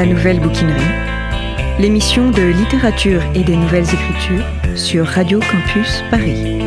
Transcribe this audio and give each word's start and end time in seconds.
la 0.00 0.06
nouvelle 0.06 0.40
bouquinerie, 0.40 0.80
l'émission 1.78 2.30
de 2.30 2.40
littérature 2.40 3.20
et 3.34 3.44
des 3.44 3.54
nouvelles 3.54 3.84
écritures 3.84 4.46
sur 4.74 5.04
Radio 5.04 5.40
Campus 5.40 6.02
Paris. 6.10 6.58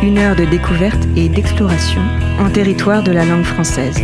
Une 0.00 0.16
heure 0.18 0.36
de 0.36 0.44
découverte 0.44 1.08
et 1.16 1.28
d'exploration 1.28 2.02
en 2.38 2.50
territoire 2.50 3.02
de 3.02 3.10
la 3.10 3.24
langue 3.24 3.42
française. 3.42 4.00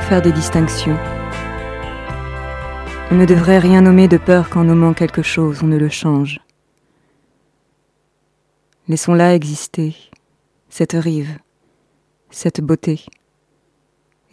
Faire 0.00 0.22
des 0.22 0.32
distinctions 0.32 0.98
On 3.12 3.14
ne 3.14 3.24
devrait 3.24 3.60
rien 3.60 3.80
nommer 3.80 4.08
de 4.08 4.16
peur 4.16 4.50
qu'en 4.50 4.64
nommant 4.64 4.92
quelque 4.92 5.22
chose, 5.22 5.62
on 5.62 5.68
ne 5.68 5.78
le 5.78 5.88
change. 5.88 6.40
Laissons-la 8.88 9.36
exister, 9.36 9.94
cette 10.68 10.94
rive, 10.94 11.38
cette 12.30 12.60
beauté, 12.60 13.06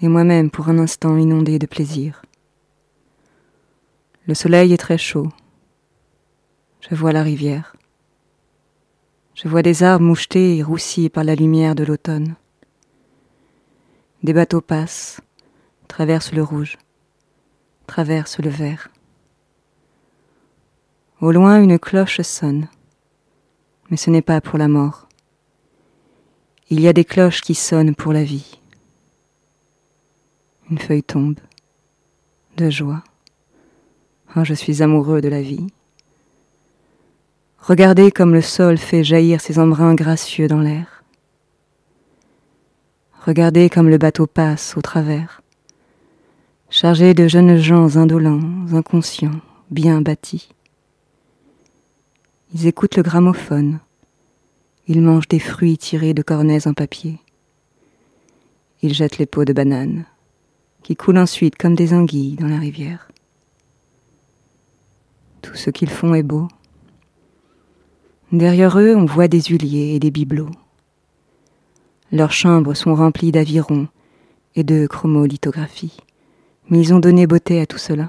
et 0.02 0.08
moi-même 0.08 0.50
pour 0.50 0.68
un 0.68 0.80
instant 0.80 1.16
inondé 1.16 1.60
de 1.60 1.68
plaisir. 1.68 2.24
Le 4.26 4.34
soleil 4.34 4.74
est 4.74 4.78
très 4.78 4.98
chaud. 4.98 5.30
Je 6.90 6.96
vois 6.96 7.12
la 7.12 7.22
rivière. 7.22 7.76
Je 9.36 9.48
vois 9.48 9.62
des 9.62 9.84
arbres 9.84 10.06
mouchetés 10.06 10.58
et 10.58 10.64
roussis 10.64 11.10
par 11.10 11.24
la 11.24 11.36
lumière 11.36 11.76
de 11.76 11.84
l'automne. 11.84 12.36
Des 14.24 14.34
bateaux 14.34 14.62
passent, 14.62 15.22
traverse 15.92 16.32
le 16.32 16.42
rouge, 16.42 16.78
traverse 17.86 18.40
le 18.40 18.50
vert. 18.50 18.88
Au 21.20 21.34
loin, 21.34 21.62
une 21.62 21.78
cloche 21.78 22.22
sonne, 22.22 22.70
mais 23.90 23.98
ce 23.98 24.10
n'est 24.10 24.22
pas 24.22 24.40
pour 24.40 24.58
la 24.58 24.70
mort. 24.70 25.10
Il 26.70 26.80
y 26.80 26.88
a 26.88 26.94
des 26.94 27.04
cloches 27.04 27.42
qui 27.42 27.56
sonnent 27.56 27.94
pour 27.94 28.14
la 28.14 28.24
vie. 28.24 28.62
Une 30.70 30.78
feuille 30.78 31.04
tombe, 31.04 31.42
de 32.56 32.70
joie. 32.70 33.04
Oh, 34.38 34.46
je 34.46 34.54
suis 34.54 34.82
amoureux 34.82 35.20
de 35.20 35.28
la 35.28 35.42
vie. 35.42 35.68
Regardez 37.60 38.12
comme 38.12 38.34
le 38.34 38.42
sol 38.42 38.78
fait 38.78 39.04
jaillir 39.04 39.42
ses 39.42 39.60
embruns 39.60 39.94
gracieux 39.94 40.48
dans 40.48 40.62
l'air. 40.62 41.04
Regardez 43.26 43.70
comme 43.70 43.90
le 43.90 43.98
bateau 43.98 44.26
passe 44.26 44.78
au 44.78 44.82
travers 44.82 45.42
chargé 46.72 47.14
de 47.14 47.28
jeunes 47.28 47.58
gens 47.58 47.98
indolents, 47.98 48.40
inconscients, 48.72 49.42
bien 49.72 50.00
bâtis. 50.00 50.48
Ils 52.56 52.66
écoutent 52.66 52.96
le 52.96 53.04
gramophone, 53.04 53.80
ils 54.88 55.02
mangent 55.02 55.28
des 55.28 55.40
fruits 55.40 55.78
tirés 55.78 56.14
de 56.14 56.22
cornets 56.22 56.68
en 56.68 56.74
papier. 56.74 57.20
Ils 58.82 58.94
jettent 58.94 59.18
les 59.18 59.26
pots 59.26 59.44
de 59.44 59.52
bananes, 59.52 60.06
qui 60.82 60.96
coulent 60.96 61.18
ensuite 61.18 61.58
comme 61.58 61.76
des 61.76 61.94
anguilles 61.94 62.38
dans 62.38 62.48
la 62.48 62.58
rivière. 62.58 63.10
Tout 65.42 65.56
ce 65.56 65.72
qu'ils 65.72 65.90
font 65.90 66.14
est 66.14 66.24
beau. 66.24 66.48
Derrière 68.32 68.80
eux, 68.80 68.96
on 68.96 69.06
voit 69.06 69.28
des 69.28 69.42
huiliers 69.42 69.96
et 69.96 70.00
des 70.00 70.10
bibelots. 70.10 70.56
Leurs 72.14 72.32
chambres 72.32 72.76
sont 72.76 72.96
remplies 72.96 73.34
d'avirons 73.34 73.90
et 74.56 74.64
de 74.64 74.88
chromolithographies 74.88 75.98
mais 76.72 76.80
ils 76.80 76.94
ont 76.94 77.00
donné 77.00 77.28
beauté 77.28 77.60
à 77.60 77.68
tout 77.68 77.78
cela. 77.78 78.08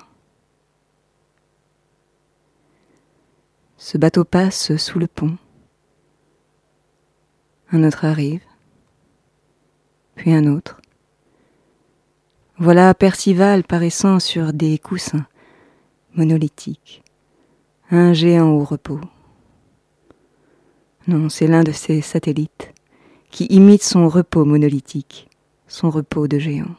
Ce 3.77 3.99
bateau 3.99 4.25
passe 4.25 4.77
sous 4.77 5.01
le 5.01 5.09
pont. 5.09 5.37
Un 7.73 7.83
autre 7.83 8.05
arrive, 8.05 8.45
puis 10.15 10.33
un 10.33 10.47
autre. 10.47 10.81
Voilà 12.57 12.95
Percival 12.95 13.65
paraissant 13.65 14.21
sur 14.21 14.53
des 14.53 14.79
coussins 14.79 15.27
monolithiques, 16.15 17.03
un 17.91 18.13
géant 18.13 18.51
au 18.51 18.63
repos. 18.63 19.01
Non, 21.09 21.29
c'est 21.29 21.49
l'un 21.49 21.65
de 21.65 21.73
ses 21.73 22.01
satellites 22.01 22.73
qui 23.33 23.47
imite 23.47 23.83
son 23.83 24.09
repos 24.09 24.45
monolithique, 24.45 25.29
son 25.67 25.91
repos 25.91 26.29
de 26.29 26.39
géant. 26.39 26.77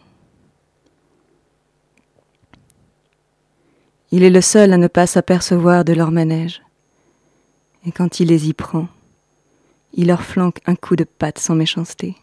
Il 4.15 4.21
est 4.21 4.29
le 4.29 4.41
seul 4.41 4.71
à 4.73 4.77
ne 4.77 4.85
pas 4.85 5.07
s'apercevoir 5.07 5.83
de 5.83 5.91
leur 5.91 6.11
manège. 6.11 6.61
Et 7.83 7.91
quand 7.91 8.19
il 8.19 8.27
les 8.27 8.47
y 8.47 8.53
prend, 8.53 8.87
il 9.95 10.05
leur 10.05 10.21
flanque 10.21 10.59
un 10.67 10.75
coup 10.75 10.95
de 10.95 11.03
patte 11.03 11.39
sans 11.39 11.55
méchanceté. 11.55 12.15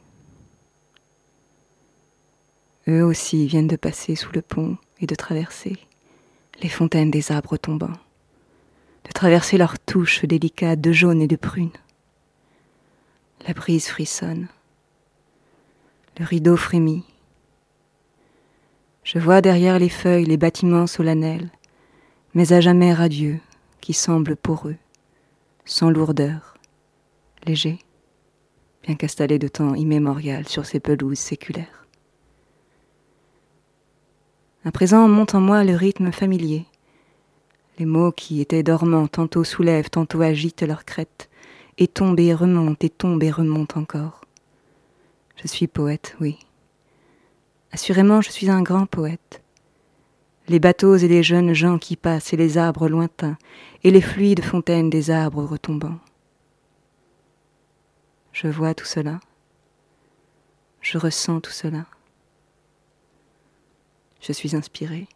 Eux 2.87 3.03
aussi 3.03 3.45
viennent 3.49 3.67
de 3.67 3.75
passer 3.75 4.15
sous 4.15 4.31
le 4.33 4.41
pont 4.41 4.77
et 5.01 5.07
de 5.07 5.17
traverser 5.17 5.79
les 6.63 6.69
fontaines 6.69 7.11
des 7.11 7.33
arbres 7.33 7.57
tombants, 7.57 7.99
de 9.07 9.13
traverser 9.13 9.59
leurs 9.59 9.81
touches 9.81 10.25
délicates 10.25 10.81
de 10.81 10.93
jaune 10.93 11.21
et 11.21 11.27
de 11.27 11.35
prune. 11.35 11.73
La 13.49 13.53
brise 13.53 13.89
frissonne, 13.89 14.47
le 16.21 16.25
rideau 16.25 16.57
frémit. 16.57 17.03
Je 19.03 19.19
vois 19.19 19.41
derrière 19.41 19.81
les 19.81 19.89
feuilles 19.89 20.27
les 20.27 20.37
bâtiments 20.37 20.87
solennels, 20.87 21.51
mais 22.35 22.53
à 22.53 22.61
jamais 22.61 22.95
radieux, 22.95 23.41
qui 23.81 23.93
semble 23.93 24.37
poreux, 24.37 24.77
sans 25.65 25.91
lourdeur, 25.91 26.57
léger, 27.47 27.79
bien 28.83 28.95
qu'installé 28.95 29.39
de 29.39 29.49
temps 29.49 29.75
immémorial 29.75 30.47
sur 30.49 30.67
ces 30.67 30.81
pelouses 30.81 31.19
séculaires. 31.19 31.87
À 34.65 34.71
présent 34.71 35.09
monte 35.09 35.35
en 35.35 35.41
moi 35.41 35.65
le 35.65 35.75
rythme 35.75 36.13
familier. 36.13 36.67
Les 37.79 37.87
mots 37.87 38.13
qui 38.13 38.41
étaient 38.43 38.63
dormants 38.63 39.09
tantôt 39.09 39.43
soulèvent, 39.43 39.89
tantôt 39.89 40.21
agitent 40.21 40.63
leur 40.63 40.85
crête, 40.85 41.31
et 41.79 41.89
tombent 41.89 42.21
et 42.21 42.35
remontent, 42.35 42.85
et 42.85 42.91
tombent 42.91 43.23
et 43.23 43.31
remontent 43.31 43.81
encore. 43.81 44.21
Je 45.37 45.49
suis 45.49 45.67
poète, 45.67 46.15
oui. 46.21 46.39
Assurément, 47.73 48.21
je 48.21 48.31
suis 48.31 48.51
un 48.51 48.63
grand 48.63 48.85
poète 48.85 49.40
les 50.51 50.59
bateaux 50.59 50.97
et 50.97 51.07
les 51.07 51.23
jeunes 51.23 51.53
gens 51.53 51.79
qui 51.79 51.95
passent 51.95 52.33
et 52.33 52.37
les 52.37 52.59
arbres 52.59 52.89
lointains 52.89 53.39
et 53.85 53.93
les 53.93 54.01
fluides 54.01 54.43
fontaines 54.43 54.91
des 54.91 55.13
arbres 55.13 55.45
retombants. 55.45 56.01
Je 58.33 58.49
vois 58.49 58.75
tout 58.75 58.85
cela, 58.85 59.21
je 60.81 60.99
ressens 60.99 61.41
tout 61.41 61.53
cela. 61.53 61.87
Je 64.21 64.33
suis 64.33 64.57
inspiré. 64.57 65.07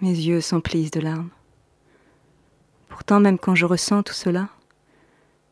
Mes 0.00 0.08
yeux 0.08 0.40
s'emplissent 0.40 0.90
de 0.90 1.00
larmes. 1.00 1.30
Pourtant, 2.88 3.20
même 3.20 3.38
quand 3.38 3.54
je 3.54 3.66
ressens 3.66 4.04
tout 4.04 4.14
cela, 4.14 4.48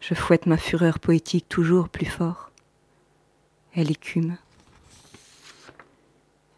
je 0.01 0.15
fouette 0.15 0.47
ma 0.47 0.57
fureur 0.57 0.99
poétique 0.99 1.51
toujours 1.51 1.91
plus 1.91 2.07
fort. 2.07 2.53
Elle 3.75 3.91
écume. 3.91 4.39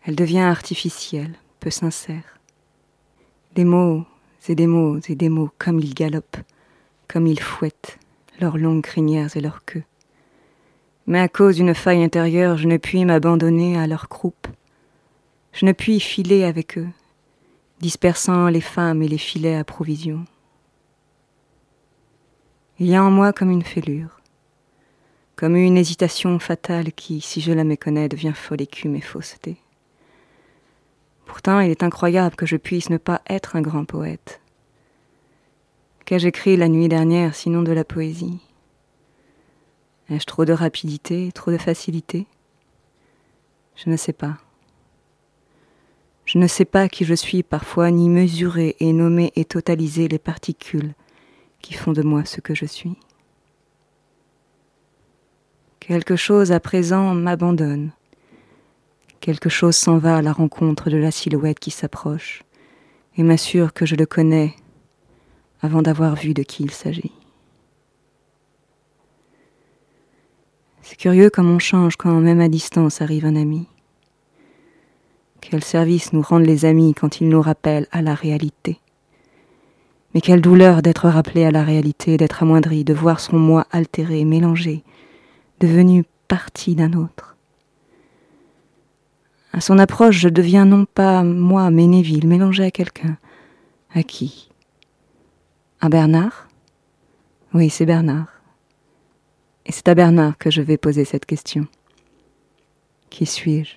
Elle 0.06 0.16
devient 0.16 0.40
artificielle, 0.40 1.34
peu 1.60 1.70
sincère. 1.70 2.38
Des 3.54 3.64
mots 3.64 4.04
et 4.48 4.54
des 4.54 4.66
mots 4.66 4.98
et 5.08 5.14
des 5.14 5.30
mots 5.30 5.50
comme 5.56 5.80
ils 5.80 5.94
galopent, 5.94 6.42
comme 7.08 7.26
ils 7.26 7.40
fouettent 7.40 7.98
leurs 8.38 8.58
longues 8.58 8.82
crinières 8.82 9.34
et 9.34 9.40
leurs 9.40 9.64
queues. 9.64 9.84
Mais 11.06 11.20
à 11.20 11.28
cause 11.28 11.56
d'une 11.56 11.74
faille 11.74 12.04
intérieure, 12.04 12.58
je 12.58 12.68
ne 12.68 12.76
puis 12.76 13.06
m'abandonner 13.06 13.78
à 13.78 13.86
leur 13.86 14.10
croupe. 14.10 14.46
Je 15.52 15.64
ne 15.64 15.72
puis 15.72 16.00
filer 16.00 16.44
avec 16.44 16.76
eux, 16.76 16.88
dispersant 17.80 18.48
les 18.48 18.60
femmes 18.60 19.02
et 19.02 19.08
les 19.08 19.18
filets 19.18 19.56
à 19.56 19.64
provision. 19.64 20.26
Il 22.78 22.88
y 22.88 22.94
a 22.94 23.02
en 23.02 23.10
moi 23.10 23.32
comme 23.32 23.50
une 23.50 23.62
fêlure, 23.62 24.20
comme 25.36 25.56
une 25.56 25.78
hésitation 25.78 26.38
fatale 26.38 26.92
qui, 26.92 27.22
si 27.22 27.40
je 27.40 27.52
la 27.52 27.64
méconnais, 27.64 28.08
devient 28.10 28.32
folle 28.34 28.60
écume 28.60 28.96
et 28.96 29.00
fausseté. 29.00 29.56
Pourtant, 31.26 31.60
il 31.60 31.70
est 31.70 31.82
incroyable 31.82 32.36
que 32.36 32.46
je 32.46 32.56
puisse 32.56 32.90
ne 32.90 32.96
pas 32.96 33.22
être 33.28 33.56
un 33.56 33.62
grand 33.62 33.84
poète. 33.84 34.40
Qu'ai-je 36.04 36.28
écrit 36.28 36.56
la 36.56 36.68
nuit 36.68 36.88
dernière 36.88 37.34
sinon 37.34 37.62
de 37.62 37.72
la 37.72 37.84
poésie? 37.84 38.40
Ai-je 40.10 40.26
trop 40.26 40.44
de 40.44 40.52
rapidité, 40.52 41.32
trop 41.32 41.50
de 41.50 41.56
facilité? 41.56 42.26
Je 43.74 43.88
ne 43.88 43.96
sais 43.96 44.12
pas. 44.12 44.36
Je 46.26 46.38
ne 46.38 46.46
sais 46.46 46.64
pas 46.64 46.88
qui 46.88 47.04
je 47.04 47.14
suis 47.14 47.42
parfois, 47.42 47.90
ni 47.90 48.08
mesurer 48.08 48.76
et 48.80 48.92
nommer 48.92 49.32
et 49.36 49.44
totaliser 49.44 50.08
les 50.08 50.18
particules 50.18 50.94
qui 51.60 51.74
font 51.74 51.92
de 51.92 52.02
moi 52.02 52.24
ce 52.24 52.40
que 52.40 52.54
je 52.54 52.66
suis. 52.66 52.96
Quelque 55.80 56.16
chose 56.16 56.52
à 56.52 56.60
présent 56.60 57.14
m'abandonne. 57.14 57.92
Quelque 59.24 59.48
chose 59.48 59.74
s'en 59.74 59.96
va 59.96 60.18
à 60.18 60.20
la 60.20 60.34
rencontre 60.34 60.90
de 60.90 60.98
la 60.98 61.10
silhouette 61.10 61.58
qui 61.58 61.70
s'approche 61.70 62.42
et 63.16 63.22
m'assure 63.22 63.72
que 63.72 63.86
je 63.86 63.96
le 63.96 64.04
connais 64.04 64.54
avant 65.62 65.80
d'avoir 65.80 66.14
vu 66.14 66.34
de 66.34 66.42
qui 66.42 66.62
il 66.62 66.70
s'agit. 66.70 67.14
C'est 70.82 70.98
curieux 70.98 71.30
comme 71.30 71.50
on 71.50 71.58
change 71.58 71.96
quand 71.96 72.20
même 72.20 72.42
à 72.42 72.50
distance 72.50 73.00
arrive 73.00 73.24
un 73.24 73.34
ami. 73.34 73.66
Quel 75.40 75.64
service 75.64 76.12
nous 76.12 76.20
rendent 76.20 76.44
les 76.44 76.66
amis 76.66 76.92
quand 76.92 77.22
ils 77.22 77.28
nous 77.30 77.40
rappellent 77.40 77.88
à 77.92 78.02
la 78.02 78.14
réalité? 78.14 78.78
Mais 80.12 80.20
quelle 80.20 80.42
douleur 80.42 80.82
d'être 80.82 81.08
rappelé 81.08 81.46
à 81.46 81.50
la 81.50 81.64
réalité, 81.64 82.18
d'être 82.18 82.42
amoindri, 82.42 82.84
de 82.84 82.92
voir 82.92 83.20
son 83.20 83.38
moi 83.38 83.66
altéré, 83.70 84.26
mélangé, 84.26 84.84
devenu 85.60 86.04
partie 86.28 86.74
d'un 86.74 86.92
autre. 86.92 87.33
À 89.54 89.60
son 89.60 89.78
approche, 89.78 90.18
je 90.18 90.28
deviens 90.28 90.64
non 90.64 90.84
pas 90.84 91.22
moi, 91.22 91.70
mais 91.70 91.86
Neville, 91.86 92.26
mélangé 92.26 92.64
à 92.64 92.72
quelqu'un. 92.72 93.16
À 93.94 94.02
qui? 94.02 94.50
À 95.80 95.88
Bernard? 95.88 96.48
Oui, 97.52 97.70
c'est 97.70 97.86
Bernard. 97.86 98.42
Et 99.64 99.70
c'est 99.70 99.86
à 99.86 99.94
Bernard 99.94 100.38
que 100.38 100.50
je 100.50 100.60
vais 100.60 100.76
poser 100.76 101.04
cette 101.04 101.24
question. 101.24 101.68
Qui 103.10 103.26
suis-je? 103.26 103.76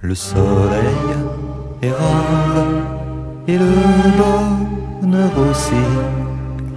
Le 0.00 0.14
soleil 0.14 0.94
est 1.82 1.90
rare 1.90 2.79
et 3.48 3.58
le 3.58 3.72
bonheur 4.20 5.30
aussi. 5.50 5.84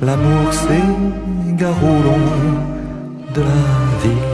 L'amour 0.01 0.54
s'égare 0.54 1.81
long 1.81 2.30
de 3.33 3.42
la 3.42 3.65
vie. 4.04 4.30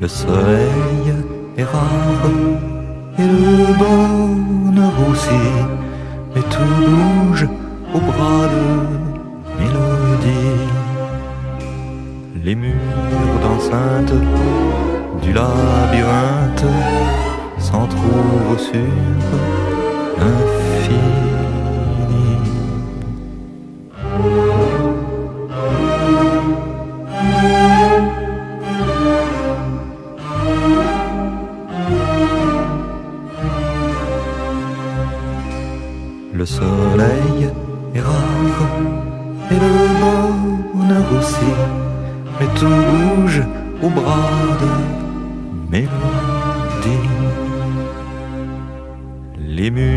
Le 0.00 0.08
soleil 0.08 1.04
est 1.56 1.64
rare 1.64 2.26
et 3.18 3.22
le 3.22 3.72
bonheur 3.82 4.92
aussi. 5.10 5.44
Mais 6.34 6.42
tout 6.42 6.74
bouge 6.86 7.46
au 7.94 8.00
bras 8.00 8.46
de 8.54 8.64
mélodie. 9.58 10.62
Les 12.44 12.54
murs 12.56 13.38
d'enceinte 13.42 14.14
du 15.22 15.32
labyrinthe 15.32 16.66
s'en 17.58 17.86
trouve 17.86 18.58
sur. 18.58 19.61
Le 20.22 20.28
soleil 36.46 37.50
est 37.94 38.00
rare 38.00 38.14
et 39.50 39.54
le 39.54 39.60
bonheur 40.74 41.06
aussi, 41.18 41.50
mais 42.40 42.48
tout 42.58 42.66
bouge 42.66 43.42
au 43.80 43.88
bras 43.88 44.58
de 44.60 44.66
mélodie. 45.70 46.31
Les 49.62 49.70
murs. 49.70 49.92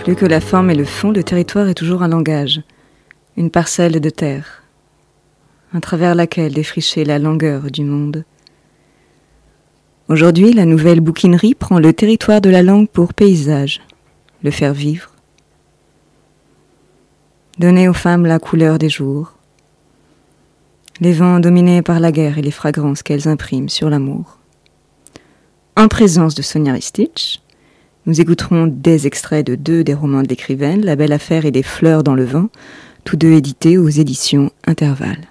Plus 0.00 0.14
que 0.14 0.26
la 0.26 0.40
forme 0.42 0.70
et 0.70 0.74
le 0.74 0.84
fond, 0.84 1.10
le 1.10 1.22
territoire 1.22 1.66
est 1.68 1.74
toujours 1.74 2.02
un 2.02 2.08
langage, 2.08 2.60
une 3.38 3.50
parcelle 3.50 3.98
de 3.98 4.10
terre, 4.10 4.64
à 5.72 5.80
travers 5.80 6.14
laquelle 6.14 6.52
défricher 6.52 7.06
la 7.06 7.18
longueur 7.18 7.70
du 7.70 7.84
monde. 7.84 8.26
Aujourd'hui, 10.10 10.52
la 10.52 10.66
nouvelle 10.66 11.00
bouquinerie 11.00 11.54
prend 11.54 11.78
le 11.78 11.94
territoire 11.94 12.42
de 12.42 12.50
la 12.50 12.62
langue 12.62 12.90
pour 12.90 13.14
paysage, 13.14 13.80
le 14.42 14.50
faire 14.50 14.74
vivre, 14.74 15.11
donner 17.58 17.88
aux 17.88 17.94
femmes 17.94 18.26
la 18.26 18.38
couleur 18.38 18.78
des 18.78 18.88
jours, 18.88 19.34
les 21.00 21.12
vents 21.12 21.40
dominés 21.40 21.82
par 21.82 22.00
la 22.00 22.12
guerre 22.12 22.38
et 22.38 22.42
les 22.42 22.50
fragrances 22.50 23.02
qu'elles 23.02 23.28
impriment 23.28 23.68
sur 23.68 23.90
l'amour. 23.90 24.38
En 25.76 25.88
présence 25.88 26.34
de 26.34 26.42
Sonia 26.42 26.72
Ristich, 26.72 27.42
nous 28.06 28.20
écouterons 28.20 28.66
des 28.66 29.06
extraits 29.06 29.46
de 29.46 29.54
deux 29.54 29.84
des 29.84 29.94
romans 29.94 30.22
de 30.22 30.28
l'écrivaine, 30.28 30.84
La 30.84 30.96
belle 30.96 31.12
affaire 31.12 31.44
et 31.44 31.50
des 31.50 31.62
fleurs 31.62 32.02
dans 32.02 32.14
le 32.14 32.24
vent, 32.24 32.48
tous 33.04 33.16
deux 33.16 33.32
édités 33.32 33.78
aux 33.78 33.88
éditions 33.88 34.50
Intervalle. 34.66 35.28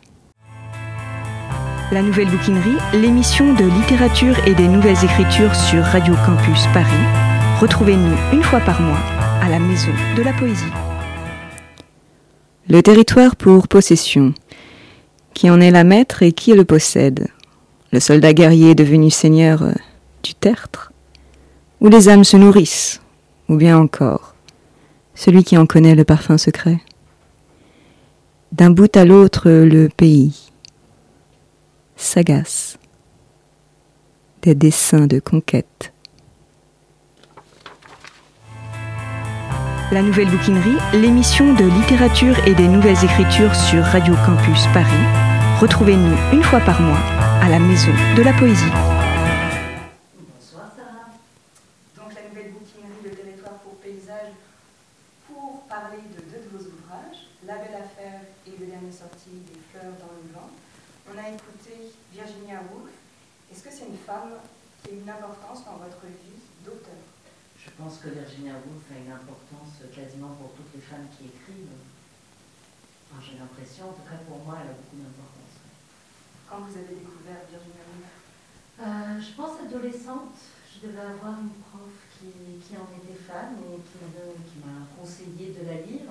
La 1.92 2.02
Nouvelle 2.02 2.30
Bouquinerie, 2.30 2.78
l'émission 2.94 3.54
de 3.54 3.66
littérature 3.66 4.38
et 4.48 4.56
des 4.56 4.68
nouvelles 4.68 5.04
écritures 5.04 5.54
sur 5.56 5.84
Radio 5.84 6.16
Campus 6.26 6.66
Paris. 6.74 6.86
Retrouvez-nous 7.60 8.16
une 8.34 8.44
fois 8.44 8.62
par 8.62 8.82
mois 8.82 9.04
à 9.42 9.50
la 9.50 9.60
Maison 9.60 9.92
de 10.16 10.22
la 10.22 10.32
Poésie. 10.34 10.91
Le 12.70 12.82
territoire 12.82 13.36
pour 13.36 13.68
possession. 13.68 14.34
Qui 15.34 15.50
en 15.50 15.60
est 15.60 15.72
la 15.72 15.84
maître 15.84 16.24
et 16.24 16.32
qui 16.32 16.54
le 16.54 16.64
possède? 16.64 17.28
Le 17.92 18.00
soldat 18.00 18.34
guerrier 18.34 18.76
devenu 18.76 19.10
seigneur 19.10 19.64
euh, 19.64 19.74
du 20.24 20.34
tertre? 20.36 20.92
Ou 21.82 21.88
les 21.88 22.08
âmes 22.08 22.24
se 22.24 22.38
nourrissent? 22.38 23.02
Ou 23.50 23.56
bien 23.56 23.78
encore 23.78 24.36
celui 25.14 25.44
qui 25.44 25.58
en 25.58 25.66
connaît 25.66 25.96
le 25.96 26.06
parfum 26.06 26.38
secret? 26.38 26.80
D'un 28.52 28.70
bout 28.70 28.96
à 28.96 29.06
l'autre 29.06 29.50
le 29.50 29.90
pays 29.90 30.52
sagace, 31.96 32.78
des 34.42 34.56
dessins 34.56 35.08
de 35.08 35.20
conquête. 35.20 35.91
La 39.92 40.02
Nouvelle 40.02 40.30
Bouquinerie, 40.30 40.78
l'émission 40.94 41.54
de 41.54 41.66
littérature 41.66 42.38
et 42.48 42.56
des 42.56 42.68
nouvelles 42.70 43.04
écritures 43.04 43.54
sur 43.54 43.84
Radio 43.84 44.16
Campus 44.26 44.64
Paris. 44.74 45.04
Retrouvez-nous 45.60 46.16
une 46.32 46.44
fois 46.44 46.62
par 46.62 46.80
mois 46.80 47.04
à 47.44 47.50
la 47.50 47.60
Maison 47.60 47.92
de 48.16 48.22
la 48.24 48.32
Poésie. 48.32 48.72
Bonsoir 50.16 50.72
Sarah. 50.72 51.12
Donc 52.00 52.16
la 52.16 52.24
Nouvelle 52.24 52.56
Bouquinerie, 52.56 53.04
le 53.04 53.10
territoire 53.12 53.60
pour 53.60 53.76
paysage, 53.84 54.32
pour 55.28 55.68
parler 55.68 56.00
de 56.16 56.24
deux 56.24 56.40
de 56.40 56.50
vos 56.56 56.64
ouvrages, 56.72 57.28
La 57.46 57.56
Belle 57.60 57.76
Affaire 57.84 58.22
et 58.48 58.56
le 58.56 58.66
dernier 58.72 58.96
sorti 58.96 59.44
des 59.44 59.60
Fleurs 59.76 59.92
dans 60.00 60.16
le 60.16 60.24
vent. 60.32 60.50
On 61.12 61.20
a 61.20 61.28
écouté 61.36 61.92
Virginia 62.14 62.64
Woolf. 62.72 62.96
Est-ce 63.52 63.64
que 63.64 63.70
c'est 63.70 63.92
une 63.92 64.00
femme 64.08 64.40
qui 64.84 64.92
a 64.92 64.94
une 64.96 65.10
importance 65.10 65.68
dans 65.68 65.84
votre 65.84 66.08
vie 66.08 66.40
d'auteur 66.64 67.04
Je 67.60 67.70
pense 67.78 68.00
que 68.00 68.10
Virginia 68.10 68.56
Woolf 68.56 68.88
a 68.90 68.98
une 68.98 69.12
importance 69.12 69.84
quasiment 69.94 70.34
pour 70.40 70.56
toutes 70.58 70.74
Enfin, 73.12 73.22
J'ai 73.24 73.38
l'impression, 73.40 73.90
en 73.90 73.94
tout 73.94 74.08
cas 74.08 74.20
pour 74.28 74.40
moi, 74.44 74.58
elle 74.62 74.72
a 74.72 74.78
beaucoup 74.80 74.98
d'importance. 75.00 75.56
Quand 76.48 76.60
vous 76.68 76.76
avez 76.78 76.96
découvert 76.96 77.44
Virginia 77.50 77.84
Woolf 77.88 78.12
Euh, 78.82 79.20
je 79.22 79.32
pense 79.38 79.60
adolescente, 79.62 80.34
je 80.66 80.88
devais 80.88 81.06
avoir 81.14 81.38
une 81.40 81.54
prof 81.70 81.92
qui, 82.18 82.32
qui 82.64 82.74
en 82.80 82.88
était 82.98 83.20
fan 83.20 83.54
et 83.62 83.78
qui 83.78 84.58
m'a- 84.66 84.88
conseillé 84.98 85.54
de 85.54 85.64
la 85.68 85.78
lire. 85.86 86.10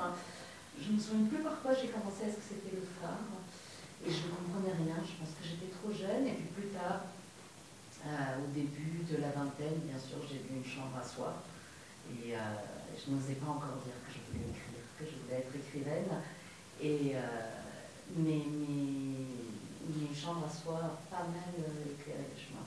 Je 0.78 0.88
ne 0.90 0.94
me 0.96 1.00
souviens 1.00 1.26
plus 1.26 1.42
pourquoi 1.42 1.74
j'ai 1.74 1.88
commencé 1.90 2.24
à 2.26 2.30
ce 2.30 2.38
que 2.38 2.46
c'était 2.54 2.76
le 2.76 2.84
phare? 3.00 3.26
Et 4.06 4.10
je 4.10 4.22
ne 4.28 4.32
comprenais 4.32 4.72
rien, 4.76 4.96
je 5.02 5.14
pense 5.18 5.34
que 5.36 5.42
j'étais 5.44 5.68
trop 5.72 5.90
jeune. 5.92 6.26
Et 6.30 6.36
puis 6.38 6.50
plus 6.56 6.70
tard, 6.70 7.04
euh, 8.06 8.44
au 8.44 8.48
début 8.54 9.02
de 9.10 9.16
la 9.18 9.30
vingtaine, 9.34 9.82
bien 9.90 9.98
sûr, 9.98 10.18
j'ai 10.30 10.40
vu 10.46 10.56
une 10.62 10.64
chambre 10.64 10.94
à 10.96 11.04
soi. 11.04 11.42
Et 12.10 12.34
euh, 12.34 12.38
je 12.94 13.10
n'osais 13.10 13.34
pas 13.42 13.50
encore 13.50 13.82
dire 13.82 13.98
que 14.06 14.10
je 14.14 14.20
voulais 14.30 14.46
écrire, 14.46 14.69
que 15.00 15.06
je 15.08 15.16
voulais 15.24 15.40
être 15.40 15.56
écrivaine. 15.56 16.12
Et, 16.80 17.16
euh, 17.16 17.20
mais, 18.16 18.44
mais, 18.44 19.24
mais 19.88 20.06
une 20.08 20.16
chambre 20.16 20.44
à 20.46 20.50
soi 20.50 20.98
pas 21.10 21.24
mal 21.24 21.54
euh, 21.58 21.92
éclairé 21.92 22.24
le 22.28 22.36
chemin. 22.36 22.66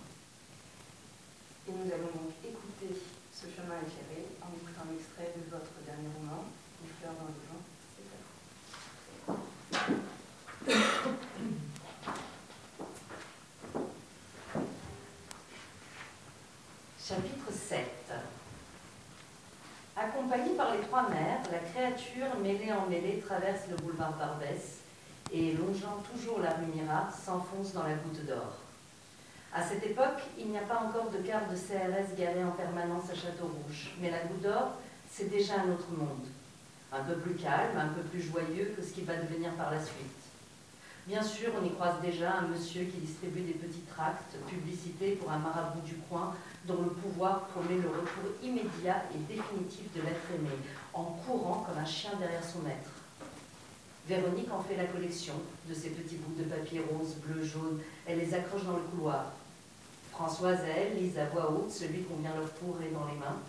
Et 1.67 1.71
nous 1.71 1.93
allons 1.93 2.11
donc 2.11 2.33
écouter 2.43 2.97
ce 3.31 3.45
chemin 3.45 3.77
éclairé 3.77 4.25
en 4.41 4.49
écoutant 4.49 4.89
l'extrait 4.91 5.33
de 5.37 5.49
votre 5.49 5.73
dernier 5.85 6.09
roman, 6.17 6.45
Les 6.81 6.89
Fleurs 6.99 7.13
dans 7.13 7.29
le 7.29 7.37
vent. 7.47 7.61
C'est 7.93 8.09
à 8.09 9.33
vous. 9.33 10.03
Chapitre 16.99 17.51
7 17.51 18.02
Accompagnée 19.95 20.55
par 20.55 20.73
les 20.73 20.81
trois 20.81 21.07
mères, 21.07 21.41
la 21.51 21.59
créature, 21.59 22.39
mêlée 22.41 22.71
en 22.73 22.89
mêlée, 22.89 23.19
traverse 23.19 23.67
le 23.69 23.75
boulevard 23.75 24.13
Barbès 24.17 24.79
et, 25.31 25.53
longeant 25.53 26.01
toujours 26.11 26.39
la 26.39 26.49
rue 26.49 26.65
Mira, 26.73 27.09
s'enfonce 27.11 27.73
dans 27.73 27.83
la 27.83 27.93
goutte 27.93 28.25
d'or. 28.25 28.57
À 29.53 29.61
cette 29.61 29.83
époque, 29.85 30.23
il 30.39 30.49
n'y 30.49 30.57
a 30.57 30.61
pas 30.61 30.81
encore 30.81 31.11
de 31.11 31.19
carte 31.19 31.51
de 31.51 31.55
CRS 31.55 32.17
garée 32.17 32.43
en 32.43 32.51
permanence 32.51 33.11
à 33.11 33.13
Château-Rouge, 33.13 33.91
mais 34.01 34.09
la 34.09 34.21
goutte 34.21 34.41
d'or, 34.41 34.73
c'est 35.11 35.29
déjà 35.29 35.61
un 35.61 35.71
autre 35.71 35.91
monde. 35.91 36.25
Un 36.91 37.03
peu 37.03 37.13
plus 37.17 37.35
calme, 37.35 37.77
un 37.77 37.89
peu 37.89 38.01
plus 38.01 38.21
joyeux 38.21 38.73
que 38.75 38.81
ce 38.81 38.93
qui 38.93 39.01
va 39.01 39.15
devenir 39.17 39.51
par 39.51 39.69
la 39.69 39.79
suite. 39.79 40.22
Bien 41.05 41.21
sûr, 41.21 41.51
on 41.61 41.65
y 41.65 41.71
croise 41.71 41.99
déjà 42.01 42.35
un 42.35 42.47
monsieur 42.47 42.85
qui 42.85 42.99
distribue 42.99 43.41
des 43.41 43.55
petits 43.55 43.83
tracts, 43.93 44.37
publicités 44.47 45.11
pour 45.15 45.29
un 45.29 45.37
marabout 45.37 45.81
du 45.81 45.95
coin, 46.09 46.33
dont 46.65 46.81
le 46.81 46.91
pouvoir 46.91 47.41
promet 47.47 47.75
le 47.75 47.89
retour 47.89 48.31
immédiat 48.41 49.03
et 49.13 49.17
définitif 49.17 49.91
de 49.93 50.01
l'être 50.01 50.31
aimé, 50.33 50.55
en 50.93 51.03
courant 51.03 51.65
comme 51.67 51.77
un 51.77 51.85
chien 51.85 52.11
derrière 52.17 52.43
son 52.43 52.59
maître. 52.59 52.89
Véronique 54.07 54.51
en 54.51 54.63
fait 54.63 54.77
la 54.77 54.85
collection 54.85 55.33
de 55.67 55.73
ces 55.73 55.89
petits 55.89 56.15
bouts 56.15 56.41
de 56.41 56.47
papier 56.47 56.79
rose, 56.79 57.15
bleu, 57.25 57.43
jaune. 57.43 57.81
Elle 58.05 58.19
les 58.19 58.33
accroche 58.33 58.63
dans 58.63 58.77
le 58.77 58.83
couloir. 58.83 59.33
Françoise, 60.11 60.59
elle, 60.73 60.97
lise 60.97 61.19
à 61.19 61.25
voix 61.25 61.51
haute 61.51 61.71
celui 61.71 62.03
qu'on 62.03 62.21
vient 62.21 62.33
leur 62.33 62.49
pourrer 62.51 62.91
dans 62.93 63.05
les 63.07 63.19
mains. 63.19 63.39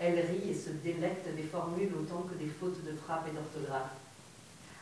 Elle 0.00 0.18
rit 0.18 0.50
et 0.50 0.54
se 0.54 0.70
délecte 0.70 1.32
des 1.36 1.44
formules 1.44 1.92
autant 1.94 2.22
que 2.22 2.34
des 2.34 2.50
fautes 2.50 2.84
de 2.84 2.92
frappe 2.92 3.28
et 3.28 3.32
d'orthographe. 3.32 4.03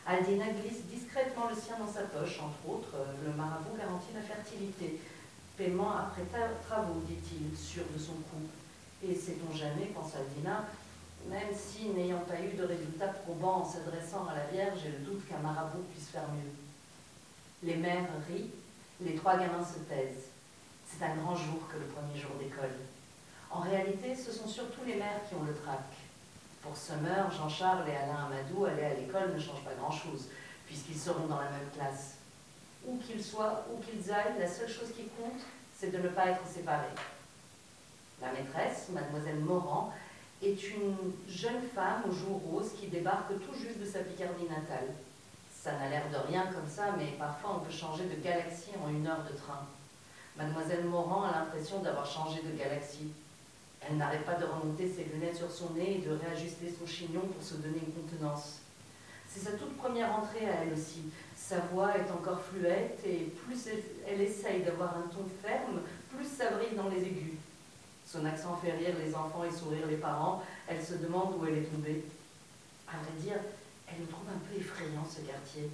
Aldina 0.05 0.45
glisse 0.51 0.83
discrètement 0.91 1.47
le 1.49 1.55
sien 1.55 1.79
dans 1.79 1.91
sa 1.91 2.01
poche, 2.01 2.39
entre 2.39 2.67
autres, 2.67 2.95
le 3.25 3.31
marabout 3.33 3.77
garantit 3.77 4.13
la 4.13 4.21
fertilité. 4.21 4.99
Paiement 5.55 5.95
après 5.95 6.23
travaux, 6.67 7.01
dit-il, 7.07 7.57
sûr 7.57 7.83
de 7.93 7.99
son 7.99 8.13
coup. 8.13 8.43
Et 9.01 9.15
sait-on 9.15 9.55
jamais, 9.55 9.85
pense 9.93 10.15
Aldina, 10.15 10.65
même 11.29 11.55
si, 11.55 11.87
n'ayant 11.89 12.19
pas 12.27 12.41
eu 12.41 12.57
de 12.57 12.63
résultat 12.63 13.07
probant 13.07 13.61
en 13.61 13.65
s'adressant 13.65 14.27
à 14.27 14.35
la 14.35 14.45
Vierge, 14.47 14.79
j'ai 14.83 14.91
le 14.91 15.05
doute 15.05 15.27
qu'un 15.27 15.37
marabout 15.37 15.83
puisse 15.93 16.09
faire 16.09 16.27
mieux. 16.33 16.51
Les 17.63 17.75
mères 17.75 18.09
rient, 18.27 18.51
les 18.99 19.15
trois 19.15 19.37
gamins 19.37 19.63
se 19.63 19.79
taisent. 19.87 20.27
C'est 20.85 21.03
un 21.05 21.15
grand 21.15 21.35
jour 21.35 21.61
que 21.71 21.77
le 21.77 21.85
premier 21.85 22.19
jour 22.19 22.31
d'école. 22.39 22.75
En 23.49 23.61
réalité, 23.61 24.15
ce 24.15 24.33
sont 24.33 24.47
surtout 24.47 24.81
les 24.85 24.95
mères 24.95 25.21
qui 25.29 25.35
ont 25.35 25.43
le 25.43 25.53
trac. 25.53 25.79
Pour 26.63 26.77
Summer, 26.77 27.29
Jean-Charles 27.29 27.89
et 27.89 27.95
Alain 27.95 28.25
Amadou, 28.25 28.63
aller 28.63 28.85
à 28.85 28.93
l'école 28.93 29.33
ne 29.35 29.39
change 29.39 29.61
pas 29.65 29.73
grand-chose, 29.73 30.29
puisqu'ils 30.65 30.97
seront 30.97 31.27
dans 31.27 31.41
la 31.41 31.49
même 31.49 31.69
classe. 31.75 32.15
Où 32.87 32.97
qu'ils 32.99 33.21
soient, 33.21 33.65
où 33.69 33.81
qu'ils 33.81 34.09
aillent, 34.09 34.39
la 34.39 34.47
seule 34.47 34.69
chose 34.69 34.93
qui 34.95 35.03
compte, 35.03 35.41
c'est 35.77 35.91
de 35.91 35.97
ne 35.97 36.07
pas 36.07 36.27
être 36.27 36.47
séparés. 36.47 36.95
La 38.21 38.31
maîtresse, 38.31 38.87
mademoiselle 38.93 39.39
Morand, 39.39 39.93
est 40.41 40.71
une 40.73 40.95
jeune 41.27 41.67
femme 41.75 42.03
aux 42.07 42.13
joues 42.13 42.41
roses 42.49 42.71
qui 42.79 42.87
débarque 42.87 43.33
tout 43.33 43.59
juste 43.59 43.79
de 43.79 43.85
sa 43.85 43.99
Picardie 43.99 44.47
natale. 44.49 44.87
Ça 45.53 45.73
n'a 45.73 45.89
l'air 45.89 46.03
de 46.09 46.31
rien 46.31 46.45
comme 46.47 46.67
ça, 46.67 46.95
mais 46.97 47.07
parfois 47.19 47.57
on 47.57 47.65
peut 47.65 47.71
changer 47.71 48.05
de 48.05 48.21
galaxie 48.21 48.71
en 48.81 48.89
une 48.89 49.05
heure 49.05 49.23
de 49.29 49.35
train. 49.35 49.65
Mademoiselle 50.37 50.85
Morand 50.85 51.23
a 51.23 51.31
l'impression 51.31 51.79
d'avoir 51.79 52.05
changé 52.05 52.41
de 52.41 52.57
galaxie. 52.57 53.11
Elle 53.89 53.97
n'arrête 53.97 54.23
pas 54.23 54.35
de 54.35 54.45
remonter 54.45 54.87
ses 54.87 55.03
lunettes 55.05 55.35
sur 55.35 55.51
son 55.51 55.71
nez 55.73 55.97
et 55.97 56.07
de 56.07 56.11
réajuster 56.11 56.73
son 56.77 56.87
chignon 56.87 57.21
pour 57.21 57.43
se 57.43 57.55
donner 57.55 57.79
une 57.85 57.93
contenance. 57.93 58.59
C'est 59.27 59.41
sa 59.41 59.51
toute 59.51 59.75
première 59.77 60.13
entrée 60.13 60.47
à 60.47 60.63
elle 60.63 60.73
aussi. 60.73 61.01
Sa 61.35 61.59
voix 61.59 61.97
est 61.97 62.09
encore 62.11 62.39
fluette 62.41 62.99
et 63.05 63.33
plus 63.45 63.67
elle, 64.07 64.21
essaye 64.21 64.61
d'avoir 64.61 64.95
un 64.97 65.07
ton 65.07 65.25
ferme, 65.41 65.81
plus 66.15 66.25
ça 66.25 66.51
brille 66.51 66.75
dans 66.77 66.89
les 66.89 67.01
aigus. 67.01 67.33
Son 68.05 68.25
accent 68.25 68.55
fait 68.57 68.73
rire 68.73 68.95
les 69.03 69.15
enfants 69.15 69.43
et 69.43 69.51
sourire 69.51 69.87
les 69.89 69.97
parents. 69.97 70.43
Elle 70.67 70.83
se 70.83 70.93
demande 70.93 71.35
où 71.39 71.45
elle 71.45 71.57
est 71.57 71.63
tombée. 71.63 72.05
À 72.87 72.97
vrai 72.97 73.11
dire, 73.19 73.39
elle 73.87 74.01
le 74.01 74.07
trouve 74.07 74.27
un 74.29 74.39
peu 74.47 74.59
effrayant 74.59 75.05
ce 75.09 75.21
quartier. 75.21 75.69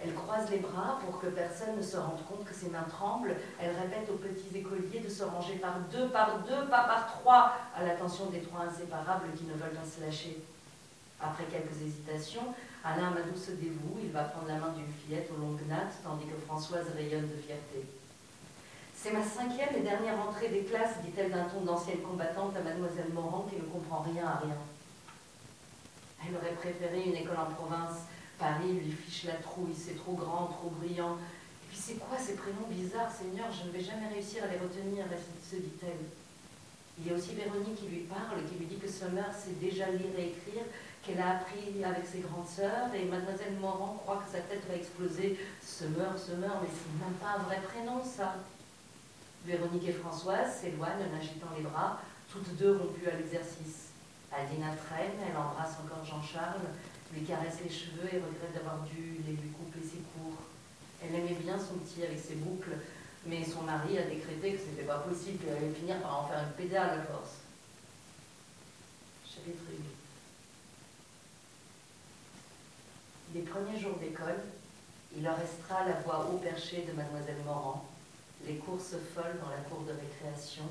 Elle 0.00 0.14
croise 0.14 0.48
les 0.50 0.58
bras 0.58 0.98
pour 1.04 1.20
que 1.20 1.26
personne 1.26 1.76
ne 1.76 1.82
se 1.82 1.96
rende 1.96 2.24
compte 2.28 2.44
que 2.44 2.54
ses 2.54 2.68
mains 2.68 2.86
tremblent. 2.88 3.34
Elle 3.60 3.74
répète 3.74 4.08
aux 4.10 4.16
petits 4.16 4.56
écoliers 4.56 5.00
de 5.00 5.08
se 5.08 5.24
ranger 5.24 5.54
par 5.54 5.80
deux, 5.90 6.08
par 6.08 6.38
deux, 6.40 6.68
pas 6.68 6.84
par 6.84 7.06
trois, 7.06 7.52
à 7.74 7.84
l'attention 7.84 8.26
des 8.26 8.40
trois 8.40 8.66
inséparables 8.66 9.32
qui 9.36 9.44
ne 9.44 9.54
veulent 9.54 9.74
pas 9.74 9.88
se 9.88 10.00
lâcher. 10.00 10.38
Après 11.20 11.44
quelques 11.44 11.82
hésitations, 11.82 12.54
Alain 12.84 13.08
Amadou 13.08 13.36
se 13.36 13.50
dévoue. 13.52 13.98
Il 14.00 14.12
va 14.12 14.22
prendre 14.24 14.46
la 14.46 14.54
main 14.54 14.72
d'une 14.76 14.92
fillette 14.92 15.28
aux 15.36 15.40
longues 15.40 15.66
nattes, 15.68 15.98
tandis 16.04 16.26
que 16.26 16.46
Françoise 16.46 16.86
rayonne 16.94 17.28
de 17.28 17.42
fierté. 17.42 17.84
C'est 18.94 19.12
ma 19.12 19.22
cinquième 19.22 19.74
et 19.76 19.80
dernière 19.80 20.18
entrée 20.20 20.48
des 20.48 20.62
classes, 20.62 21.00
dit-elle 21.04 21.30
d'un 21.30 21.44
ton 21.44 21.60
d'ancienne 21.60 22.02
combattante 22.02 22.56
à 22.56 22.60
mademoiselle 22.60 23.12
Morand 23.12 23.46
qui 23.48 23.56
ne 23.56 23.62
comprend 23.62 24.00
rien 24.00 24.26
à 24.26 24.38
rien. 24.38 24.56
Elle 26.26 26.36
aurait 26.36 26.54
préféré 26.54 27.02
une 27.02 27.14
école 27.14 27.36
en 27.36 27.52
province. 27.52 28.06
Paris 28.38 28.72
lui 28.72 28.92
fiche 28.92 29.24
la 29.24 29.34
trouille, 29.34 29.74
c'est 29.76 29.96
trop 29.96 30.12
grand, 30.12 30.46
trop 30.46 30.70
brillant. 30.80 31.16
Et 31.16 31.66
puis 31.68 31.78
c'est 31.78 31.98
quoi 31.98 32.16
ces 32.16 32.34
prénoms 32.34 32.68
bizarres, 32.70 33.10
Seigneur? 33.10 33.46
Je 33.52 33.66
ne 33.66 33.72
vais 33.72 33.82
jamais 33.82 34.08
réussir 34.08 34.44
à 34.44 34.46
les 34.46 34.58
retenir, 34.58 35.04
se 35.42 35.56
dit-elle. 35.56 36.06
Il 36.98 37.06
y 37.06 37.10
a 37.10 37.14
aussi 37.16 37.34
Véronique 37.34 37.76
qui 37.76 37.86
lui 37.86 38.00
parle, 38.10 38.42
qui 38.48 38.58
lui 38.58 38.66
dit 38.66 38.78
que 38.78 38.88
Summer 38.88 39.26
sait 39.32 39.58
déjà 39.60 39.90
lire 39.90 40.14
et 40.18 40.34
écrire, 40.34 40.64
qu'elle 41.02 41.20
a 41.20 41.38
appris 41.38 41.84
avec 41.84 42.06
ses 42.06 42.20
grandes 42.20 42.48
sœurs, 42.48 42.92
et 42.94 43.04
mademoiselle 43.04 43.54
Morand 43.60 44.00
croit 44.02 44.22
que 44.26 44.32
sa 44.32 44.42
tête 44.42 44.62
va 44.68 44.74
exploser. 44.74 45.38
Summer, 45.62 46.18
Summer, 46.18 46.58
mais 46.60 46.68
c'est 46.68 47.04
même 47.04 47.14
pas 47.22 47.38
un 47.38 47.42
vrai 47.44 47.60
prénom, 47.62 48.02
ça. 48.04 48.36
Véronique 49.46 49.88
et 49.88 49.92
Françoise 49.92 50.58
s'éloignent 50.60 51.06
en 51.06 51.16
agitant 51.16 51.46
les 51.56 51.62
bras, 51.62 52.00
toutes 52.30 52.56
deux 52.56 52.76
rompues 52.76 53.08
à 53.08 53.16
l'exercice. 53.16 53.90
Adina 54.32 54.74
traîne, 54.74 55.16
elle 55.22 55.36
embrasse 55.36 55.76
encore 55.82 56.04
Jean-Charles, 56.04 56.66
lui 57.12 57.22
caresse 57.22 57.58
les 57.62 57.70
cheveux 57.70 58.08
et 58.12 58.18
regrette 58.18 58.54
d'avoir 58.54 58.80
dû 58.84 59.20
les 59.26 59.32
lui 59.32 59.50
couper 59.50 59.80
ses 59.82 60.02
cours. 60.12 60.42
Elle 61.02 61.14
aimait 61.14 61.38
bien 61.40 61.58
son 61.58 61.78
petit 61.78 62.02
avec 62.02 62.18
ses 62.18 62.34
boucles, 62.36 62.76
mais 63.26 63.44
son 63.44 63.62
mari 63.62 63.98
a 63.98 64.02
décrété 64.02 64.52
que 64.52 64.60
c'était 64.60 64.86
pas 64.86 64.98
possible, 64.98 65.38
qu'elle 65.38 65.56
allait 65.56 65.74
finir 65.74 66.00
par 66.00 66.24
en 66.24 66.28
faire 66.28 66.42
une 66.44 66.52
pédale 66.52 67.00
à 67.00 67.02
force. 67.02 67.38
Chapitre 69.26 69.62
8 69.70 69.78
Les 73.34 73.42
premiers 73.42 73.78
jours 73.78 73.96
d'école, 73.98 74.40
il 75.16 75.22
leur 75.22 75.36
restera 75.38 75.84
la 75.86 76.00
voix 76.00 76.28
haut 76.30 76.38
perchée 76.38 76.84
de 76.88 76.92
mademoiselle 76.92 77.42
Morand, 77.44 77.86
les 78.46 78.56
courses 78.56 78.94
folles 79.14 79.38
dans 79.42 79.50
la 79.50 79.62
cour 79.68 79.82
de 79.82 79.92
récréation 79.92 80.64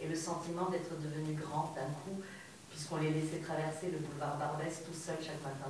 et 0.00 0.08
le 0.08 0.16
sentiment 0.16 0.70
d'être 0.70 0.98
devenu 1.00 1.34
grand 1.34 1.72
d'un 1.74 1.90
coup, 2.04 2.22
puisqu'on 2.80 2.96
les 2.96 3.10
laissait 3.10 3.44
traverser 3.44 3.92
le 3.92 3.98
boulevard 3.98 4.38
Barbès 4.38 4.82
tout 4.86 4.96
seul 4.96 5.16
chaque 5.20 5.42
matin. 5.44 5.68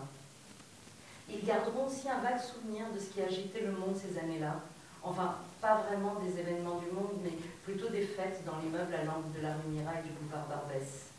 Ils 1.29 1.45
garderont 1.45 1.87
aussi 1.89 2.09
un 2.09 2.21
vague 2.21 2.39
souvenir 2.39 2.87
de 2.95 3.01
ce 3.01 3.11
qui 3.11 3.21
agitait 3.21 3.67
le 3.67 3.73
monde 3.73 3.99
ces 3.99 4.17
années-là, 4.17 4.61
enfin, 5.03 5.35
pas 5.61 5.83
vraiment 5.89 6.23
des 6.23 6.39
événements 6.39 6.79
du 6.79 6.87
monde, 6.95 7.19
mais 7.25 7.35
plutôt 7.65 7.89
des 7.89 8.07
fêtes 8.07 8.45
dans 8.47 8.63
l'immeuble 8.63 8.95
à 8.95 9.03
l'angle 9.03 9.33
de 9.35 9.43
la 9.43 9.55
rue 9.55 9.75
Mirail 9.75 10.05
du 10.07 10.11
boulevard 10.23 10.47
Barbès. 10.47 11.11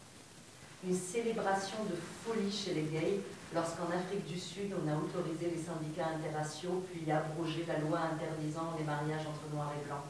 Une 0.87 0.95
célébration 0.95 1.83
de 1.83 1.95
folie 2.23 2.51
chez 2.51 2.73
les 2.73 2.87
gays, 2.87 3.19
lorsqu'en 3.53 3.91
Afrique 3.91 4.25
du 4.25 4.39
Sud, 4.39 4.71
on 4.71 4.87
a 4.87 4.95
autorisé 4.95 5.51
les 5.51 5.61
syndicats 5.61 6.15
interraciaux, 6.15 6.87
puis 6.87 7.11
abrogé 7.11 7.65
la 7.67 7.79
loi 7.79 7.99
interdisant 8.15 8.79
les 8.79 8.85
mariages 8.85 9.27
entre 9.27 9.53
noirs 9.53 9.73
et 9.75 9.85
blancs 9.85 10.07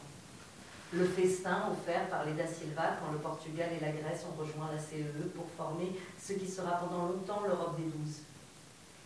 le 0.94 1.06
festin 1.06 1.70
offert 1.72 2.10
par 2.10 2.26
les 2.26 2.34
Da 2.34 2.46
Silva 2.46 2.98
quand 3.00 3.12
le 3.12 3.20
Portugal 3.20 3.70
et 3.76 3.80
la 3.80 3.92
Grèce 3.92 4.26
ont 4.28 4.40
rejoint 4.40 4.70
la 4.74 4.80
CEE 4.80 5.04
e 5.04 5.30
pour 5.34 5.48
former 5.58 5.96
ce 6.20 6.34
qui 6.34 6.48
sera 6.48 6.72
pendant 6.72 7.08
longtemps 7.08 7.42
l'Europe 7.48 7.78
des 7.78 7.86
douze. 7.86 8.22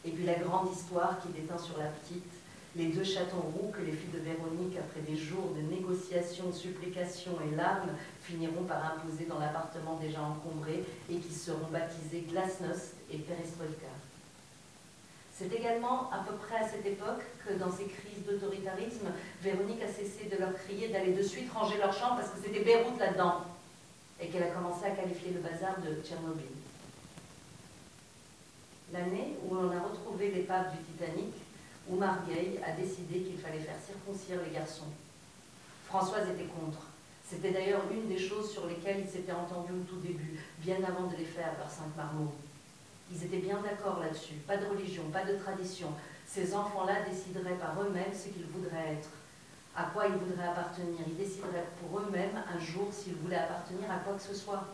Et 0.04 0.12
puis 0.12 0.26
la 0.26 0.36
grande 0.36 0.72
histoire 0.74 1.20
qui 1.22 1.30
déteint 1.30 1.58
sur 1.58 1.78
la 1.78 1.86
petite, 1.86 2.24
les 2.76 2.88
deux 2.88 3.04
chatons 3.04 3.42
roux 3.54 3.72
que 3.72 3.82
les 3.82 3.94
filles 3.94 4.14
de 4.14 4.20
Véronique, 4.20 4.78
après 4.78 5.02
des 5.02 5.16
jours 5.16 5.54
de 5.56 5.62
négociations, 5.62 6.52
supplications 6.52 7.38
et 7.42 7.56
larmes, 7.56 7.96
finiront 8.22 8.64
par 8.64 8.98
imposer 8.98 9.26
dans 9.26 9.40
l'appartement 9.40 9.98
déjà 10.02 10.22
encombré 10.22 10.84
et 11.10 11.16
qui 11.16 11.34
seront 11.34 11.68
baptisés 11.72 12.26
Glasnost 12.30 12.96
et 13.12 13.20
Perestroika. 13.20 13.95
C'est 15.38 15.54
également 15.54 16.10
à 16.12 16.20
peu 16.20 16.34
près 16.36 16.64
à 16.64 16.68
cette 16.68 16.86
époque 16.86 17.22
que 17.46 17.54
dans 17.56 17.70
ces 17.70 17.84
crises 17.86 18.24
d'autoritarisme, 18.26 19.12
Véronique 19.42 19.82
a 19.82 19.88
cessé 19.88 20.30
de 20.32 20.38
leur 20.38 20.54
crier 20.54 20.88
d'aller 20.88 21.12
de 21.12 21.22
suite 21.22 21.52
ranger 21.52 21.78
leur 21.78 21.92
chambre 21.92 22.16
parce 22.16 22.30
que 22.30 22.38
c'était 22.42 22.64
Beyrouth 22.64 22.98
là-dedans 22.98 23.42
et 24.22 24.28
qu'elle 24.28 24.44
a 24.44 24.52
commencé 24.52 24.86
à 24.86 24.92
qualifier 24.92 25.32
le 25.32 25.42
bazar 25.42 25.76
de 25.82 26.02
Tchernobyl. 26.02 26.46
L'année 28.94 29.36
où 29.44 29.58
on 29.58 29.72
a 29.72 29.82
retrouvé 29.82 30.32
l'épave 30.32 30.72
du 30.72 30.78
Titanic, 30.86 31.34
Oumar 31.90 32.26
Gay 32.26 32.62
a 32.66 32.72
décidé 32.72 33.20
qu'il 33.20 33.38
fallait 33.38 33.60
faire 33.60 33.76
circoncire 33.86 34.40
les 34.42 34.54
garçons. 34.54 34.88
Françoise 35.86 36.30
était 36.30 36.46
contre. 36.46 36.80
C'était 37.28 37.52
d'ailleurs 37.52 37.82
une 37.92 38.08
des 38.08 38.20
choses 38.20 38.52
sur 38.52 38.68
lesquelles 38.68 39.02
il 39.04 39.10
s'était 39.10 39.34
entendu 39.34 39.74
au 39.74 39.84
tout 39.84 40.00
début, 40.00 40.40
bien 40.60 40.78
avant 40.78 41.08
de 41.08 41.18
les 41.18 41.26
faire 41.26 41.56
par 41.56 41.70
cinq 41.70 41.94
marmots. 41.98 42.34
Ils 43.12 43.24
étaient 43.24 43.38
bien 43.38 43.62
d'accord 43.62 44.00
là-dessus. 44.00 44.36
Pas 44.48 44.58
de 44.58 44.66
religion, 44.66 45.04
pas 45.12 45.24
de 45.24 45.38
tradition. 45.38 45.90
Ces 46.28 46.56
enfants-là 46.56 47.04
décideraient 47.08 47.58
par 47.58 47.80
eux-mêmes 47.82 48.14
ce 48.14 48.30
qu'ils 48.30 48.46
voudraient 48.46 48.94
être, 48.94 49.10
à 49.76 49.84
quoi 49.94 50.08
ils 50.08 50.16
voudraient 50.16 50.48
appartenir. 50.48 51.00
Ils 51.08 51.18
décideraient 51.18 51.68
pour 51.80 52.00
eux-mêmes 52.00 52.42
un 52.54 52.60
jour 52.60 52.88
s'ils 52.92 53.16
voulaient 53.16 53.36
appartenir 53.36 53.90
à 53.92 54.00
quoi 54.00 54.14
que 54.14 54.24
ce 54.24 54.34
soit. 54.34 54.66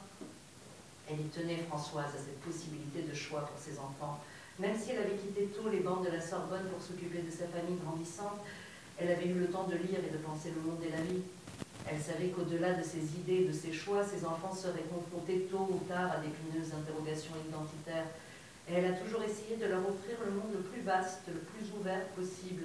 Elle 1.10 1.22
y 1.22 1.30
tenait, 1.30 1.58
Françoise, 1.68 2.16
à 2.16 2.18
cette 2.18 2.40
possibilité 2.40 3.02
de 3.02 3.14
choix 3.14 3.42
pour 3.42 3.60
ses 3.60 3.78
enfants. 3.80 4.20
Même 4.60 4.78
si 4.78 4.92
elle 4.92 5.00
avait 5.00 5.18
quitté 5.18 5.48
tôt 5.48 5.70
les 5.70 5.80
bancs 5.80 6.06
de 6.06 6.12
la 6.12 6.22
Sorbonne 6.22 6.68
pour 6.72 6.82
s'occuper 6.82 7.22
de 7.22 7.32
sa 7.32 7.48
famille 7.48 7.78
grandissante, 7.84 8.40
elle 8.98 9.12
avait 9.12 9.28
eu 9.28 9.34
le 9.34 9.48
temps 9.48 9.66
de 9.66 9.76
lire 9.76 10.00
et 10.00 10.12
de 10.12 10.18
penser 10.18 10.54
le 10.56 10.62
monde 10.62 10.80
et 10.86 10.92
la 10.92 11.02
vie. 11.02 11.22
Elle 11.90 12.00
savait 12.00 12.30
qu'au-delà 12.30 12.74
de 12.74 12.84
ses 12.84 13.04
idées 13.20 13.46
de 13.46 13.54
ses 13.54 13.74
choix, 13.74 14.04
ses 14.04 14.26
enfants 14.26 14.54
seraient 14.54 14.88
confrontés 14.90 15.48
tôt 15.52 15.68
ou 15.70 15.80
tard 15.88 16.12
à 16.12 16.18
d'épineuses 16.20 16.74
interrogations 16.74 17.34
identitaires 17.50 18.08
et 18.70 18.76
elle 18.76 18.86
a 18.86 18.98
toujours 18.98 19.24
essayé 19.24 19.58
de 19.58 19.66
leur 19.66 19.82
offrir 19.82 20.18
le 20.24 20.32
monde 20.32 20.54
le 20.54 20.64
plus 20.64 20.82
vaste, 20.82 21.28
le 21.28 21.40
plus 21.40 21.68
ouvert 21.78 22.06
possible, 22.16 22.64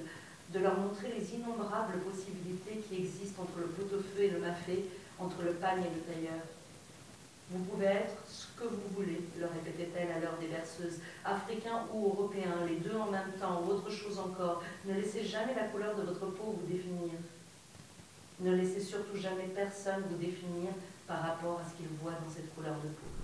de 0.52 0.58
leur 0.60 0.78
montrer 0.78 1.12
les 1.18 1.34
innombrables 1.34 1.98
possibilités 2.06 2.78
qui 2.86 3.02
existent 3.02 3.42
entre 3.42 3.58
le 3.58 3.66
pot-au-feu 3.66 4.22
et 4.22 4.30
le 4.30 4.38
mafé, 4.38 4.84
entre 5.18 5.42
le 5.42 5.52
pagne 5.52 5.82
et 5.82 5.94
le 5.94 6.14
tailleur. 6.14 6.42
Vous 7.50 7.64
pouvez 7.64 7.86
être 7.86 8.16
ce 8.28 8.46
que 8.58 8.68
vous 8.68 8.88
voulez, 8.94 9.22
leur 9.38 9.50
répétait-elle 9.50 10.10
à 10.10 10.18
l'heure 10.18 10.38
des 10.40 10.48
berceuses, 10.48 10.98
africain 11.24 11.86
ou 11.92 12.06
européen, 12.06 12.66
les 12.68 12.76
deux 12.76 12.96
en 12.96 13.10
même 13.10 13.32
temps, 13.40 13.62
ou 13.64 13.70
autre 13.70 13.90
chose 13.90 14.18
encore. 14.18 14.62
Ne 14.84 14.94
laissez 14.94 15.24
jamais 15.24 15.54
la 15.54 15.68
couleur 15.68 15.94
de 15.96 16.02
votre 16.02 16.26
peau 16.26 16.58
vous 16.58 16.66
définir. 16.66 17.14
Ne 18.38 18.54
laissez 18.54 18.80
surtout 18.80 19.16
jamais 19.16 19.48
personne 19.54 20.02
vous 20.10 20.16
définir 20.16 20.70
par 21.06 21.22
rapport 21.22 21.60
à 21.60 21.70
ce 21.70 21.74
qu'il 21.76 21.86
voit 22.02 22.12
dans 22.12 22.30
cette 22.30 22.54
couleur 22.54 22.74
de 22.74 22.88
peau. 22.88 23.16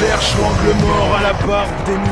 cherche 0.00 0.34
l'angle 0.38 0.82
mort 0.82 1.14
à 1.16 1.22
la 1.22 1.32
barbe 1.32 1.84
des 1.84 2.09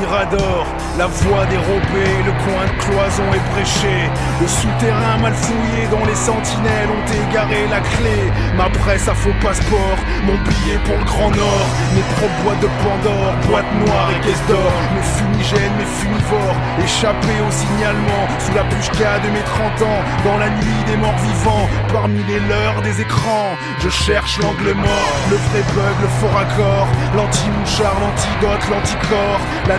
La 0.97 1.07
voie 1.07 1.45
dérobée, 1.47 2.17
le 2.25 2.33
coin 2.33 2.65
de 2.65 2.83
cloison 2.83 3.29
est 3.35 3.45
prêché. 3.53 4.09
Le 4.41 4.49
souterrain 4.49 5.19
mal 5.21 5.35
fouillé 5.35 5.87
dont 5.91 6.05
les 6.07 6.15
sentinelles 6.15 6.89
ont 6.89 7.07
égaré 7.29 7.69
la 7.69 7.81
clé. 7.81 8.33
Ma 8.57 8.71
presse 8.71 9.07
à 9.07 9.15
faux 9.15 9.37
passeport, 9.43 9.99
mon 10.25 10.33
billet 10.49 10.81
pour 10.87 10.97
le 10.97 11.05
Grand 11.05 11.31
Nord. 11.31 11.69
Mes 11.95 12.03
propres 12.17 12.43
boîtes 12.43 12.61
de 12.61 12.71
Pandore, 12.83 13.35
boîtes 13.47 13.73
noires 13.85 14.11
et 14.17 14.21
caisses 14.27 14.47
d'or. 14.49 14.73
Mes 14.97 15.05
fumigènes, 15.05 15.77
mes 15.77 15.91
funivores, 16.01 16.57
échappés 16.83 17.41
au 17.47 17.51
signalement. 17.53 18.25
Sous 18.41 18.55
la 18.57 18.65
pushka 18.65 19.21
de 19.21 19.29
mes 19.29 19.45
30 19.45 19.83
ans, 19.83 20.03
dans 20.25 20.39
la 20.39 20.49
nuit 20.49 20.83
des 20.87 20.97
morts 20.97 21.21
vivants. 21.21 21.69
Parmi 21.93 22.25
les 22.25 22.41
leurs 22.49 22.81
des 22.83 23.01
écrans, 23.01 23.53
je 23.79 23.89
cherche 23.89 24.41
l'angle 24.41 24.75
mort, 24.75 25.15
le 25.31 25.37
vrai 25.37 25.63
bug, 25.75 25.97
le 26.01 26.09
faux 26.19 26.33
raccord, 26.35 26.89
l'anti-mouche 27.15 27.81
l'antidote, 27.81 28.65
l'anticorps, 28.71 29.41
la 29.67 29.79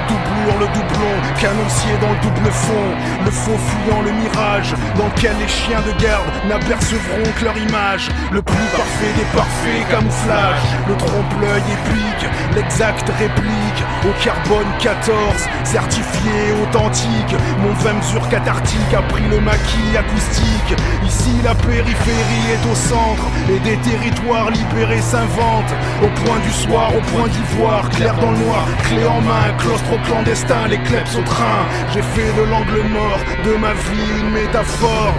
le 0.59 0.67
doublon, 0.67 1.15
canoncier 1.39 1.95
dans 2.01 2.11
le 2.11 2.19
double 2.21 2.51
fond, 2.51 2.89
le 3.25 3.31
faux 3.31 3.57
fuyant 3.57 4.01
le 4.01 4.11
mirage, 4.11 4.73
dans 4.97 5.07
lequel 5.07 5.35
les 5.39 5.47
chiens 5.47 5.81
de 5.81 5.93
garde 6.01 6.27
n'apercevront 6.47 7.29
que 7.37 7.45
leur 7.45 7.57
image, 7.57 8.09
le 8.31 8.41
plus 8.41 8.67
parfait 8.75 9.13
des 9.15 9.27
parfaits 9.35 9.87
camouflage, 9.89 10.63
le 10.87 10.95
trompe-l'œil 10.95 11.63
épique, 11.63 12.29
l'exact 12.55 13.07
réplique, 13.19 13.81
au 14.03 14.13
carbone 14.23 14.67
14, 14.79 15.13
certifié 15.63 16.53
authentique, 16.63 17.35
mon 17.61 17.73
20 17.73 17.93
mesures 17.93 18.29
cathartique 18.29 18.93
a 18.95 19.01
pris 19.03 19.27
le 19.29 19.39
maquis 19.39 19.97
acoustique, 19.97 20.75
ici 21.05 21.35
la 21.43 21.55
périphérie 21.55 22.45
est 22.53 22.71
au 22.71 22.75
centre, 22.75 23.25
et 23.49 23.59
des 23.59 23.77
territoires 23.77 24.51
libérés 24.51 25.01
s'inventent, 25.01 25.75
au 26.03 26.07
point 26.23 26.39
du 26.39 26.51
soir, 26.51 26.91
au 26.95 27.01
point 27.15 27.27
d'ivoire, 27.27 27.89
clair 27.89 28.15
dans 28.15 28.31
le 28.31 28.37
noir, 28.37 28.65
clé 28.83 29.05
en 29.05 29.21
main, 29.21 29.53
claustre 29.57 29.93
clandestin, 30.09 30.67
les 30.67 30.79
kleps 30.79 31.15
au 31.15 31.21
train. 31.21 31.61
J'ai 31.93 32.01
fait 32.01 32.33
de 32.33 32.43
l'angle 32.49 32.81
mort 32.91 33.19
de 33.45 33.53
ma 33.57 33.73
vie 33.73 34.19
une 34.19 34.31
métaphore. 34.31 35.13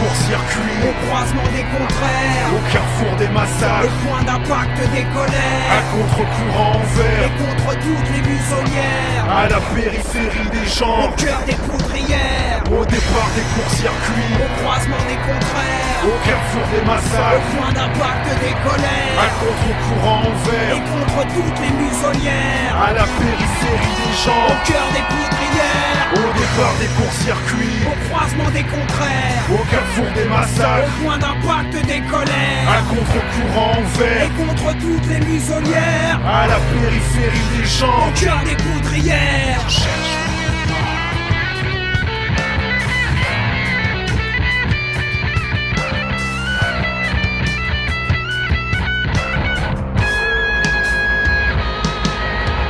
Courts-circuits, 0.00 0.80
au 0.88 0.94
croisement 1.04 1.48
des 1.52 1.66
contraires, 1.68 2.48
au 2.56 2.60
carrefour 2.72 3.12
des 3.20 3.28
massacres, 3.28 3.84
le 3.84 3.92
point 4.08 4.22
d'impact 4.24 4.76
des 4.96 5.04
colères, 5.12 5.76
à 5.76 5.80
contre-courant 5.92 6.80
envers, 6.80 7.22
et 7.28 7.32
contre 7.36 7.70
toutes 7.84 8.08
les 8.16 8.22
musonnières, 8.24 9.24
à 9.28 9.44
la 9.48 9.60
périphérie 9.76 10.48
des 10.48 10.66
gens, 10.72 11.04
au 11.04 11.12
cœur 11.20 11.40
des 11.44 11.58
poudrières, 11.68 12.64
au 12.72 12.82
départ 12.88 13.30
des 13.36 13.46
courts-circuits, 13.52 14.34
au 14.40 14.48
croisement 14.62 15.04
des 15.04 15.20
contraires, 15.20 16.00
au 16.08 16.16
carrefour 16.24 16.66
des 16.72 16.84
massacres, 16.88 17.36
le 17.36 17.56
point 17.60 17.72
d'impact 17.76 18.26
des 18.40 18.56
colères, 18.64 19.20
à 19.20 19.28
contre-courant 19.36 20.22
envers, 20.32 20.76
et 20.76 20.82
contre 20.88 21.20
toutes 21.28 21.58
les 21.60 21.72
musonnières, 21.76 22.72
à 22.72 22.90
la 22.96 23.04
périphérie 23.20 23.96
des 24.00 24.14
gens, 24.24 24.48
au 24.48 24.58
cœur 24.64 24.86
des 24.96 25.04
poudrières, 25.12 26.08
au 26.16 26.28
départ 26.34 26.74
des 26.80 26.90
courts-circuits, 26.96 27.84
au 27.84 27.96
croisement 28.08 28.50
des 28.50 28.64
contraires, 28.64 29.44
au 29.52 29.62
carrefour 29.70 29.89
des 30.14 30.28
massacres, 30.28 30.88
au 31.00 31.04
point 31.04 31.18
d'impact 31.18 31.72
des 31.86 32.00
colères, 32.02 32.68
à 32.68 32.82
contre-courant 32.88 33.72
envers, 33.78 34.24
et 34.24 34.30
contre 34.30 34.78
toutes 34.78 35.06
les 35.08 35.20
musonnières, 35.20 36.20
à 36.26 36.46
la 36.46 36.56
périphérie 36.56 37.48
des 37.56 37.66
gens, 37.66 38.08
au 38.08 38.12
cœur 38.18 38.40
des 38.44 38.56
poudrières. 38.56 39.60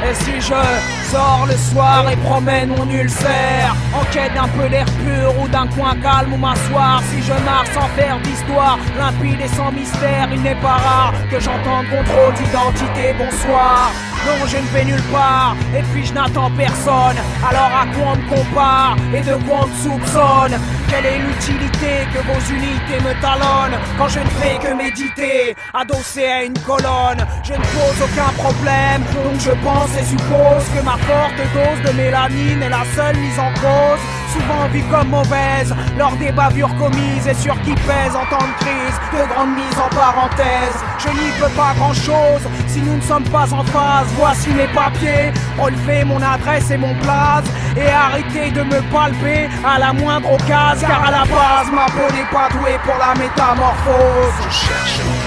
Et 0.09 0.15
si 0.15 0.41
je 0.41 1.00
sors 1.11 1.47
le 1.47 1.57
soir 1.57 2.09
et 2.11 2.17
promène 2.17 2.69
mon 2.69 2.89
ulcère. 2.89 3.75
En 3.93 4.05
quête 4.13 4.35
d'un 4.35 4.49
peu 4.49 4.69
d'air 4.69 4.87
pur 5.05 5.35
ou 5.41 5.49
d'un 5.49 5.67
coin 5.67 5.95
calme 6.03 6.33
où 6.35 6.37
m'asseoir. 6.37 7.03
Si 7.11 7.23
je 7.23 7.37
marche 7.45 7.71
sans 7.75 7.89
faire 7.99 8.19
d'histoire, 8.21 8.79
limpide 8.99 9.41
et 9.41 9.49
sans 9.49 9.73
mystère 9.73 10.29
Il 10.33 10.43
n'est 10.43 10.61
pas 10.67 10.79
rare 10.89 11.15
que 11.31 11.41
j'entende 11.41 11.87
contrôle 11.91 12.35
d'identité, 12.35 13.15
bonsoir 13.19 14.10
non, 14.27 14.47
je 14.47 14.57
ne 14.57 14.69
vais 14.73 14.85
nulle 14.85 15.03
part, 15.13 15.57
et 15.77 15.83
puis 15.93 16.05
je 16.07 16.13
n'attends 16.13 16.51
personne. 16.51 17.19
Alors 17.49 17.71
à 17.83 17.87
quoi 17.95 18.13
on 18.13 18.17
me 18.17 18.29
compare 18.29 18.97
et 19.15 19.21
de 19.21 19.35
quoi 19.47 19.61
on 19.63 19.67
me 19.67 19.77
soupçonne? 19.77 20.61
Quelle 20.89 21.07
est 21.07 21.19
l'utilité 21.19 22.07
que 22.13 22.19
vos 22.27 22.41
unités 22.53 23.01
me 23.03 23.15
talonnent 23.21 23.79
quand 23.97 24.09
je 24.09 24.21
ne 24.21 24.31
fais 24.41 24.59
que 24.59 24.75
méditer, 24.75 25.57
adossé 25.73 26.27
à 26.27 26.45
une 26.45 26.59
colonne? 26.59 27.25
Je 27.45 27.53
ne 27.53 27.59
pose 27.59 27.99
aucun 28.03 28.33
problème, 28.43 29.03
donc 29.15 29.41
je 29.41 29.53
pense 29.63 29.91
et 29.99 30.05
suppose 30.05 30.65
que 30.75 30.85
ma 30.85 30.97
forte 30.99 31.41
dose 31.55 31.91
de 31.91 31.97
mélanine 31.97 32.63
est 32.63 32.69
la 32.69 32.85
seule 32.95 33.17
mise 33.17 33.39
en 33.39 33.53
cause. 33.55 34.20
Souvent 34.33 34.69
vue 34.73 34.85
comme 34.91 35.09
mauvaise, 35.09 35.75
lors 35.99 36.15
des 36.17 36.31
bavures 36.31 36.75
commises 36.77 37.27
et 37.29 37.35
sur 37.35 37.61
qui 37.63 37.75
pèse 37.75 38.15
en 38.15 38.25
temps 38.27 38.45
de 38.45 38.65
crise, 38.65 38.97
de 39.13 39.27
grandes 39.33 39.57
mises 39.57 39.79
en 39.79 39.89
parenthèse. 39.95 40.77
Je 40.99 41.09
n'y 41.09 41.31
peux 41.41 41.53
pas 41.57 41.73
grand 41.77 41.95
chose 41.95 42.43
si 42.67 42.81
nous 42.81 42.97
ne 42.97 43.03
sommes 43.03 43.25
pas 43.25 43.53
en 43.53 43.65
phase. 43.65 44.07
Voici 44.17 44.51
mes 44.51 44.69
papiers, 44.69 45.33
relevez 45.59 46.05
mon 46.05 46.21
adresse 46.23 46.71
et 46.71 46.77
mon 46.77 46.95
place 46.97 47.45
et 47.77 47.89
arrêtez 47.89 48.51
de 48.51 48.63
me 48.63 48.81
palper 48.93 49.49
à 49.65 49.79
la 49.79 49.93
moindre 49.93 50.33
occasion. 50.33 50.89
Car 50.89 51.07
à 51.07 51.11
la 51.11 51.25
base, 51.25 51.71
ma 51.73 51.87
peau 51.87 52.13
n'est 52.15 52.31
pas 52.31 52.49
douée 52.51 52.79
pour 52.85 52.97
la 52.99 53.15
métamorphose. 53.15 55.20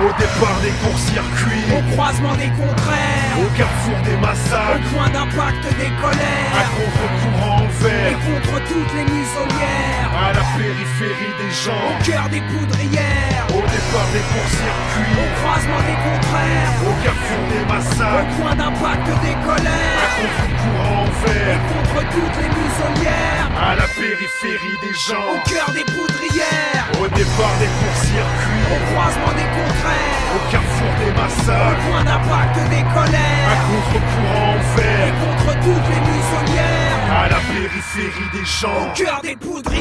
Au 0.00 0.12
départ 0.18 0.58
des 0.62 0.72
courts-circuits, 0.82 1.68
au 1.76 1.92
croisement 1.92 2.34
des 2.36 2.48
contraires, 2.56 3.36
au 3.36 3.48
carrefour 3.54 4.00
des 4.02 4.16
massacres, 4.16 4.80
au 4.80 4.96
point 4.96 5.10
d'impact 5.10 5.62
des 5.76 5.84
à 5.84 6.00
colères, 6.00 6.70
contre-courant 6.72 7.56
en 7.56 7.64
et 7.64 7.84
vert, 7.84 8.18
contre 8.24 8.59
toutes 8.70 8.94
les 8.94 9.02
muselières, 9.02 10.10
à 10.14 10.32
la 10.32 10.46
périphérie 10.54 11.34
des 11.42 11.50
gens, 11.50 11.90
au 11.90 11.98
cœur 12.06 12.28
des 12.30 12.40
poudrières, 12.40 13.46
au 13.50 13.62
départ 13.66 14.10
des 14.14 14.22
au 14.22 14.30
courts-circuits, 14.30 15.18
croisement 15.42 15.82
des 15.90 15.98
contraires, 16.06 16.74
au 16.86 16.94
carrefour 17.02 17.42
des 17.50 17.64
au 17.66 17.66
massacres, 17.66 18.30
point 18.38 18.54
d'impact 18.54 19.06
des 19.26 19.34
à 19.34 19.34
colères, 19.42 20.10
contre-courant 20.14 21.02
en 21.02 21.10
et 21.26 21.58
contre 21.66 21.98
toutes 22.14 22.38
les 22.38 22.50
muselières, 22.54 23.50
à 23.58 23.74
la 23.74 23.88
périphérie 23.90 24.78
des 24.86 24.94
au 24.94 25.02
gens, 25.02 25.34
cœur 25.50 25.68
des 25.74 25.86
poudrières, 25.90 26.86
au 27.02 27.06
départ 27.10 27.56
des 27.58 27.70
au 27.74 27.74
courts-circuits, 27.74 28.66
croisement 28.94 29.34
des 29.34 29.50
contraires, 29.50 30.30
au 30.30 30.40
carrefour 30.46 30.92
des 31.02 31.10
au 31.10 31.18
massacres, 31.18 31.82
point 31.90 32.04
d'impact 32.06 32.54
des 32.70 32.86
à 32.86 32.94
colères, 32.94 33.50
contre-courant 33.66 34.54
en 34.54 34.62
et 34.78 35.10
contre 35.18 35.50
toutes 35.58 35.88
les 35.90 36.02
muselières, 36.06 37.02
à 37.10 37.28
la 37.34 37.40
périphérie 37.50 38.30
des 38.32 38.46
gens. 38.46 38.59
Au 38.64 38.94
cœur 38.94 39.20
des 39.22 39.36
poudrières. 39.36 39.80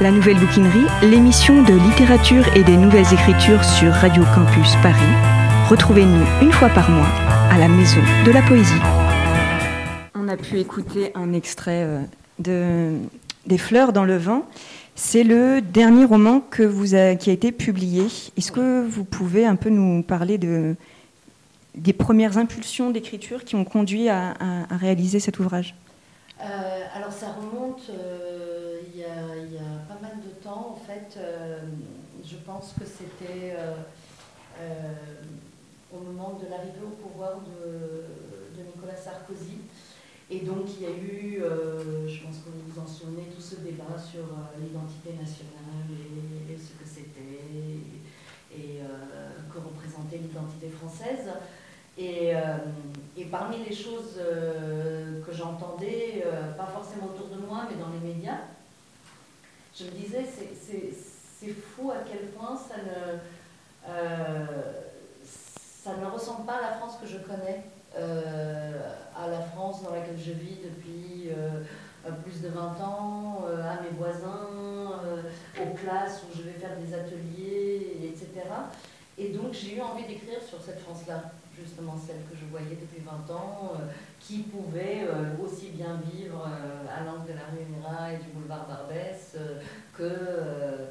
La 0.00 0.10
Nouvelle 0.10 0.38
Bouquinerie, 0.38 0.86
l'émission 1.02 1.62
de 1.62 1.74
littérature 1.74 2.44
et 2.56 2.64
des 2.64 2.76
nouvelles 2.76 3.12
écritures 3.12 3.62
sur 3.62 3.92
Radio 3.92 4.24
Campus 4.34 4.74
Paris. 4.82 4.96
Retrouvez-nous 5.68 6.24
une 6.42 6.52
fois 6.52 6.70
par 6.70 6.90
mois 6.90 7.29
à 7.50 7.58
la 7.58 7.68
Maison 7.68 8.00
de 8.24 8.30
la 8.30 8.42
Poésie. 8.42 8.72
On 10.14 10.28
a 10.28 10.36
pu 10.36 10.58
écouter 10.58 11.12
un 11.14 11.32
extrait 11.32 11.82
euh, 11.84 12.00
de 12.38 12.96
Des 13.46 13.58
fleurs 13.58 13.92
dans 13.92 14.04
le 14.04 14.16
vent. 14.18 14.44
C'est 14.94 15.24
le 15.24 15.60
dernier 15.62 16.04
roman 16.04 16.40
que 16.40 16.62
vous 16.62 16.94
a- 16.94 17.14
qui 17.16 17.30
a 17.30 17.32
été 17.32 17.52
publié. 17.52 18.04
Est-ce 18.36 18.52
que 18.52 18.86
vous 18.86 19.04
pouvez 19.04 19.46
un 19.46 19.56
peu 19.56 19.70
nous 19.70 20.02
parler 20.02 20.36
de, 20.36 20.76
des 21.74 21.92
premières 21.94 22.36
impulsions 22.36 22.90
d'écriture 22.90 23.44
qui 23.44 23.54
ont 23.56 23.64
conduit 23.64 24.08
à, 24.10 24.32
à- 24.38 24.74
à 24.74 24.76
réaliser 24.76 25.20
cet 25.20 25.38
ouvrage? 25.38 25.74
Euh, 26.40 26.44
alors 26.94 27.12
ça 27.12 27.28
remonte 27.38 27.82
euh, 27.90 28.78
il 28.92 29.00
y, 29.00 29.04
a, 29.04 29.08
il 29.46 29.52
y 29.54 29.58
a 29.58 29.78
pas 29.88 29.98
mal 30.02 30.12
de 30.24 30.30
temps 30.44 30.76
en 30.76 30.80
fait. 30.86 31.18
Euh, 31.18 31.58
je 32.24 32.36
pense 32.46 32.74
que 32.78 32.84
c'était 32.86 33.54
euh, 33.58 33.72
euh, 34.60 34.92
au 35.92 35.98
moment 35.98 36.38
de 36.42 36.48
l'arrivée 36.48 36.84
au 36.84 36.90
pouvoir 36.90 37.40
de, 37.40 38.56
de 38.56 38.66
Nicolas 38.66 38.96
Sarkozy. 38.96 39.58
Et 40.32 40.40
donc 40.40 40.66
il 40.78 40.82
y 40.82 40.86
a 40.86 40.90
eu, 40.90 41.42
euh, 41.42 42.06
je 42.06 42.22
pense 42.22 42.36
que 42.36 42.50
vous 42.50 42.80
en 42.80 42.86
souvenez, 42.86 43.24
tout 43.34 43.40
ce 43.40 43.56
débat 43.56 43.98
sur 43.98 44.20
euh, 44.20 44.60
l'identité 44.60 45.10
nationale 45.14 45.90
et, 46.48 46.56
ce 46.56 46.72
que 46.78 46.86
c'était 46.88 47.42
et, 48.54 48.80
euh, 48.80 49.30
que 49.52 49.58
représentait 49.58 50.18
l'identité 50.18 50.68
française. 50.68 51.30
Et, 51.98 52.32
et 53.16 53.24
parmi 53.26 53.58
les 53.68 53.74
choses 53.74 54.14
que 54.16 55.32
j'entendais, 55.32 56.24
pas 56.56 56.66
forcément 56.66 57.06
autour 57.06 57.28
de 57.28 57.44
moi, 57.44 57.66
mais 57.68 57.76
dans 57.76 57.90
les 57.90 58.14
médias, 58.14 58.38
je 59.76 59.84
me 59.84 59.90
disais, 59.90 60.24
c'est- 60.24 61.52
fou 61.52 61.90
à 61.90 61.98
quel 62.10 62.28
point 62.28 62.56
ça 62.56 62.76
ne, 62.76 63.18
ça 65.82 65.96
ne 65.96 66.06
ressemble 66.06 66.44
pas 66.44 66.56
à 66.56 66.60
la 66.60 66.72
France 66.76 66.98
que 67.00 67.08
je 67.08 67.16
connais, 67.18 67.62
euh, 67.96 68.72
à 69.16 69.28
la 69.28 69.40
France 69.40 69.82
dans 69.82 69.94
laquelle 69.94 70.18
je 70.18 70.32
vis 70.32 70.58
depuis 70.62 71.30
euh, 71.30 72.10
plus 72.22 72.42
de 72.42 72.48
20 72.48 72.60
ans, 72.82 73.44
euh, 73.48 73.62
à 73.62 73.80
mes 73.82 73.96
voisins, 73.96 74.48
aux 75.58 75.74
classes 75.74 76.22
où 76.24 76.36
je 76.36 76.42
vais 76.42 76.52
faire 76.52 76.76
des 76.76 76.92
ateliers, 76.92 77.96
etc. 78.04 78.46
Et 79.16 79.30
donc 79.30 79.52
j'ai 79.52 79.76
eu 79.76 79.80
envie 79.80 80.04
d'écrire 80.04 80.42
sur 80.42 80.60
cette 80.60 80.80
France-là, 80.80 81.22
justement 81.58 81.94
celle 81.96 82.22
que 82.30 82.36
je 82.36 82.44
voyais 82.50 82.76
depuis 82.76 83.02
20 83.02 83.34
ans, 83.34 83.72
qui 84.18 84.38
pouvait 84.40 85.08
aussi 85.42 85.70
bien 85.70 86.00
vivre 86.12 86.46
à 86.46 87.04
l'angle 87.04 87.26
de 87.26 87.32
la 87.32 87.46
rue 87.52 87.66
Mira 87.68 88.12
et 88.12 88.18
du 88.18 88.30
boulevard 88.34 88.66
Barbès 88.66 89.36
que 89.96 90.88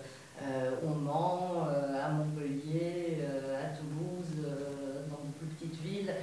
au 0.84 0.94
Mans, 0.94 1.68
à 2.10 2.10
Montpellier, 2.10 3.20
euh, 3.22 3.66
à 3.66 3.76
Toulouse, 3.76 4.46
euh, 4.46 5.02
dans 5.10 5.24
de 5.26 5.32
plus 5.38 5.48
petites 5.48 5.82
villes. 5.82 6.14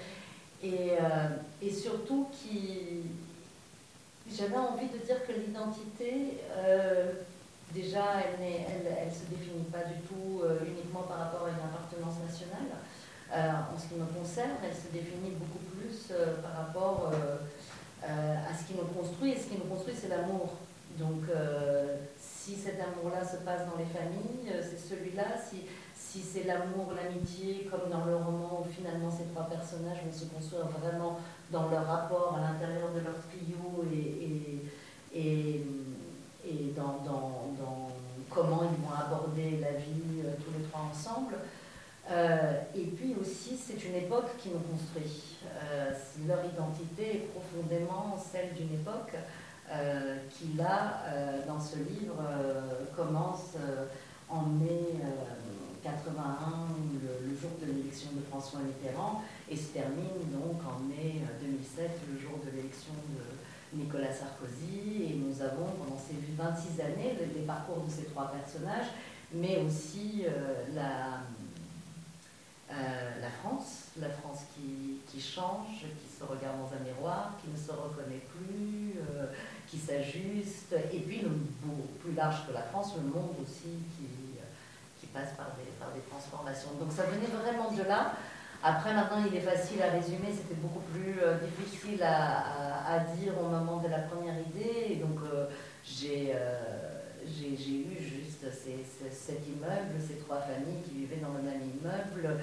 Et, 0.63 0.96
euh, 1.07 1.29
et 1.63 1.73
surtout 1.73 2.29
qui... 2.33 3.03
J'avais 4.29 4.57
envie 4.57 4.89
de 4.89 4.99
dire 4.99 5.25
que 5.25 5.33
l'identité, 5.33 6.39
euh, 6.57 7.13
déjà, 7.73 8.05
elle, 8.21 8.45
elle 8.45 9.13
se 9.13 9.31
définit 9.31 9.65
pas 9.71 9.85
du 9.85 10.01
tout 10.03 10.43
euh, 10.43 10.59
uniquement 10.67 11.03
par 11.03 11.19
rapport 11.19 11.47
à 11.47 11.51
une 11.51 11.63
appartenance 11.63 12.19
nationale. 12.27 12.75
En 13.29 13.79
ce 13.79 13.89
qui 13.89 13.95
me 13.95 14.07
concerne, 14.07 14.59
elle 14.63 14.75
se 14.75 14.93
définit 14.93 15.31
beaucoup 15.31 15.59
plus 15.75 16.15
par 16.43 16.65
rapport 16.65 17.13
à 18.03 18.55
ce 18.57 18.69
qui 18.69 18.75
nous 18.75 18.87
construit. 18.87 19.33
Et 19.33 19.37
ce 19.37 19.49
qui 19.49 19.59
nous 19.59 19.69
construit, 19.69 19.95
c'est 20.01 20.09
l'amour. 20.09 20.55
Donc, 20.97 21.25
si 22.17 22.55
cet 22.55 22.79
amour-là 22.81 23.25
se 23.25 23.39
passe 23.39 23.67
dans 23.67 23.77
les 23.77 23.91
familles, 23.91 24.63
c'est 24.63 24.79
celui-là. 24.79 25.25
Si, 25.43 25.63
si 26.09 26.23
c'est 26.23 26.45
l'amour, 26.45 26.93
l'amitié, 26.95 27.69
comme 27.71 27.91
dans 27.91 28.05
le 28.05 28.17
roman 28.17 28.63
où 28.63 28.73
finalement 28.73 29.11
ces 29.11 29.25
trois 29.35 29.49
personnages 29.49 29.99
vont 30.05 30.13
se 30.13 30.25
construire 30.27 30.67
vraiment 30.81 31.19
dans 31.51 31.69
leur 31.69 31.87
rapport 31.87 32.39
à 32.39 32.41
l'intérieur 32.41 32.91
de 32.93 33.01
leur 33.01 33.15
trio 33.27 33.85
et, 33.93 34.65
et, 35.17 35.21
et, 35.21 35.67
et 36.45 36.73
dans, 36.77 37.03
dans, 37.05 37.53
dans 37.59 37.91
comment 38.31 38.63
ils 38.65 38.85
vont 38.85 38.95
aborder 38.95 39.59
la 39.61 39.73
vie 39.73 40.23
euh, 40.25 40.33
tous 40.45 40.53
les 40.57 40.65
trois 40.67 40.83
ensemble. 40.91 41.35
Euh, 42.11 42.61
et 42.75 42.85
puis 42.85 43.17
aussi, 43.21 43.57
c'est 43.57 43.85
une 43.85 43.97
époque 43.97 44.37
qui 44.39 44.51
nous 44.51 44.61
construit. 44.61 45.39
Euh, 45.45 45.91
leur 46.29 46.45
identité 46.45 47.17
est 47.17 47.29
profondément 47.35 48.17
celle 48.17 48.55
d'une 48.55 48.75
époque 48.75 49.15
qui, 50.31 50.57
là, 50.57 51.03
dans 51.49 51.59
ce 51.59 51.79
livre, 51.79 52.23
commence 52.95 53.57
en 54.31 54.43
mai 54.43 54.95
81, 55.87 56.75
le, 57.03 57.37
jour 57.37 57.51
de 57.61 57.67
l'élection 57.67 58.11
de 58.15 58.23
François 58.29 58.61
Mitterrand, 58.61 59.23
et 59.49 59.57
se 59.57 59.69
termine 59.69 60.19
donc 60.33 60.59
en 60.67 60.81
mai 60.81 61.23
euh, 61.23 61.47
2007, 61.47 61.91
le 62.13 62.21
jour 62.21 62.39
de 62.45 62.57
l'élection 62.57 62.93
de 63.15 63.79
Nicolas 63.79 64.13
Sarkozy. 64.13 65.13
Et 65.13 65.15
nous 65.15 65.41
avons, 65.41 65.71
pendant 65.79 65.99
ces 65.99 66.17
26 66.37 66.81
années, 66.81 67.15
les, 67.19 67.41
les 67.41 67.47
parcours 67.47 67.85
de 67.87 67.91
ces 67.91 68.05
trois 68.05 68.33
personnages, 68.33 68.91
mais 69.33 69.59
aussi 69.59 70.25
euh, 70.27 70.65
la 70.75 71.23
euh, 72.69 73.21
la 73.21 73.31
France, 73.31 73.91
la 74.01 74.11
France 74.11 74.41
qui, 74.53 74.99
qui 75.07 75.21
change, 75.23 75.87
qui 75.87 76.19
se 76.19 76.25
regarde 76.25 76.59
dans 76.59 76.75
un 76.75 76.83
miroir, 76.83 77.39
qui 77.41 77.49
ne 77.49 77.57
se 77.57 77.71
reconnaît 77.71 78.23
plus, 78.35 78.99
euh, 78.99 79.27
qui 79.69 79.79
s'ajuste, 79.79 80.75
et 80.93 80.99
puis 80.99 81.21
le 81.21 81.31
plus 82.01 82.13
large 82.15 82.45
que 82.49 82.53
la 82.53 82.63
France, 82.63 82.95
le 82.97 83.09
monde 83.09 83.37
aussi 83.41 83.71
euh, 83.71 83.87
qui 83.97 84.05
par 85.37 85.49
des, 85.57 86.01
transformations. 86.11 86.71
Donc 86.79 86.93
ça 86.93 87.05
venait 87.05 87.27
vraiment 87.27 87.71
de 87.71 87.83
là. 87.89 88.13
Après, 88.63 88.93
maintenant, 88.95 89.23
il 89.27 89.37
est 89.37 89.41
facile 89.41 89.83
à 89.83 89.91
résumer, 89.91 90.29
c'était 90.35 90.61
beaucoup 90.61 90.83
plus 90.93 91.21
euh, 91.23 91.37
difficile 91.39 92.03
à, 92.03 92.99
dire 93.17 93.35
au 93.41 93.49
moment 93.49 93.79
de 93.79 93.89
la 93.89 94.01
première 94.01 94.35
idée. 94.41 94.97
Donc, 94.97 95.19
euh, 95.33 95.47
j'ai 95.85 96.33
euh, 96.35 97.01
j'ai- 97.27 97.49
eu 97.49 97.97
juste 97.99 98.47
cet 98.53 99.47
immeuble, 99.47 99.99
ces 100.01 100.17
trois 100.19 100.41
familles 100.41 100.83
qui 100.85 100.95
vivaient 100.95 101.21
dans 101.21 101.33
le 101.33 101.43
même 101.43 101.63
immeuble, 101.63 102.41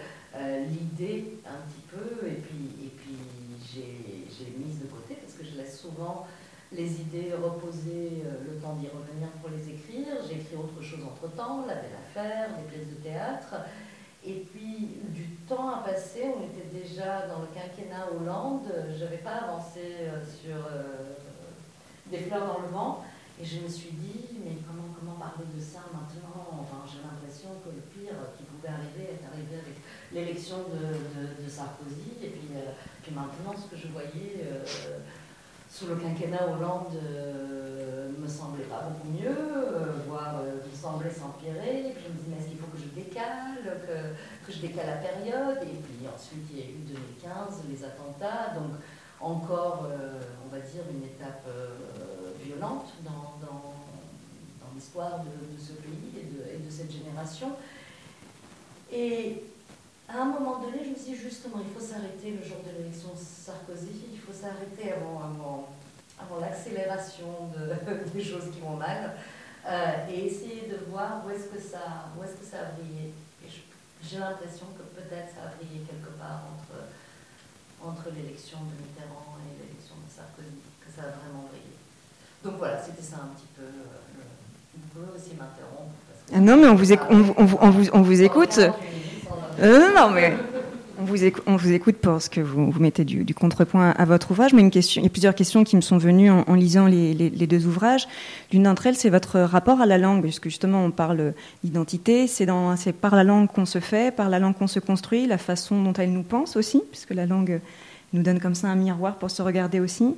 l'idée 0.67 1.39
un 1.45 1.61
petit 1.67 1.83
peu, 1.89 2.27
et 2.27 2.41
puis, 2.41 2.85
et 2.85 2.89
puis 2.89 3.15
j'ai 3.63 4.27
j'ai 4.29 4.51
mise 4.57 4.79
de 4.81 4.87
côté 4.87 5.15
parce 5.15 5.33
que 5.33 5.45
je 5.45 5.55
laisse 5.57 5.79
souvent 5.79 6.27
les 6.75 7.01
idées 7.01 7.33
reposer 7.33 8.23
euh, 8.25 8.43
le 8.45 8.59
temps 8.59 8.73
d'y 8.75 8.87
revenir 8.87 9.29
pour 9.41 9.49
les 9.49 9.69
écrire. 9.69 10.07
J'ai 10.27 10.35
écrit 10.35 10.55
autre 10.55 10.81
chose 10.81 10.99
entre-temps, 11.03 11.65
La 11.67 11.75
Belle 11.75 11.97
Affaire, 12.09 12.49
des 12.57 12.63
pièces 12.71 12.89
de 12.89 13.01
théâtre. 13.01 13.55
Et 14.25 14.45
puis, 14.51 15.01
du 15.09 15.27
temps 15.47 15.69
a 15.69 15.83
passé, 15.83 16.31
on 16.33 16.43
était 16.47 16.69
déjà 16.71 17.27
dans 17.27 17.41
le 17.41 17.47
quinquennat 17.53 18.07
Hollande, 18.09 18.71
je 18.97 19.03
n'avais 19.03 19.17
pas 19.17 19.43
avancé 19.47 19.81
euh, 19.99 20.23
sur 20.23 20.55
euh, 20.55 21.13
des 22.07 22.19
fleurs 22.19 22.47
dans 22.47 22.61
le 22.61 22.69
vent, 22.69 23.03
et 23.41 23.43
je 23.43 23.59
me 23.59 23.67
suis 23.67 23.91
dit, 23.91 24.39
mais 24.45 24.55
comment, 24.65 24.95
comment 24.97 25.19
parler 25.19 25.43
de 25.53 25.59
ça 25.59 25.79
maintenant? 25.91 26.65
J'ai 26.87 27.01
l'impression 27.01 27.49
que 27.65 27.69
le 27.73 27.81
pire 27.91 28.15
qui 28.37 28.43
pouvait 28.43 28.69
arriver 28.69 29.17
est 29.17 29.25
arrivé 29.25 29.55
avec 29.59 29.75
l'élection 30.11 30.57
de, 30.71 31.49
Sarkozy, 31.49 32.23
et 32.23 32.29
puis, 32.29 32.49
maintenant, 33.11 33.53
ce 33.57 33.67
que 33.69 33.75
je 33.75 33.87
voyais 33.87 34.47
sous 35.73 35.87
le 35.87 35.95
quinquennat 35.95 36.45
Hollande 36.47 36.93
me 38.19 38.27
semblait 38.27 38.65
pas 38.65 38.83
beaucoup 38.83 39.09
mieux, 39.09 39.35
voire 40.07 40.35
me 40.43 40.75
semblait 40.75 41.09
s'empirer. 41.09 41.95
Je 41.97 42.09
me 42.09 42.17
disais, 42.17 42.29
mais 42.29 42.37
est-ce 42.37 42.49
qu'il 42.49 42.59
faut 42.59 42.67
que 42.67 42.77
je 42.77 42.89
décale, 42.93 43.57
que, 43.81 44.45
que, 44.45 44.51
je 44.51 44.61
décale 44.61 44.85
la 44.85 44.97
période? 44.97 45.57
Et 45.63 45.81
puis 45.81 46.07
ensuite, 46.07 46.45
il 46.51 46.59
y 46.59 46.61
a 46.61 46.65
eu 46.65 46.83
2015, 47.23 47.63
les 47.69 47.83
attentats, 47.83 48.53
donc 48.53 48.77
encore, 49.19 49.87
on 50.45 50.55
va 50.55 50.61
dire, 50.61 50.83
une 50.91 51.05
étape 51.05 51.47
violente 52.43 52.93
dans, 53.03 53.39
dans, 53.41 53.73
dans 54.61 54.71
l'histoire 54.75 55.23
de, 55.23 55.55
de, 55.55 55.59
ce 55.59 55.73
pays 55.73 56.13
et 56.15 56.25
de, 56.25 56.55
et 56.55 56.63
de 56.63 56.69
cette 56.69 56.91
génération. 56.91 57.49
Et 58.91 59.43
à 60.13 60.21
un 60.21 60.25
moment 60.25 60.59
donné, 60.59 60.85
je 60.85 60.89
me 60.91 60.95
suis 60.95 61.13
dit 61.13 61.15
justement, 61.17 61.57
il 61.57 61.73
faut 61.73 61.81
s'arrêter 61.83 62.37
le 62.37 62.45
jour 62.45 62.61
de 62.61 62.69
l'élection 62.77 63.09
Sarkozy, 63.17 64.13
il 64.13 64.19
faut 64.19 64.33
s'arrêter 64.33 64.93
avant, 64.93 65.17
avant, 65.25 65.69
avant 66.21 66.39
l'accélération 66.39 67.49
de, 67.49 67.73
des 68.13 68.23
choses 68.23 68.53
qui 68.53 68.61
vont 68.61 68.77
mal 68.77 69.17
euh, 69.65 70.11
et 70.11 70.27
essayer 70.27 70.69
de 70.69 70.85
voir 70.91 71.23
où 71.25 71.31
est-ce 71.31 71.49
que 71.49 71.57
ça, 71.57 72.13
où 72.13 72.23
est-ce 72.23 72.37
que 72.37 72.45
ça 72.45 72.57
a 72.61 72.77
brillé. 72.77 73.13
j'ai 74.03 74.19
l'impression 74.19 74.67
que 74.77 74.85
peut-être 74.93 75.33
ça 75.33 75.49
a 75.49 75.57
brillé 75.57 75.81
quelque 75.81 76.13
part 76.21 76.45
entre, 76.45 76.77
entre 77.81 78.13
l'élection 78.13 78.61
de 78.69 78.85
Mitterrand 78.85 79.41
et 79.41 79.65
l'élection 79.65 79.97
de 79.97 80.05
Sarkozy, 80.13 80.61
que 80.77 80.93
ça 80.93 81.09
a 81.09 81.11
vraiment 81.25 81.49
brillé. 81.49 81.73
Donc 82.45 82.61
voilà, 82.61 82.77
c'était 82.77 83.01
ça 83.01 83.17
un 83.17 83.33
petit 83.33 83.49
peu. 83.57 83.65
Euh, 83.65 84.29
vous 84.77 84.87
pouvez 84.93 85.17
aussi 85.17 85.33
m'interrompre. 85.33 85.97
Ah 86.33 86.39
non, 86.39 86.57
mais 86.57 86.67
on 86.67 86.75
vous, 86.75 86.93
on, 87.09 87.33
on, 87.41 87.57
on 87.61 87.69
vous, 87.71 87.89
on 87.93 88.01
vous 88.01 88.21
écoute. 88.21 88.59
Euh, 89.61 89.93
non, 89.95 90.09
mais 90.09 90.33
on 90.99 91.05
vous, 91.05 91.23
écoute, 91.23 91.43
on 91.47 91.57
écoute 91.57 91.97
parce 92.01 92.29
que 92.29 92.39
vous, 92.39 92.71
mettez 92.79 93.03
du, 93.03 93.33
contrepoint 93.33 93.91
à 93.91 94.05
votre 94.05 94.31
ouvrage. 94.31 94.53
Mais 94.53 94.61
il 94.61 95.01
y 95.01 95.05
a 95.05 95.09
plusieurs 95.09 95.35
questions 95.35 95.63
qui 95.63 95.75
me 95.75 95.81
sont 95.81 95.97
venues 95.97 96.31
en, 96.31 96.53
lisant 96.53 96.85
les, 96.85 97.29
deux 97.29 97.65
ouvrages. 97.65 98.07
L'une 98.51 98.63
d'entre 98.63 98.87
elles, 98.87 98.95
c'est 98.95 99.09
votre 99.09 99.39
rapport 99.39 99.81
à 99.81 99.85
la 99.85 99.97
langue, 99.97 100.21
puisque 100.21 100.45
justement 100.45 100.85
on 100.85 100.91
parle 100.91 101.33
d'identité. 101.63 102.27
C'est 102.27 102.45
par 102.93 103.15
la 103.15 103.23
langue 103.23 103.47
qu'on 103.47 103.65
se 103.65 103.79
fait, 103.79 104.15
par 104.15 104.29
la 104.29 104.39
langue 104.39 104.55
qu'on 104.55 104.67
se 104.67 104.79
construit, 104.79 105.27
la 105.27 105.37
façon 105.37 105.81
dont 105.81 105.93
elle 105.93 106.11
nous 106.11 106.23
pense 106.23 106.55
aussi, 106.55 106.81
puisque 106.91 107.13
la 107.13 107.25
langue 107.25 107.59
nous 108.13 108.21
donne 108.21 108.39
comme 108.39 108.55
ça 108.55 108.67
un 108.67 108.75
miroir 108.75 109.15
pour 109.15 109.31
se 109.31 109.41
regarder 109.41 109.79
aussi. 109.79 110.15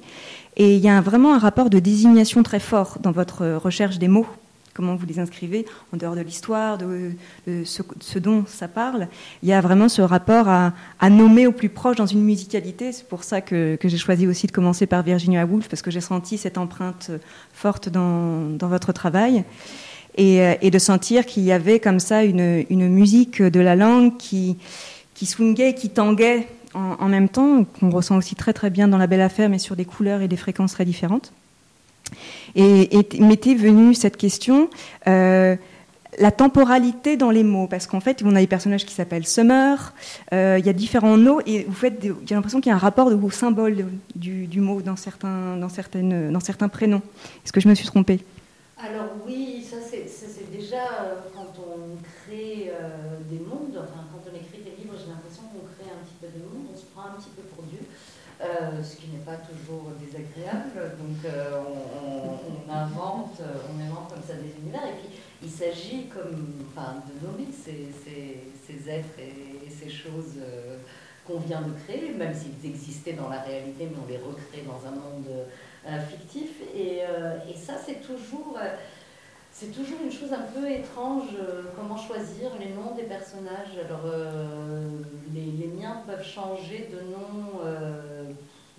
Et 0.57 0.75
il 0.75 0.81
y 0.81 0.89
a 0.89 0.99
vraiment 0.99 1.33
un 1.33 1.39
rapport 1.39 1.69
de 1.69 1.79
désignation 1.79 2.43
très 2.43 2.59
fort 2.59 2.97
dans 2.99 3.11
votre 3.11 3.45
recherche 3.55 3.97
des 3.97 4.09
mots 4.09 4.27
comment 4.75 4.95
vous 4.95 5.05
les 5.05 5.19
inscrivez 5.19 5.65
en 5.93 5.97
dehors 5.97 6.15
de 6.15 6.21
l'histoire, 6.21 6.77
de, 6.77 7.13
ce, 7.63 8.19
dont 8.19 8.43
ça 8.45 8.67
parle. 8.67 9.07
Il 9.41 9.49
y 9.49 9.53
a 9.53 9.61
vraiment 9.61 9.87
ce 9.89 10.01
rapport 10.01 10.47
à, 10.49 10.73
nommer 11.09 11.47
au 11.47 11.53
plus 11.53 11.69
proche 11.69 11.95
dans 11.95 12.05
une 12.05 12.21
musicalité. 12.21 12.91
C'est 12.91 13.07
pour 13.07 13.23
ça 13.23 13.41
que, 13.41 13.77
j'ai 13.81 13.97
choisi 13.97 14.27
aussi 14.27 14.47
de 14.47 14.51
commencer 14.51 14.85
par 14.85 15.01
Virginia 15.01 15.45
Woolf, 15.45 15.69
parce 15.69 15.81
que 15.81 15.91
j'ai 15.91 16.01
senti 16.01 16.37
cette 16.37 16.57
empreinte 16.57 17.09
forte 17.53 17.89
dans, 17.89 18.57
votre 18.61 18.91
travail. 18.91 19.45
Et, 20.17 20.39
et, 20.61 20.71
de 20.71 20.79
sentir 20.79 21.25
qu'il 21.25 21.43
y 21.43 21.51
avait 21.51 21.79
comme 21.79 21.99
ça 21.99 22.23
une, 22.23 22.65
une, 22.69 22.87
musique 22.87 23.41
de 23.41 23.59
la 23.59 23.75
langue 23.75 24.15
qui, 24.17 24.57
qui 25.13 25.25
swingait, 25.25 25.73
qui 25.73 25.89
tanguait 25.89 26.47
en, 26.73 26.95
en 26.99 27.09
même 27.09 27.27
temps, 27.27 27.65
qu'on 27.65 27.89
ressent 27.89 28.17
aussi 28.17 28.35
très 28.35 28.53
très 28.53 28.69
bien 28.69 28.87
dans 28.87 28.97
La 28.97 29.07
Belle 29.07 29.21
Affaire, 29.21 29.49
mais 29.49 29.59
sur 29.59 29.75
des 29.75 29.83
couleurs 29.83 30.21
et 30.21 30.29
des 30.29 30.37
fréquences 30.37 30.71
très 30.71 30.85
différentes. 30.85 31.33
Et, 32.55 33.05
m'était 33.19 33.55
venue 33.55 33.93
cette 33.93 34.17
question, 34.17 34.69
euh, 35.07 35.55
la 36.17 36.31
temporalité 36.31 37.17
dans 37.17 37.31
les 37.31 37.43
mots, 37.43 37.67
parce 37.67 37.87
qu'en 37.87 37.99
fait, 37.99 38.23
on 38.23 38.35
a 38.35 38.39
des 38.39 38.47
personnages 38.47 38.85
qui 38.85 38.93
s'appellent 38.93 39.27
Summer, 39.27 39.93
euh, 40.33 40.55
il 40.57 40.65
y 40.65 40.69
a 40.69 40.73
différents 40.73 41.17
noms, 41.17 41.41
et 41.45 41.63
vous 41.63 41.73
faites, 41.73 42.01
j'ai 42.01 42.35
l'impression 42.35 42.61
qu'il 42.61 42.69
y 42.69 42.73
a 42.73 42.75
un 42.75 42.79
rapport 42.79 43.07
au 43.07 43.31
symbole 43.31 43.87
du, 44.15 44.61
mot 44.61 44.81
dans 44.81 44.95
certains, 44.95 45.57
dans, 45.57 45.69
certaines, 45.69 46.31
dans 46.31 46.39
certains 46.39 46.69
prénoms. 46.69 47.01
Est-ce 47.43 47.51
que 47.51 47.59
je 47.59 47.67
me 47.67 47.75
suis 47.75 47.85
trompée? 47.85 48.21
Alors 48.77 49.11
oui, 49.25 49.65
ça 49.69 49.77
c'est 49.81 50.51
déjà 50.51 50.75
euh, 50.77 51.15
quand 51.33 51.53
on 51.59 51.97
crée 52.23 52.71
des 53.29 53.39
mondes, 53.39 53.75
enfin 53.75 54.03
quand 54.11 54.29
on 54.31 54.35
écrit 54.35 54.63
des 54.63 54.81
livres, 54.81 54.95
j'ai 54.99 55.11
l'impression 55.11 55.43
qu'on 55.51 55.65
crée 55.75 55.91
un 55.91 56.03
petit 56.05 56.15
peu 56.21 56.27
de 56.27 56.43
monde, 56.43 56.67
on 56.73 56.77
se 56.77 56.85
prend 56.93 57.07
un 57.07 57.19
petit 57.19 57.31
peu 57.35 57.41
pour 57.55 57.63
Dieu. 57.65 57.79
Ce 58.83 58.95
qui 58.97 59.04
pas 59.25 59.37
toujours 59.37 59.91
désagréable. 59.99 60.95
Donc 60.99 61.25
euh, 61.25 61.61
on, 62.05 62.71
invente, 62.71 63.41
on 63.41 63.83
invente 63.83 64.09
comme 64.09 64.23
ça 64.23 64.33
des 64.35 64.51
univers. 64.61 64.85
Et 64.85 64.99
puis 64.99 65.19
il 65.43 65.49
s'agit 65.49 66.07
comme, 66.07 66.65
enfin, 66.69 67.03
de 67.07 67.25
nommer 67.25 67.47
ces, 67.51 67.89
ces, 68.03 68.51
ces 68.65 68.89
êtres 68.89 69.19
et, 69.19 69.69
ces 69.69 69.89
choses 69.89 70.35
euh, 70.39 70.77
qu'on 71.27 71.39
vient 71.39 71.61
de 71.61 71.71
créer, 71.83 72.11
même 72.11 72.33
s'ils 72.33 72.69
existaient 72.69 73.13
dans 73.13 73.29
la 73.29 73.41
réalité, 73.41 73.89
mais 73.91 73.97
on 74.01 74.07
les 74.07 74.17
recrée 74.17 74.63
dans 74.65 74.87
un 74.87 74.91
monde 74.91 75.27
fictif. 76.09 76.49
Et, 76.75 76.99
et 76.99 77.57
ça, 77.57 77.73
c'est 77.83 78.01
toujours 78.01 78.57
c'est 79.57 79.71
toujours 79.71 79.99
une 80.03 80.11
chose 80.11 80.33
un 80.33 80.51
peu 80.53 80.69
étrange, 80.69 81.29
euh, 81.39 81.61
comment 81.77 81.95
choisir 81.95 82.51
les 82.59 82.73
noms 82.73 82.93
des 82.93 83.03
personnages. 83.03 83.79
Alors, 83.85 84.01
euh, 84.03 84.89
les, 85.33 85.67
miens 85.67 86.03
peuvent 86.05 86.25
changer 86.25 86.89
de 86.91 86.99
nom 87.09 87.61
euh, 87.63 88.25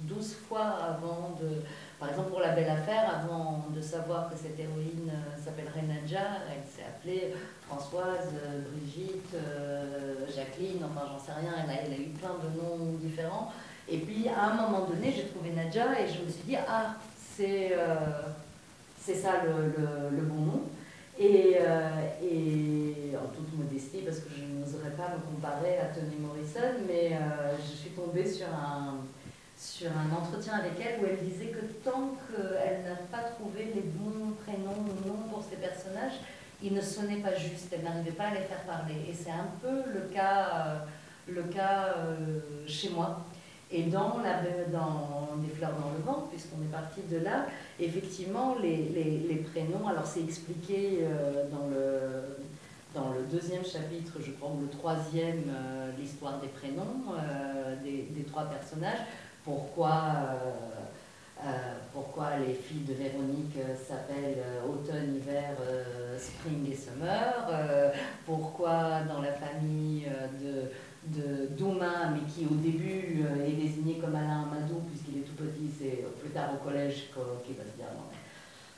12 0.00 0.35
fois 0.48 0.78
avant 0.82 1.37
de... 1.40 1.62
Par 1.98 2.11
exemple, 2.11 2.30
pour 2.30 2.40
La 2.40 2.52
Belle 2.52 2.68
Affaire, 2.68 3.22
avant 3.22 3.66
de 3.74 3.80
savoir 3.80 4.28
que 4.30 4.37
cette 4.37 4.59
héroïne 4.59 5.11
euh, 5.11 5.42
s'appellerait 5.42 5.82
Nadja, 5.82 6.20
elle 6.50 6.62
s'est 6.68 6.87
appelée 6.87 7.35
Françoise, 7.66 8.35
euh, 8.35 8.61
Brigitte, 8.70 9.35
Jacqueline, 10.35 10.85
enfin 10.85 11.06
j'en 11.11 11.18
sais 11.18 11.32
rien, 11.32 11.52
elle 11.64 11.92
a, 11.92 11.96
eu 11.96 12.11
plein 12.11 12.37
de 12.42 12.61
noms 12.61 12.92
différents. 13.00 13.52
Et 13.88 13.98
puis, 13.98 14.28
à 14.28 14.50
un 14.50 14.54
moment 14.54 14.87
donné, 14.87 15.12
j'ai 15.16 15.26
trouvé 15.26 15.50
Nadja 15.50 15.98
et 16.00 16.06
je 16.06 16.22
me 16.22 16.30
suis 16.30 16.42
dit, 16.44 16.56
ah, 16.56 16.96
c'est 17.37 19.14
ça 19.14 19.44
le, 19.44 20.16
le, 20.16 20.22
bon 20.22 20.42
nom. 20.42 20.62
Et, 21.18 21.56
euh, 21.61 21.88
et, 22.22 23.16
en 23.16 23.28
toute 23.35 23.56
modestie, 23.56 24.02
parce 24.04 24.18
que 24.18 24.28
je 24.37 24.42
n'oserais 24.42 24.90
pas 24.90 25.14
me 25.14 25.35
comparer 25.35 25.78
à 25.78 25.87
Toni 25.87 26.16
Morrison, 26.20 26.85
mais 26.87 27.12
euh, 27.12 27.56
je 27.59 27.74
suis 27.74 27.90
tombée 27.90 28.26
sur 28.26 28.46
un, 28.48 28.98
sur 29.66 29.90
un 29.90 30.14
entretien 30.16 30.55
avec 30.55 30.72
elle 30.81 31.02
où 31.02 31.07
elle 31.07 31.26
disait 31.26 31.48
que 31.48 31.64
tant 31.85 32.14
qu'elle 32.31 32.85
n'a 32.85 32.96
pas 33.11 33.29
trouvé 33.31 33.72
les 33.74 33.83
bons 33.83 34.33
prénoms 34.44 34.85
ou 34.85 35.09
noms 35.09 35.29
pour 35.31 35.42
ses 35.42 35.57
personnages, 35.57 36.20
ils 36.62 36.72
ne 36.72 36.81
sonnaient 36.81 37.20
pas 37.20 37.35
juste, 37.35 37.68
elle 37.72 37.83
n'arrivait 37.83 38.12
pas 38.12 38.29
à 38.29 38.35
les 38.35 38.42
faire 38.42 38.62
parler. 38.62 38.94
Et 39.09 39.12
c'est 39.12 39.31
un 39.31 39.48
peu 39.61 39.90
le 39.92 40.09
cas, 40.14 40.85
euh, 41.29 41.42
cas 41.52 41.94
chez 42.66 42.90
moi. 42.90 43.24
Et 43.70 43.83
dans, 43.85 44.18
la, 44.22 44.42
dans 44.72 45.26
fleurs 45.57 45.72
dans 45.72 45.90
le 45.90 46.05
vent, 46.05 46.29
puisqu'on 46.31 46.62
est 46.62 46.70
parti 46.70 47.00
de 47.11 47.18
là, 47.18 47.46
effectivement, 47.81 48.57
les, 48.62 49.44
prénoms, 49.52 49.88
alors 49.88 50.07
c'est 50.07 50.22
expliqué 50.22 51.00
euh, 51.02 51.44
dans, 51.50 51.66
le, 51.68 53.26
deuxième 53.31 53.64
chapitre, 53.64 54.14
je 54.24 54.31
crois, 54.33 54.50
ou 54.50 54.61
le 54.61 54.68
troisième, 54.68 55.44
euh, 55.48 55.90
l'histoire 55.98 56.40
des 56.40 56.48
prénoms 56.48 57.12
euh, 57.12 57.74
des, 57.83 58.09
des, 58.11 58.22
trois 58.22 58.44
personnages, 58.44 59.00
pourquoi, 59.46 60.02
euh, 61.42 61.48
pourquoi 61.94 62.37
les 62.46 62.52
filles 62.52 62.85
de 62.85 62.92
Véronique 62.92 63.56
s'appellent 63.88 64.44
automne, 64.68 65.16
hiver, 65.16 65.56
spring 66.18 66.70
et 66.70 66.76
summer, 66.76 67.32
pourquoi 68.26 69.00
dans 69.09 69.22
la 69.22 69.32
famille 69.32 70.06
de 70.42 70.70
de 71.06 71.46
Douma, 71.56 72.11
mais 72.11 72.26
qui 72.26 72.46
au 72.46 72.54
début 72.54 73.22
euh, 73.22 73.46
est 73.46 73.52
désigné 73.52 73.98
comme 73.98 74.14
Alain 74.14 74.42
Amadou, 74.42 74.82
puisqu'il 74.90 75.18
est 75.18 75.24
tout 75.24 75.38
petit, 75.38 75.70
c'est 75.78 76.02
plus 76.20 76.30
tard 76.30 76.50
au 76.54 76.64
collège 76.64 77.11
qu'il 77.44 77.54
va 77.56 77.62
se 77.62 77.76
dire 77.76 77.90
non, 77.94 78.11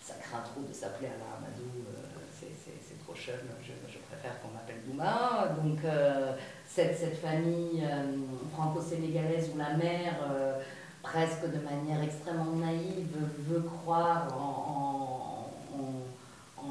ça 0.00 0.14
craint 0.20 0.42
trop 0.44 0.60
de 0.60 0.72
s'appeler 0.72 1.08
Alain 1.08 1.40
Amadou, 1.40 1.88
euh, 1.88 2.18
c'est 2.38 3.04
trop 3.04 3.14
jeune, 3.14 3.48
je, 3.62 3.72
je 3.90 3.98
préfère 3.98 4.40
qu'on 4.40 4.48
m'appelle 4.48 4.82
Douma. 4.86 5.56
Donc 5.62 5.78
euh, 5.84 6.34
cette, 6.68 6.96
cette, 6.96 7.18
famille 7.18 7.82
euh, 7.82 8.04
franco-sénégalaise 8.52 9.50
où 9.54 9.58
la 9.58 9.74
mère, 9.74 10.14
euh, 10.30 10.60
presque 11.02 11.44
de 11.44 11.58
manière 11.64 12.02
extrêmement 12.02 12.56
naïve, 12.56 13.08
veut 13.48 13.62
croire 13.62 14.28
en, 14.38 15.50
en, 15.74 16.64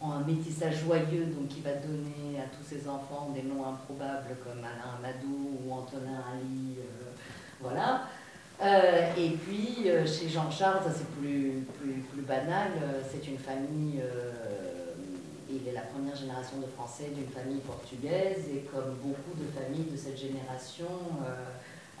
en, 0.00 0.12
un 0.12 0.20
métissage 0.20 0.84
joyeux, 0.84 1.26
donc 1.26 1.48
qui 1.48 1.60
va 1.60 1.74
donner 1.74 2.38
à 2.38 2.44
tous 2.44 2.64
ces 2.64 2.88
enfants 2.88 3.30
des 3.34 3.42
noms 3.42 3.66
improbables 3.66 4.36
comme 4.44 4.60
Alain 4.60 4.96
Amadou 4.98 5.58
ou 5.64 5.72
Antonin 5.72 6.22
Ali, 6.32 6.76
euh, 6.78 7.10
voilà. 7.60 8.02
Et 9.16 9.30
puis 9.30 9.88
chez 10.06 10.28
Jean-Charles, 10.28 10.84
ça 10.84 10.90
c'est 10.94 11.08
plus, 11.18 11.64
plus, 11.80 12.02
plus, 12.12 12.20
banal, 12.20 12.72
c'est 13.10 13.26
une 13.26 13.38
famille, 13.38 14.02
il 15.52 15.68
est 15.68 15.72
la 15.72 15.82
première 15.82 16.16
génération 16.16 16.58
de 16.58 16.66
Français 16.66 17.10
d'une 17.14 17.28
famille 17.28 17.60
portugaise, 17.60 18.44
et 18.54 18.60
comme 18.72 18.96
beaucoup 19.02 19.34
de 19.36 19.46
familles 19.50 19.90
de 19.90 19.96
cette 19.96 20.18
génération, 20.18 20.86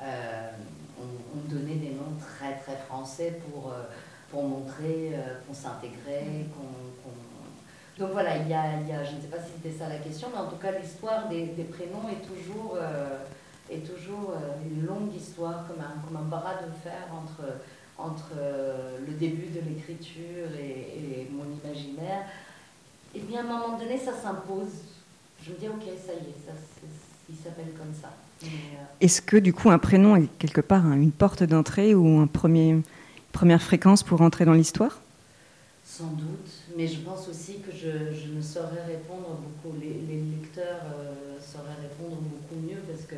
ont, 0.00 1.02
ont 1.02 1.48
donné 1.48 1.74
des 1.74 1.90
noms 1.90 2.16
très 2.18 2.56
très 2.56 2.76
français 2.76 3.38
pour 3.44 3.72
pour 4.30 4.44
montrer 4.44 5.12
euh, 5.14 5.38
qu'on 5.46 5.54
s'intégrait, 5.54 6.46
qu'on... 6.54 7.10
Qu 7.94 8.00
Donc 8.00 8.12
voilà, 8.12 8.36
il 8.36 8.48
y, 8.48 8.54
a, 8.54 8.80
il 8.80 8.88
y, 8.88 8.92
a, 8.92 9.04
je 9.04 9.16
ne 9.16 9.20
sais 9.20 9.26
pas 9.26 9.38
si 9.38 9.52
c'était 9.56 9.76
ça 9.76 9.88
la 9.88 9.98
question, 9.98 10.28
mais 10.32 10.40
en 10.40 10.48
tout 10.48 10.56
cas 10.56 10.72
l'histoire 10.72 11.28
des, 11.28 11.46
prénoms 11.64 12.08
est 12.08 12.24
toujours, 12.24 12.78
euh, 12.80 13.18
est 13.68 13.84
toujours 13.84 14.30
euh, 14.30 14.54
une 14.64 14.86
longue 14.86 15.14
histoire, 15.14 15.66
comme 15.66 15.80
un, 15.80 16.00
comme 16.06 16.16
un 16.16 16.28
bras 16.28 16.54
de 16.62 16.72
fer 16.82 17.08
entre, 17.12 17.58
entre 17.98 18.32
euh, 18.38 18.98
le 19.04 19.12
début 19.14 19.48
de 19.48 19.60
l'écriture 19.68 20.48
et, 20.58 21.28
mon 21.30 21.44
imaginaire, 21.62 22.24
eh 23.14 23.20
bien 23.20 23.40
à 23.40 23.42
un 23.42 23.58
moment 23.58 23.78
donné, 23.78 23.98
ça 23.98 24.12
s'impose. 24.12 24.68
Je 25.44 25.50
me 25.52 25.56
dis, 25.56 25.68
ok, 25.68 25.82
ça 26.06 26.12
y 26.12 26.16
est, 26.16 26.46
ça, 26.46 26.52
il 27.28 27.36
s'appelle 27.36 27.72
comme 27.76 27.94
ça. 28.00 28.12
Euh, 28.42 28.46
Est-ce 29.00 29.20
que 29.20 29.36
du 29.36 29.52
coup 29.52 29.70
un 29.70 29.78
prénom 29.78 30.16
est 30.16 30.28
quelque 30.38 30.60
part 30.60 30.86
une 30.92 31.12
porte 31.12 31.42
d'entrée 31.42 31.94
ou 31.94 32.04
une 32.22 32.82
première 33.32 33.62
fréquence 33.62 34.02
pour 34.02 34.20
entrer 34.22 34.44
dans 34.44 34.54
l'histoire? 34.54 35.00
Sans 35.84 36.12
doute, 36.12 36.50
mais 36.76 36.86
je 36.86 37.00
pense 37.00 37.28
aussi 37.28 37.58
que 37.60 37.72
je, 37.72 38.32
ne 38.32 38.40
saurais 38.40 38.84
répondre 38.86 39.40
beaucoup, 39.42 39.76
les, 39.80 39.88
lecteurs 40.40 40.82
euh, 40.94 41.36
sauraient 41.40 41.80
répondre 41.82 42.20
beaucoup 42.20 42.60
mieux 42.60 42.78
parce 42.88 43.04
que 43.04 43.16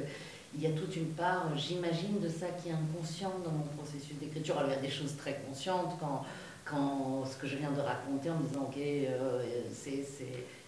il 0.54 0.60
y 0.60 0.66
a 0.66 0.70
toute 0.70 0.94
une 0.96 1.08
part, 1.08 1.46
j'imagine, 1.56 2.20
de 2.20 2.28
ça 2.28 2.46
qui 2.62 2.68
est 2.68 2.72
inconscient 2.72 3.32
dans 3.44 3.52
mon 3.52 3.64
processus 3.78 4.16
d'écriture. 4.20 4.58
Alors 4.58 4.70
il 4.70 4.74
y 4.74 4.78
a 4.78 4.82
des 4.82 4.90
choses 4.90 5.16
très 5.16 5.40
conscientes 5.48 5.96
quand, 5.98 6.24
quand 6.64 7.24
ce 7.24 7.36
que 7.36 7.46
je 7.46 7.56
viens 7.56 7.70
de 7.70 7.80
raconter 7.80 8.30
en 8.30 8.38
disant, 8.40 8.62
ok, 8.68 8.76
euh, 8.78 9.42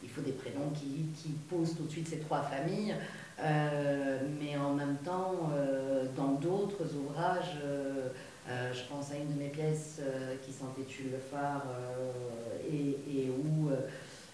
il 0.03 0.09
faut 0.09 0.21
des 0.21 0.33
prénoms 0.33 0.71
qui, 0.75 1.07
qui, 1.17 1.31
posent 1.49 1.77
tout 1.77 1.85
de 1.85 1.91
suite 1.91 2.09
ces 2.09 2.19
trois 2.19 2.43
familles, 2.43 2.95
euh, 3.41 4.19
mais 4.41 4.57
en 4.57 4.75
même 4.75 4.97
temps, 5.05 5.51
euh, 5.55 6.05
dans 6.17 6.33
d'autres 6.33 6.85
ouvrages, 6.95 7.59
je 8.47 8.83
pense 8.91 9.11
à 9.11 9.17
une 9.17 9.35
de 9.35 9.39
mes 9.39 9.49
pièces 9.49 10.01
qui 10.45 10.53
s'intitule 10.53 11.13
Le 11.13 11.19
phare 11.19 11.65
et, 12.71 12.91
et, 13.11 13.31
où 13.31 13.71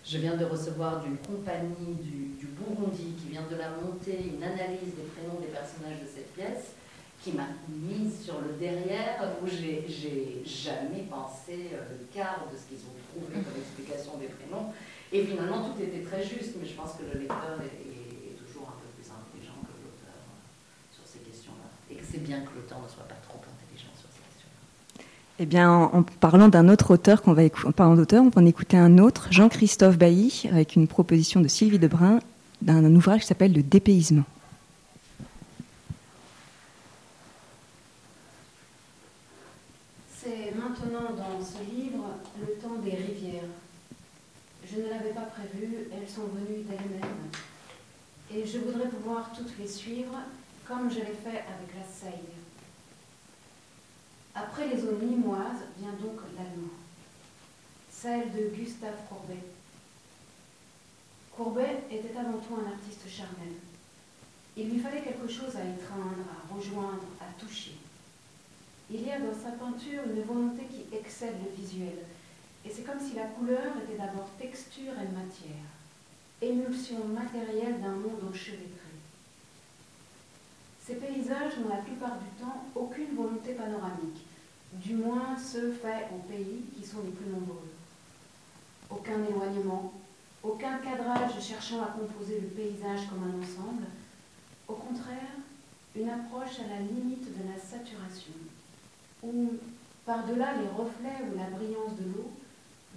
je 0.05 0.18
viens 0.18 0.37
de 0.37 0.44
recevoir 0.44 1.01
d'une 1.01 1.16
compagnie 1.18 1.94
du, 2.03 2.35
du, 2.37 2.46
Burundi 2.46 3.14
qui 3.23 3.29
vient 3.31 3.46
de 3.49 3.55
la 3.55 3.70
monter 3.70 4.18
une 4.18 4.42
analyse 4.42 4.96
des 4.96 5.07
prénoms 5.14 5.40
des 5.40 5.46
personnages 5.46 6.01
de 6.03 6.09
cette 6.12 6.35
pièce 6.35 6.75
qui 7.23 7.33
m'a 7.33 7.49
mise 7.69 8.25
sur 8.25 8.41
le 8.41 8.57
derrière 8.59 9.21
où 9.43 9.47
j'ai 9.47 10.43
jamais 10.45 11.05
pensé 11.11 11.69
euh, 11.75 11.85
le 11.93 12.07
quart 12.15 12.49
de 12.51 12.57
ce 12.57 12.65
qu'ils 12.65 12.85
ont 12.89 12.97
trouvé 13.13 13.45
comme 13.45 13.61
explication 13.61 14.17
des 14.17 14.29
prénoms. 14.29 14.73
Et 15.13 15.25
finalement, 15.25 15.69
tout 15.69 15.83
était 15.83 16.01
très 16.01 16.23
juste, 16.23 16.57
mais 16.61 16.67
je 16.67 16.75
pense 16.75 16.97
que 16.97 17.05
le 17.13 17.21
lecteur 17.21 17.61
est, 17.61 18.37
toujours 18.41 18.73
un 18.73 18.79
peu 18.81 18.89
plus 18.97 19.05
intelligent 19.05 19.61
que 19.61 19.77
l'auteur 19.85 20.17
euh, 20.17 20.97
sur 20.97 21.05
ces 21.05 21.19
questions-là. 21.19 21.69
Et 21.93 21.97
que 21.97 22.05
c'est 22.11 22.25
bien 22.25 22.41
que 22.41 22.57
l'auteur 22.57 22.81
ne 22.81 22.89
soit 22.89 23.05
pas 23.05 23.21
trop 23.29 23.37
intelligent 23.45 23.93
sur 24.01 24.09
ces 24.09 24.25
questions-là. 24.25 25.05
Eh 25.41 25.47
bien, 25.47 25.69
en, 25.71 26.03
parlant 26.03 26.49
d'un 26.49 26.71
autre 26.71 26.95
auteur 26.95 27.21
qu'on 27.21 27.35
va 27.35 27.43
en 27.67 27.73
parlant 27.73 27.97
d'auteur, 27.97 28.25
on 28.25 28.31
va 28.31 28.41
en 28.41 28.47
écouter 28.47 28.79
un 28.79 28.97
autre, 28.97 29.29
Jean-Christophe 29.31 29.99
Bailly, 29.99 30.49
avec 30.51 30.75
une 30.75 30.89
proposition 30.89 31.41
de 31.41 31.49
Sylvie 31.49 31.79
Debrun 31.79 32.21
d'un 32.63 32.85
ouvrage 32.95 33.23
qui 33.23 33.27
s'appelle 33.27 33.53
Le 33.53 33.63
dépaysement. 33.63 34.25
et 48.41 48.47
je 48.47 48.59
voudrais 48.59 48.89
toutes 49.35 49.59
les 49.59 49.66
suivre 49.66 50.14
comme 50.66 50.90
je 50.90 51.01
l'ai 51.01 51.16
fait 51.25 51.38
avec 51.38 51.75
la 51.75 51.85
Seine. 51.85 52.12
Après 54.35 54.68
les 54.68 54.85
eaux 54.85 54.99
nimoises 55.03 55.64
vient 55.79 55.92
donc 56.01 56.20
la 56.37 56.44
Loue, 56.44 56.70
celle 57.90 58.31
de 58.33 58.55
Gustave 58.55 58.94
Courbet. 59.09 59.42
Courbet 61.37 61.85
était 61.90 62.16
avant 62.16 62.38
tout 62.38 62.55
un 62.55 62.70
artiste 62.70 63.09
charnel. 63.09 63.55
Il 64.57 64.70
lui 64.70 64.79
fallait 64.79 65.03
quelque 65.03 65.29
chose 65.29 65.57
à 65.57 65.64
étreindre, 65.64 66.27
à 66.31 66.55
rejoindre, 66.55 67.07
à 67.20 67.40
toucher. 67.40 67.77
Il 68.90 69.03
y 69.03 69.11
a 69.11 69.18
dans 69.18 69.35
sa 69.35 69.51
peinture 69.53 70.03
une 70.07 70.23
volonté 70.23 70.64
qui 70.64 70.94
excède 70.94 71.35
le 71.44 71.62
visuel, 71.62 71.99
et 72.64 72.70
c'est 72.70 72.83
comme 72.83 73.01
si 73.01 73.14
la 73.14 73.27
couleur 73.27 73.73
était 73.83 73.99
d'abord 73.99 74.29
texture 74.38 74.92
et 74.92 75.12
matière 75.12 75.70
émulsion 76.42 77.05
matérielle 77.09 77.81
d'un 77.81 77.96
monde 77.96 78.31
enchevêtré. 78.31 78.80
Ces 80.90 80.96
paysages 80.96 81.57
n'ont 81.59 81.68
la 81.68 81.83
plupart 81.83 82.18
du 82.18 82.26
temps 82.42 82.64
aucune 82.74 83.14
volonté 83.14 83.53
panoramique, 83.53 84.26
du 84.72 84.94
moins 84.96 85.38
ceux 85.38 85.70
faits 85.70 86.09
aux 86.12 86.29
pays 86.29 86.64
qui 86.76 86.85
sont 86.85 87.03
les 87.05 87.12
plus 87.12 87.31
nombreux. 87.31 87.70
Aucun 88.90 89.22
éloignement, 89.22 89.92
aucun 90.42 90.79
cadrage 90.79 91.40
cherchant 91.40 91.81
à 91.81 91.94
composer 91.96 92.40
le 92.40 92.48
paysage 92.48 93.07
comme 93.09 93.22
un 93.22 93.40
ensemble, 93.40 93.87
au 94.66 94.72
contraire, 94.72 95.38
une 95.94 96.09
approche 96.09 96.59
à 96.59 96.66
la 96.66 96.81
limite 96.81 97.38
de 97.38 97.48
la 97.48 97.61
saturation, 97.61 98.35
où, 99.22 99.50
par-delà 100.05 100.55
les 100.55 100.70
reflets 100.76 101.24
ou 101.31 101.38
la 101.38 101.57
brillance 101.57 101.94
de 102.00 102.07
l'eau, 102.16 102.33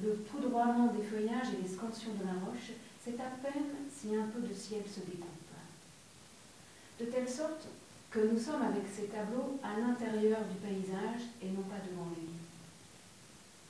le 0.01 0.13
poudroiement 0.13 0.87
des 0.87 1.03
feuillages 1.03 1.53
et 1.53 1.61
les 1.61 1.69
scansions 1.69 2.13
de 2.19 2.25
la 2.25 2.43
roche 2.43 2.71
c'est 3.03 3.19
à 3.19 3.29
peine 3.43 3.69
si 3.93 4.15
un 4.15 4.25
peu 4.33 4.41
de 4.41 4.53
ciel 4.55 4.81
se 4.87 5.01
découpe. 5.01 5.29
De 6.99 7.05
telle 7.05 7.29
sorte 7.29 7.67
que 8.13 8.19
nous 8.19 8.39
sommes 8.39 8.61
avec 8.61 8.83
ces 8.93 9.07
tableaux 9.07 9.59
à 9.63 9.79
l'intérieur 9.79 10.39
du 10.45 10.55
paysage 10.57 11.33
et 11.41 11.47
non 11.47 11.63
pas 11.63 11.81
devant 11.89 12.09
lui. 12.11 12.29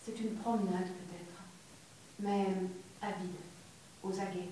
C'est 0.04 0.20
une 0.20 0.36
promenade 0.36 0.84
peut-être, 0.84 1.40
mais 2.20 2.48
avide, 3.02 3.40
aux 4.04 4.12
aguets, 4.20 4.50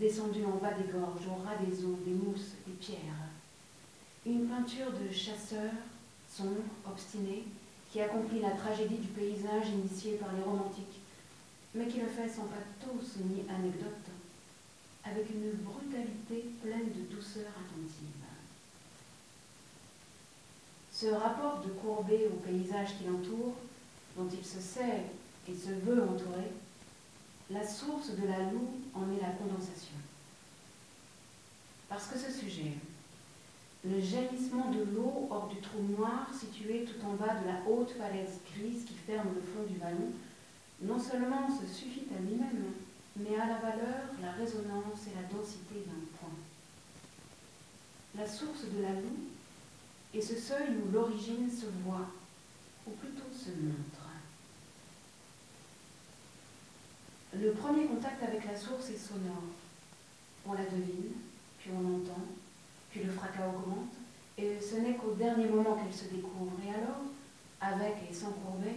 descendu 0.00 0.44
en 0.44 0.56
bas 0.56 0.74
des 0.74 0.90
gorges, 0.90 1.28
au 1.28 1.44
ras 1.44 1.64
des 1.64 1.84
eaux, 1.84 1.98
des 2.04 2.14
mousses, 2.14 2.54
des 2.66 2.72
pierres. 2.72 3.30
Une 4.26 4.48
peinture 4.48 4.90
de 4.90 5.12
chasseur, 5.12 5.70
sombre, 6.28 6.64
obstiné, 6.84 7.44
qui 7.92 8.00
accomplit 8.00 8.40
la 8.40 8.50
tragédie 8.50 8.98
du 8.98 9.08
paysage 9.08 9.68
initié 9.68 10.14
par 10.14 10.32
les 10.32 10.42
romantiques 10.42 11.00
mais 11.74 11.88
qui 11.88 12.00
le 12.00 12.06
fait 12.06 12.28
sans 12.28 12.46
pathos 12.46 13.16
ni 13.18 13.42
anecdote, 13.50 14.06
avec 15.04 15.28
une 15.30 15.50
brutalité 15.62 16.50
pleine 16.62 16.92
de 16.92 17.14
douceur 17.14 17.50
attentive. 17.50 18.13
Ce 20.94 21.06
rapport 21.06 21.60
de 21.60 21.70
Courbet 21.70 22.28
au 22.32 22.36
paysage 22.36 22.96
qui 22.96 23.04
l'entoure, 23.04 23.54
dont 24.16 24.28
il 24.32 24.44
se 24.44 24.60
sait 24.60 25.02
et 25.48 25.52
se 25.52 25.72
veut 25.84 26.00
entourer, 26.00 26.52
la 27.50 27.66
source 27.66 28.10
de 28.10 28.28
la 28.28 28.38
loue 28.52 28.70
en 28.94 29.02
est 29.12 29.20
la 29.20 29.30
condensation. 29.30 29.96
Parce 31.88 32.06
que 32.06 32.16
ce 32.16 32.30
sujet, 32.30 32.74
le 33.84 34.00
jaillissement 34.00 34.70
de 34.70 34.84
l'eau 34.94 35.26
hors 35.30 35.48
du 35.48 35.60
trou 35.60 35.82
noir 35.82 36.28
situé 36.32 36.84
tout 36.84 37.04
en 37.04 37.14
bas 37.14 37.40
de 37.42 37.48
la 37.48 37.68
haute 37.68 37.90
falaise 37.98 38.38
grise 38.54 38.84
qui 38.84 38.94
ferme 38.94 39.34
le 39.34 39.42
fond 39.42 39.68
du 39.68 39.78
vallon, 39.78 40.12
non 40.80 41.00
seulement 41.00 41.48
se 41.48 41.66
suffit 41.66 42.06
à 42.16 42.20
lui-même, 42.20 42.72
mais 43.16 43.34
à 43.34 43.46
la 43.46 43.58
valeur, 43.58 44.14
la 44.22 44.30
résonance 44.30 45.08
et 45.08 45.20
la 45.20 45.36
densité 45.36 45.74
d'un 45.86 46.18
point. 46.18 46.38
La 48.16 48.28
source 48.28 48.62
de 48.72 48.80
la 48.80 48.92
loue 48.92 49.33
est 50.14 50.22
ce 50.22 50.36
seuil 50.36 50.68
où 50.76 50.92
l'origine 50.92 51.50
se 51.50 51.66
voit, 51.84 52.06
ou 52.86 52.90
plutôt 52.92 53.32
se 53.32 53.50
montre. 53.50 54.04
Le 57.36 57.50
premier 57.50 57.86
contact 57.86 58.22
avec 58.22 58.44
la 58.44 58.56
source 58.56 58.90
est 58.90 58.96
sonore. 58.96 59.42
On 60.46 60.52
la 60.52 60.64
devine, 60.64 61.12
puis 61.58 61.70
on 61.74 61.80
l'entend, 61.80 62.26
puis 62.90 63.02
le 63.02 63.10
fracas 63.10 63.48
augmente, 63.48 63.94
et 64.38 64.58
ce 64.60 64.76
n'est 64.76 64.94
qu'au 64.94 65.14
dernier 65.14 65.46
moment 65.46 65.76
qu'elle 65.76 65.94
se 65.94 66.14
découvre. 66.14 66.52
Et 66.64 66.70
alors, 66.70 67.02
avec 67.60 67.94
et 68.08 68.14
sans 68.14 68.30
courbet, 68.30 68.76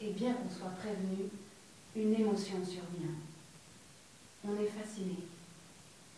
et 0.00 0.10
bien 0.10 0.32
qu'on 0.34 0.50
soit 0.50 0.70
prévenu, 0.70 1.28
une 1.94 2.14
émotion 2.14 2.64
survient. 2.64 3.14
On 4.44 4.54
est 4.60 4.66
fasciné. 4.66 5.18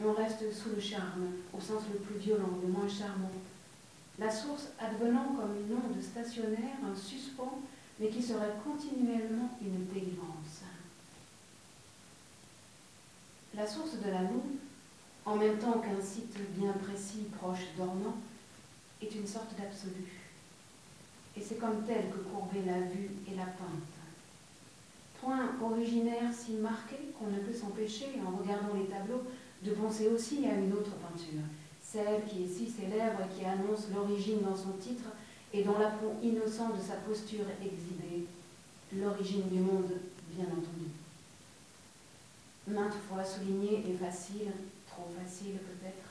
On 0.02 0.12
reste 0.12 0.52
sous 0.52 0.70
le 0.70 0.80
charme, 0.80 1.26
au 1.52 1.60
sens 1.60 1.82
le 1.92 1.98
plus 1.98 2.18
violent, 2.18 2.58
le 2.62 2.68
moins 2.68 2.88
charmant. 2.88 3.30
La 4.18 4.30
source 4.30 4.68
advenant 4.78 5.34
comme 5.36 5.56
une 5.56 5.76
onde 5.76 6.02
stationnaire, 6.02 6.78
un 6.84 6.96
suspens, 6.96 7.58
mais 8.00 8.08
qui 8.08 8.22
serait 8.22 8.54
continuellement 8.64 9.50
une 9.60 9.86
délivrance. 9.86 10.62
La 13.54 13.66
source 13.66 13.98
de 14.04 14.10
la 14.10 14.22
Loue, 14.22 14.56
en 15.26 15.36
même 15.36 15.58
temps 15.58 15.80
qu'un 15.80 16.02
site 16.02 16.36
bien 16.56 16.72
précis, 16.72 17.26
proche 17.38 17.66
d'Ornans, 17.76 18.16
est 19.02 19.14
une 19.14 19.26
sorte 19.26 19.54
d'absolu. 19.58 20.06
Et 21.36 21.42
c'est 21.42 21.58
comme 21.58 21.84
tel 21.86 22.10
que 22.10 22.18
Courbet 22.18 22.62
l'a 22.64 22.80
vue 22.80 23.10
et 23.30 23.34
la 23.34 23.44
peinte. 23.44 23.96
Point 25.20 25.50
originaire 25.62 26.32
si 26.32 26.52
marqué 26.52 26.96
qu'on 27.18 27.26
ne 27.26 27.40
peut 27.40 27.52
s'empêcher, 27.52 28.18
en 28.26 28.36
regardant 28.38 28.74
les 28.74 28.86
tableaux, 28.86 29.22
de 29.62 29.72
penser 29.72 30.08
aussi 30.08 30.46
à 30.46 30.54
une 30.54 30.72
autre 30.72 30.92
peinture, 30.92 31.42
celle 31.92 32.24
qui 32.28 32.44
est 32.44 32.48
si 32.48 32.68
célèbre 32.68 33.20
et 33.22 33.34
qui 33.34 33.44
annonce 33.44 33.88
l'origine 33.94 34.40
dans 34.42 34.56
son 34.56 34.72
titre 34.72 35.10
et 35.52 35.62
dans 35.62 35.78
l'aplomb 35.78 36.16
innocent 36.22 36.70
de 36.70 36.80
sa 36.80 36.94
posture 36.94 37.44
exhibée, 37.62 38.26
l'origine 38.92 39.48
du 39.48 39.60
monde, 39.60 39.92
bien 40.32 40.46
entendu. 40.46 40.90
Maintes 42.66 42.98
fois 43.08 43.24
souligné 43.24 43.84
et 43.88 43.94
facile, 43.94 44.50
trop 44.88 45.06
facile 45.22 45.58
peut-être, 45.58 46.06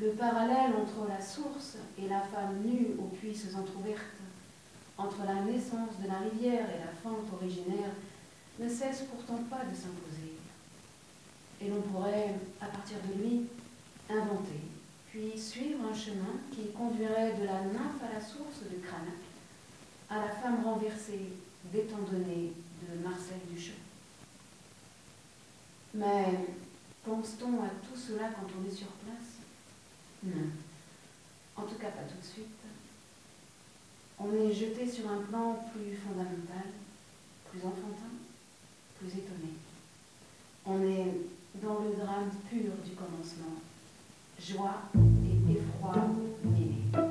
le 0.00 0.10
parallèle 0.10 0.72
entre 0.74 1.08
la 1.08 1.20
source 1.20 1.76
et 1.98 2.08
la 2.08 2.20
femme 2.22 2.60
nue 2.64 2.96
aux 2.98 3.14
cuisses 3.16 3.54
entr'ouvertes, 3.54 4.00
entre 4.98 5.24
la 5.24 5.42
naissance 5.42 5.98
de 6.02 6.08
la 6.08 6.18
rivière 6.18 6.68
et 6.68 6.84
la 6.84 6.92
fente 7.02 7.32
originaire 7.32 7.90
ne 8.58 8.68
cesse 8.68 9.02
pourtant 9.02 9.42
pas 9.48 9.64
de 9.64 9.74
s'imposer. 9.74 10.34
Et 11.62 11.68
l'on 11.68 11.80
pourrait, 11.82 12.34
à 12.60 12.66
partir 12.66 12.96
de 13.08 13.22
lui, 13.22 13.46
inventer, 14.08 14.60
puis 15.10 15.38
suivre 15.38 15.84
un 15.90 15.94
chemin 15.94 16.38
qui 16.52 16.70
conduirait 16.72 17.34
de 17.34 17.44
la 17.44 17.62
nymphe 17.62 18.02
à 18.08 18.14
la 18.14 18.20
source 18.20 18.62
de 18.70 18.78
Cranac, 18.78 19.08
à 20.08 20.18
la 20.18 20.30
femme 20.30 20.64
renversée 20.64 21.32
d'étant 21.64 21.98
donné 21.98 22.52
de 22.82 23.02
Marcel 23.02 23.38
Duchamp. 23.50 23.74
Mais 25.94 26.24
pense-t-on 27.04 27.64
à 27.64 27.68
tout 27.68 27.98
cela 27.98 28.28
quand 28.28 28.46
on 28.56 28.68
est 28.68 28.74
sur 28.74 28.86
place? 28.86 29.40
Non. 30.22 30.50
En 31.56 31.62
tout 31.62 31.74
cas, 31.74 31.90
pas 31.90 32.04
tout 32.04 32.20
de 32.20 32.32
suite. 32.32 32.46
On 34.18 34.32
est 34.32 34.52
jeté 34.52 34.88
sur 34.88 35.10
un 35.10 35.22
plan 35.22 35.64
plus 35.72 35.96
fondamental, 35.96 36.70
plus 37.50 37.60
enfantin, 37.60 38.12
plus 38.98 39.08
étonné. 39.08 39.54
On 40.66 40.80
est 40.82 41.12
dans 41.60 41.80
le 41.80 41.96
drame 41.96 42.30
pur 42.48 42.72
du 42.84 42.92
commencement, 42.92 43.58
joie 44.40 44.80
et 44.94 45.52
effroi 45.52 45.92
mêlés. 46.44 47.09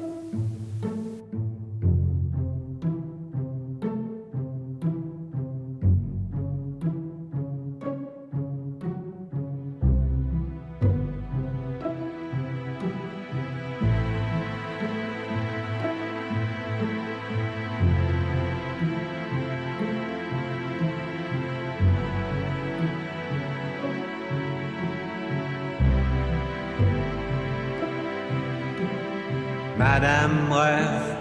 Madame 29.80 30.52
rêve 30.52 31.16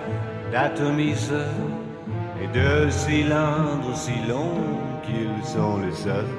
d'atomiseur 0.51 1.55
et 2.43 2.49
de 2.49 2.91
cylindres 2.91 3.95
si 3.95 4.17
longs 4.29 4.81
qu'ils 5.05 5.45
sont 5.45 5.79
les 5.79 5.95
seuls 5.95 6.35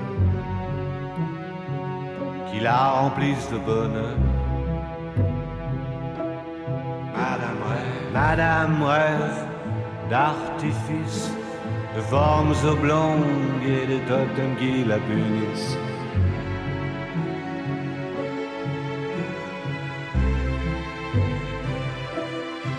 qui 2.51 2.59
la 2.59 2.89
remplissent 2.89 3.49
de 3.49 3.59
bonheur. 3.59 4.17
Madame 7.15 7.61
rêve, 7.69 8.11
Madame 8.13 8.83
rêve 8.83 9.45
d'artifices, 10.09 11.31
de 11.95 12.01
formes 12.01 12.53
oblongues 12.67 13.63
et 13.65 13.87
de 13.87 13.99
totems 14.09 14.57
qui 14.59 14.83
la 14.83 14.97
punissent. 14.97 15.77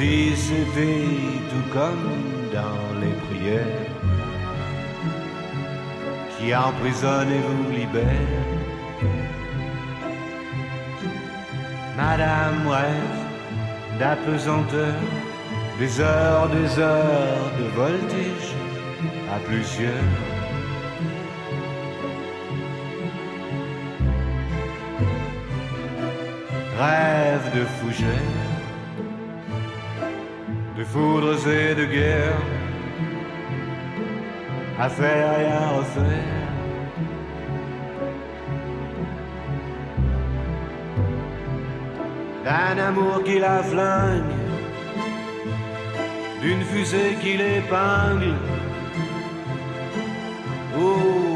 si 0.00 0.34
c'était 0.34 1.20
tout 1.50 1.68
comme 1.76 2.08
dans 2.54 2.88
les 3.02 3.14
prières, 3.26 3.90
qui 6.34 6.54
emprisonne 6.54 7.30
et 7.38 7.42
vous 7.46 7.70
libère. 7.70 8.46
Madame 11.98 12.66
rêve 12.66 13.20
d'apesanteur, 13.98 14.94
des 15.78 16.00
heures, 16.00 16.48
des 16.48 16.78
heures 16.78 17.50
de 17.60 17.66
voltige 17.80 18.50
à 19.34 19.38
plusieurs. 19.48 20.10
rêve 26.78 27.46
de 27.54 27.64
fougères, 27.76 28.59
de 30.80 30.84
foudres 30.84 31.46
et 31.46 31.74
de 31.74 31.84
guerre, 31.84 32.40
à 34.78 34.88
faire 34.88 35.32
et 35.42 35.50
à 35.62 35.68
refaire. 35.78 36.48
D'un 42.44 42.78
amour 42.88 43.22
qui 43.26 43.38
la 43.38 43.62
flingue, 43.62 44.32
d'une 46.40 46.62
fusée 46.70 47.12
qui 47.20 47.36
l'épingle. 47.36 48.34
Au 50.78 51.29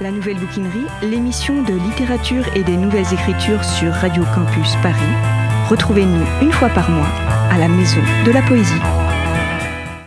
La 0.00 0.10
Nouvelle 0.10 0.38
Bouquinerie, 0.38 0.86
l'émission 1.02 1.62
de 1.62 1.74
littérature 1.74 2.46
et 2.56 2.64
des 2.64 2.78
nouvelles 2.78 3.12
écritures 3.12 3.62
sur 3.62 3.92
Radio 3.92 4.24
Campus 4.34 4.72
Paris. 4.82 5.12
Retrouvez-nous 5.68 6.24
une 6.40 6.52
fois 6.52 6.70
par 6.70 6.88
mois 6.88 7.12
à 7.50 7.58
la 7.58 7.68
Maison 7.68 8.00
de 8.24 8.30
la 8.30 8.40
Poésie. 8.40 8.80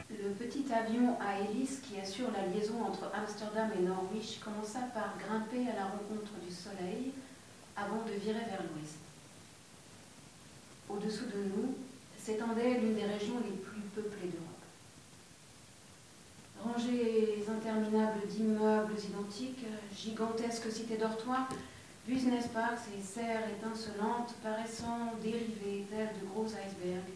Le 0.10 0.34
petit 0.34 0.66
avion 0.74 1.14
à 1.22 1.38
hélice 1.46 1.78
qui 1.84 2.00
assure 2.02 2.30
la 2.34 2.50
liaison 2.50 2.82
entre 2.82 3.12
Amsterdam 3.14 3.70
et 3.78 3.84
Norwich 3.84 4.40
commença 4.44 4.80
par 4.96 5.14
grimper 5.22 5.70
à 5.70 5.76
la 5.76 5.86
rencontre 5.86 6.42
du 6.42 6.52
soleil 6.52 7.14
avant 7.78 8.02
de 8.02 8.18
virer 8.18 8.50
vers 8.50 8.66
l'ouest. 8.66 8.98
Au-dessous 10.90 11.30
de 11.30 11.54
nous 11.54 11.78
s'étendait 12.18 12.80
l'une 12.82 12.96
des 12.96 13.06
régions 13.06 13.38
les 13.46 13.58
plus 13.62 13.82
peuplées 13.94 14.34
d'Europe. 14.34 14.54
Rangées 16.64 17.44
interminables 17.46 18.26
d'immeubles 18.30 18.96
identiques, 18.98 19.63
gigantesques 20.04 20.70
cités 20.70 20.98
dortoirs, 20.98 21.48
business 22.06 22.48
parks 22.48 22.92
et 22.98 23.02
serres 23.02 23.48
étincelantes 23.50 24.34
paraissant 24.44 25.14
dériver 25.22 25.88
telles 25.90 26.20
de 26.20 26.28
gros 26.28 26.46
icebergs 26.46 27.14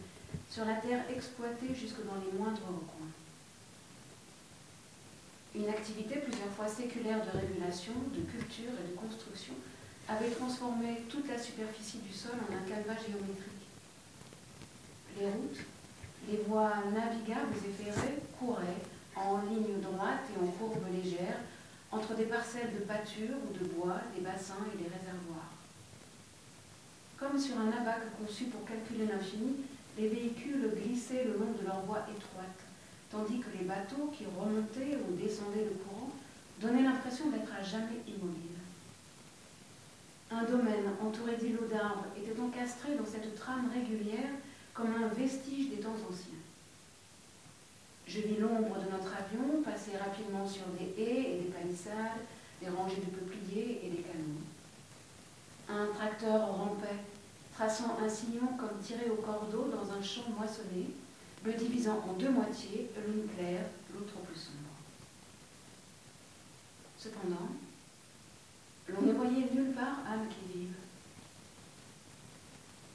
sur 0.50 0.64
la 0.64 0.74
terre 0.74 1.04
exploitée 1.14 1.74
jusque 1.74 2.02
dans 2.06 2.16
les 2.24 2.38
moindres 2.38 2.64
recoins. 2.64 3.12
Une 5.54 5.68
activité 5.68 6.16
plusieurs 6.16 6.48
fois 6.56 6.68
séculaire 6.68 7.20
de 7.26 7.38
régulation, 7.38 7.92
de 8.14 8.22
culture 8.22 8.72
et 8.80 8.90
de 8.90 8.96
construction 8.96 9.52
avait 10.08 10.30
transformé 10.30 11.02
toute 11.10 11.28
la 11.28 11.38
superficie 11.38 11.98
du 11.98 12.12
sol 12.12 12.32
en 12.48 12.54
un 12.54 12.68
calva 12.68 12.94
géométrique. 12.94 13.68
Les 15.18 15.26
routes, 15.26 15.60
les 16.30 16.38
voies 16.48 16.72
navigables 16.94 17.52
et 17.52 17.84
ferrées 17.84 18.18
couraient 18.38 18.84
en 19.14 19.42
ligne 19.42 19.80
droite 19.82 20.24
et 20.32 20.42
en 20.42 20.46
courbe 20.52 20.86
légère 20.90 21.40
entre 21.90 22.14
des 22.14 22.24
parcelles 22.24 22.74
de 22.74 22.84
pâture 22.84 23.36
ou 23.48 23.58
de 23.58 23.68
bois, 23.70 24.00
des 24.14 24.20
bassins 24.20 24.66
et 24.72 24.76
des 24.76 24.88
réservoirs. 24.88 25.52
Comme 27.18 27.38
sur 27.38 27.58
un 27.58 27.68
abac 27.68 28.00
conçu 28.18 28.44
pour 28.44 28.64
calculer 28.64 29.06
l'infini, 29.06 29.56
les 29.96 30.08
véhicules 30.08 30.70
glissaient 30.76 31.24
le 31.24 31.32
long 31.32 31.52
de 31.60 31.66
leurs 31.66 31.80
voies 31.80 32.06
étroites, 32.14 32.62
tandis 33.10 33.40
que 33.40 33.56
les 33.58 33.64
bateaux 33.64 34.12
qui 34.16 34.24
remontaient 34.26 34.98
ou 35.08 35.16
descendaient 35.16 35.64
le 35.64 35.76
courant 35.84 36.12
donnaient 36.60 36.82
l'impression 36.82 37.30
d'être 37.30 37.52
à 37.52 37.62
jamais 37.62 38.02
immobiles. 38.06 38.58
Un 40.30 40.44
domaine 40.44 40.92
entouré 41.02 41.36
d'îlots 41.36 41.68
d'arbres 41.70 42.04
était 42.16 42.38
encastré 42.38 42.94
dans 42.94 43.06
cette 43.06 43.34
trame 43.34 43.70
régulière 43.72 44.30
comme 44.74 44.94
un 44.94 45.08
vestige 45.08 45.70
des 45.70 45.80
temps 45.80 45.96
anciens. 46.08 46.37
Je 48.08 48.20
vis 48.20 48.38
l'ombre 48.38 48.76
de 48.78 48.90
notre 48.90 49.12
avion 49.14 49.62
passer 49.62 49.98
rapidement 49.98 50.48
sur 50.48 50.64
des 50.78 50.94
haies 50.96 51.34
et 51.34 51.40
des 51.42 51.50
palissades, 51.50 52.24
des 52.58 52.70
rangées 52.70 53.02
de 53.02 53.14
peupliers 53.14 53.82
et 53.84 53.90
des 53.90 54.02
canons. 54.02 54.40
Un 55.68 55.92
tracteur 55.92 56.56
rampait, 56.56 57.04
traçant 57.54 57.98
un 58.02 58.08
sillon 58.08 58.46
comme 58.58 58.80
tiré 58.82 59.10
au 59.10 59.16
cordeau 59.16 59.68
dans 59.70 59.92
un 59.92 60.02
champ 60.02 60.24
moissonné, 60.34 60.88
le 61.44 61.52
divisant 61.52 62.02
en 62.08 62.14
deux 62.14 62.30
moitiés, 62.30 62.90
l'une 63.06 63.28
claire, 63.28 63.66
l'autre 63.92 64.14
plus 64.20 64.40
sombre. 64.40 64.56
Cependant, 66.96 67.48
l'on 68.88 69.02
ne 69.02 69.12
voyait 69.12 69.50
nulle 69.52 69.74
part 69.74 70.00
âme 70.10 70.28
qui 70.30 70.58
vive. 70.58 70.74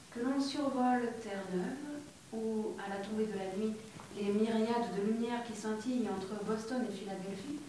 Que 0.10 0.22
l'on 0.22 0.42
survole 0.42 1.14
Terre-Neuve, 1.22 2.02
ou 2.34 2.74
à 2.84 2.90
la 2.90 2.96
tombée 2.96 3.28
de 3.28 3.38
la 3.38 3.56
nuit, 3.56 3.74
les 4.18 4.32
myriades 4.32 4.96
de 4.96 5.12
lumières 5.12 5.44
qui 5.44 5.56
scintillent 5.56 6.10
entre 6.10 6.44
Boston 6.46 6.86
et 6.88 6.94
Philadelphie, 6.94 7.60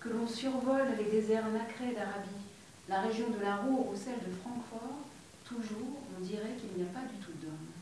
que 0.00 0.08
l'on 0.08 0.26
survole 0.26 0.96
les 0.98 1.10
déserts 1.10 1.48
nacrés 1.50 1.94
d'Arabie, 1.94 2.44
la 2.88 3.00
région 3.00 3.30
de 3.30 3.42
la 3.42 3.56
Roue 3.56 3.88
ou 3.90 3.96
celle 3.96 4.18
de 4.18 4.34
Francfort, 4.42 4.98
toujours 5.44 6.02
on 6.16 6.22
dirait 6.22 6.56
qu'il 6.58 6.76
n'y 6.76 6.88
a 6.88 6.92
pas 6.92 7.06
du 7.06 7.16
tout 7.24 7.32
d'hommes, 7.40 7.72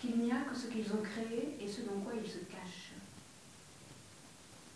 qu'il 0.00 0.18
n'y 0.18 0.30
a 0.30 0.40
que 0.48 0.56
ce 0.56 0.66
qu'ils 0.66 0.92
ont 0.92 1.02
créé 1.02 1.56
et 1.60 1.68
ce 1.68 1.82
dans 1.82 2.00
quoi 2.04 2.12
ils 2.14 2.30
se 2.30 2.38
cachent. 2.38 2.92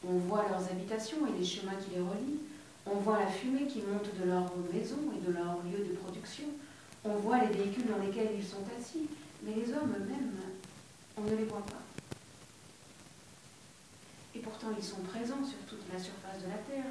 On 0.07 0.18
voit 0.18 0.47
leurs 0.49 0.70
habitations 0.70 1.27
et 1.27 1.39
les 1.39 1.45
chemins 1.45 1.77
qui 1.77 1.95
les 1.95 2.01
relient, 2.01 2.41
on 2.87 2.97
voit 2.97 3.20
la 3.20 3.27
fumée 3.27 3.66
qui 3.66 3.83
monte 3.83 4.11
de 4.18 4.25
leurs 4.25 4.53
maisons 4.72 5.12
et 5.16 5.27
de 5.27 5.33
leurs 5.33 5.62
lieux 5.64 5.85
de 5.87 5.97
production, 5.97 6.45
on 7.05 7.14
voit 7.16 7.39
les 7.39 7.57
véhicules 7.57 7.87
dans 7.87 8.05
lesquels 8.05 8.31
ils 8.37 8.45
sont 8.45 8.64
assis, 8.79 9.09
mais 9.43 9.55
les 9.55 9.72
hommes 9.72 9.95
eux-mêmes, 9.97 10.33
on 11.16 11.22
ne 11.22 11.37
les 11.37 11.45
voit 11.45 11.64
pas. 11.64 11.84
Et 14.35 14.41
pourtant, 14.41 14.68
ils 14.76 14.85
sont 14.85 15.01
présents 15.03 15.45
sur 15.45 15.59
toute 15.68 15.85
la 15.93 15.99
surface 15.99 16.43
de 16.43 16.49
la 16.49 16.59
Terre, 16.59 16.91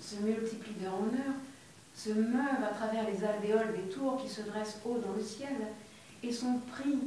se 0.00 0.16
multiplient 0.16 0.80
d'heure 0.80 0.94
en 0.94 1.06
heure, 1.06 1.34
se 1.94 2.10
meuvent 2.10 2.64
à 2.64 2.72
travers 2.74 3.04
les 3.10 3.24
alvéoles 3.24 3.74
des 3.74 3.92
tours 3.92 4.22
qui 4.22 4.28
se 4.28 4.42
dressent 4.42 4.80
haut 4.84 4.98
dans 4.98 5.12
le 5.12 5.22
ciel 5.22 5.56
et 6.22 6.32
sont 6.32 6.60
pris 6.70 6.98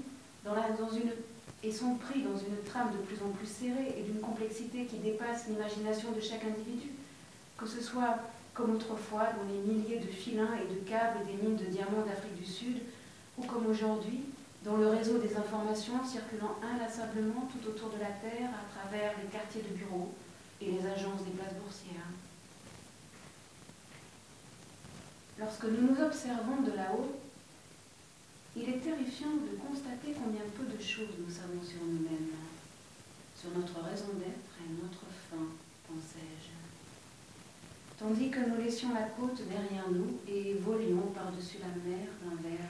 dans, 0.44 0.56
une 0.90 1.12
et 1.64 1.72
sont 1.72 1.96
pris 1.96 2.22
dans 2.24 2.38
une 2.38 2.62
trame 2.66 2.92
de 2.92 2.98
plus 2.98 3.24
en 3.24 3.30
plus 3.30 3.48
serrée 3.48 3.96
et 3.98 4.04
d'une 4.04 4.20
complexité 4.20 4.86
qui 4.86 4.98
dépasse 4.98 5.48
l'imagination 5.48 6.12
de 6.12 6.20
chaque 6.20 6.44
individu, 6.44 6.90
que 7.58 7.68
ce 7.68 7.82
soit 7.82 8.18
comme 8.54 8.76
autrefois 8.76 9.30
dans 9.38 9.48
les 9.50 9.74
milliers 9.74 10.00
de 10.00 10.08
filins 10.08 10.56
et 10.56 10.74
de 10.74 10.80
câbles 10.90 11.26
des 11.26 11.42
mines 11.42 11.56
de 11.56 11.66
diamants 11.66 12.06
d'Afrique 12.06 12.36
du 12.36 12.46
Sud, 12.46 12.78
ou 13.38 13.44
comme 13.44 13.68
aujourd'hui 13.68 14.22
dans 14.64 14.78
le 14.78 14.88
réseau 14.88 15.18
des 15.18 15.36
informations 15.36 16.06
circulant 16.06 16.56
inlassablement 16.62 17.50
tout 17.52 17.68
autour 17.68 17.90
de 17.90 18.00
la 18.00 18.12
Terre 18.22 18.50
à 18.54 18.80
travers 18.80 19.14
les 19.18 19.28
quartiers 19.30 19.64
de 19.64 19.76
bureaux 19.76 20.14
et 20.62 20.72
les 20.72 20.86
agences 20.86 21.24
des 21.26 21.32
places 21.32 21.56
boursières. 21.56 22.14
Lorsque 25.40 25.64
nous 25.64 25.90
nous 25.90 26.02
observons 26.02 26.62
de 26.62 26.72
là-haut, 26.74 27.20
il 28.56 28.70
est 28.70 28.84
terrifiant 28.84 29.34
de 29.34 29.58
constater 29.58 30.14
combien 30.14 30.46
peu 30.56 30.66
de 30.66 30.80
choses 30.80 31.18
nous 31.18 31.34
savons 31.34 31.64
sur 31.64 31.82
nous-mêmes, 31.82 32.36
sur 33.36 33.50
notre 33.58 33.82
raison 33.82 34.14
d'être 34.20 34.54
et 34.62 34.70
notre 34.84 35.10
fin, 35.30 35.48
pensais-je. 35.88 36.52
Tandis 37.98 38.30
que 38.30 38.40
nous 38.40 38.58
laissions 38.58 38.94
la 38.94 39.04
côte 39.04 39.42
derrière 39.48 39.90
nous 39.90 40.20
et 40.28 40.56
volions 40.56 41.10
par-dessus 41.16 41.58
la 41.62 41.74
mer 41.90 42.08
d'un 42.22 42.36
verre 42.42 42.70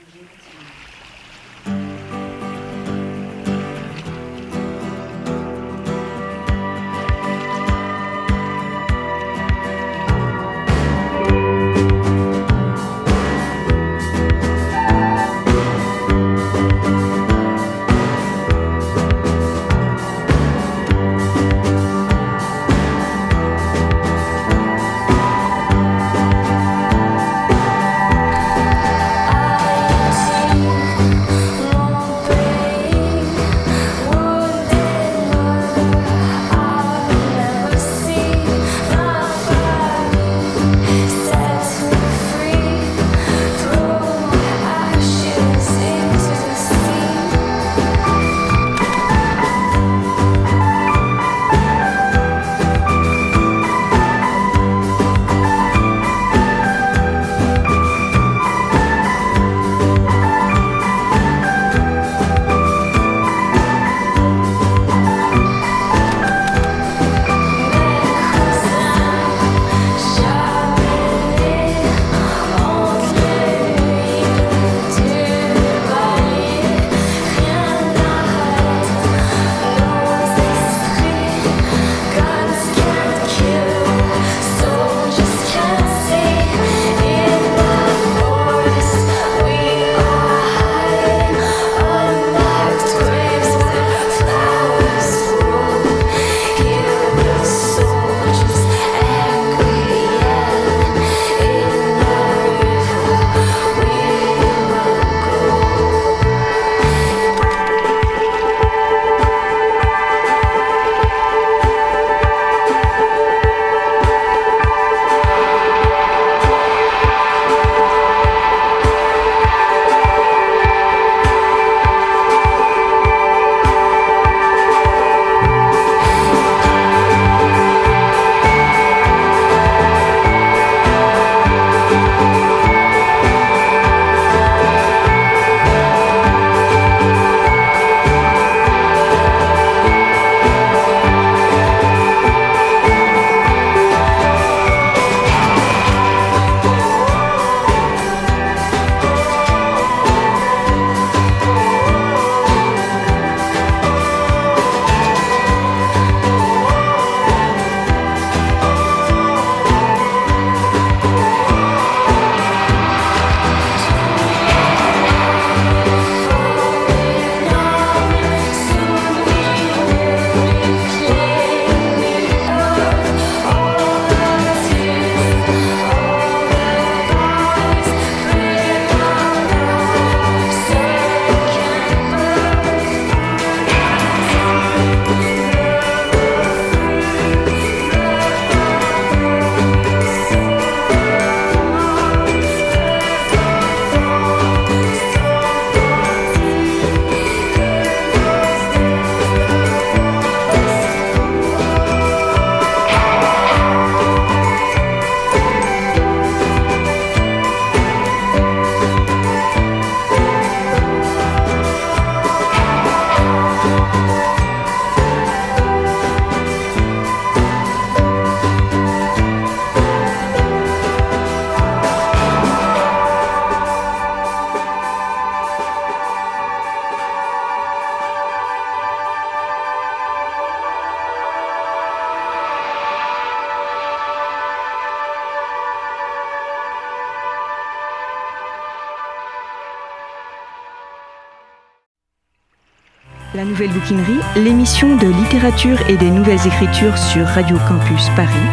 Nouvelle 243.52 243.74
Bouquinerie, 243.74 244.22
l'émission 244.38 244.96
de 244.96 245.08
littérature 245.08 245.78
et 245.90 245.98
des 245.98 246.10
nouvelles 246.10 246.48
écritures 246.48 246.98
sur 246.98 247.26
Radio 247.26 247.58
Campus 247.68 248.08
Paris. 248.16 248.48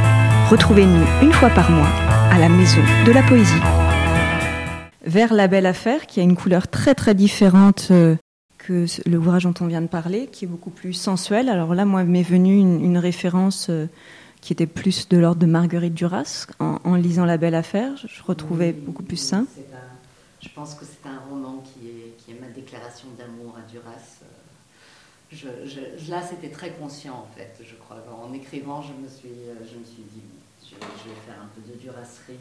Retrouvez-nous 0.50 1.06
une 1.22 1.32
fois 1.32 1.50
par 1.50 1.70
mois 1.70 1.86
à 2.32 2.36
la 2.40 2.48
Maison 2.48 2.82
de 3.06 3.12
la 3.12 3.22
Poésie. 3.22 3.62
Vers 5.04 5.32
la 5.32 5.46
belle 5.46 5.66
affaire, 5.66 6.08
qui 6.08 6.18
a 6.18 6.24
une 6.24 6.34
couleur 6.34 6.66
très 6.66 6.96
très 6.96 7.14
différente 7.14 7.88
euh, 7.92 8.16
que 8.58 8.86
l'ouvrage 9.08 9.44
dont 9.44 9.54
on 9.60 9.68
vient 9.68 9.82
de 9.82 9.86
parler, 9.86 10.28
qui 10.32 10.46
est 10.46 10.48
beaucoup 10.48 10.70
plus 10.70 10.94
sensuel. 10.94 11.48
Alors 11.48 11.76
là, 11.76 11.84
moi, 11.84 12.02
m'est 12.02 12.24
venue 12.24 12.58
une, 12.58 12.98
référence 12.98 13.68
euh, 13.70 13.86
qui 14.40 14.52
était 14.52 14.66
plus 14.66 15.08
de 15.08 15.16
l'ordre 15.16 15.40
de 15.40 15.46
Marguerite 15.46 15.94
Duras. 15.94 16.48
En, 16.58 16.96
lisant 16.96 17.24
La 17.24 17.36
Belle 17.36 17.54
Affaire, 17.54 17.92
je, 17.96 18.22
retrouvais 18.24 18.72
beaucoup 18.72 19.04
plus 19.04 19.16
ça. 19.16 19.44
je 20.42 20.48
pense 20.56 20.74
que 20.74 20.84
c'est 20.84 21.08
un 21.08 21.20
roman 21.30 21.62
qui 21.62 21.86
est, 21.86 22.16
qui 22.18 22.32
est 22.32 22.40
ma 22.40 22.48
déclaration 22.48 23.06
d'amour 23.16 23.56
à 23.56 23.70
Duras 23.70 24.18
je, 25.30 26.10
là, 26.10 26.22
c'était 26.22 26.48
très 26.48 26.70
conscient, 26.70 27.14
en 27.14 27.36
fait, 27.36 27.54
je 27.62 27.74
crois. 27.74 27.96
En 28.24 28.32
écrivant, 28.32 28.80
je 28.80 28.92
me 28.92 29.08
suis, 29.08 29.28
je 29.58 29.78
me 29.78 29.84
suis 29.84 30.02
dit, 30.14 30.22
je, 30.64 30.74
vais 30.74 31.14
faire 31.26 31.42
un 31.42 31.48
peu 31.54 31.60
de 31.70 31.78
durasserie 31.78 32.34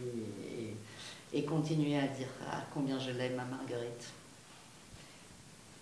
et, 1.33 1.43
continuer 1.43 1.97
à 1.97 2.07
dire 2.07 2.27
à 2.49 2.63
combien 2.73 2.97
je 2.99 3.11
l'aime 3.11 3.39
à 3.39 3.45
Marguerite. 3.45 4.11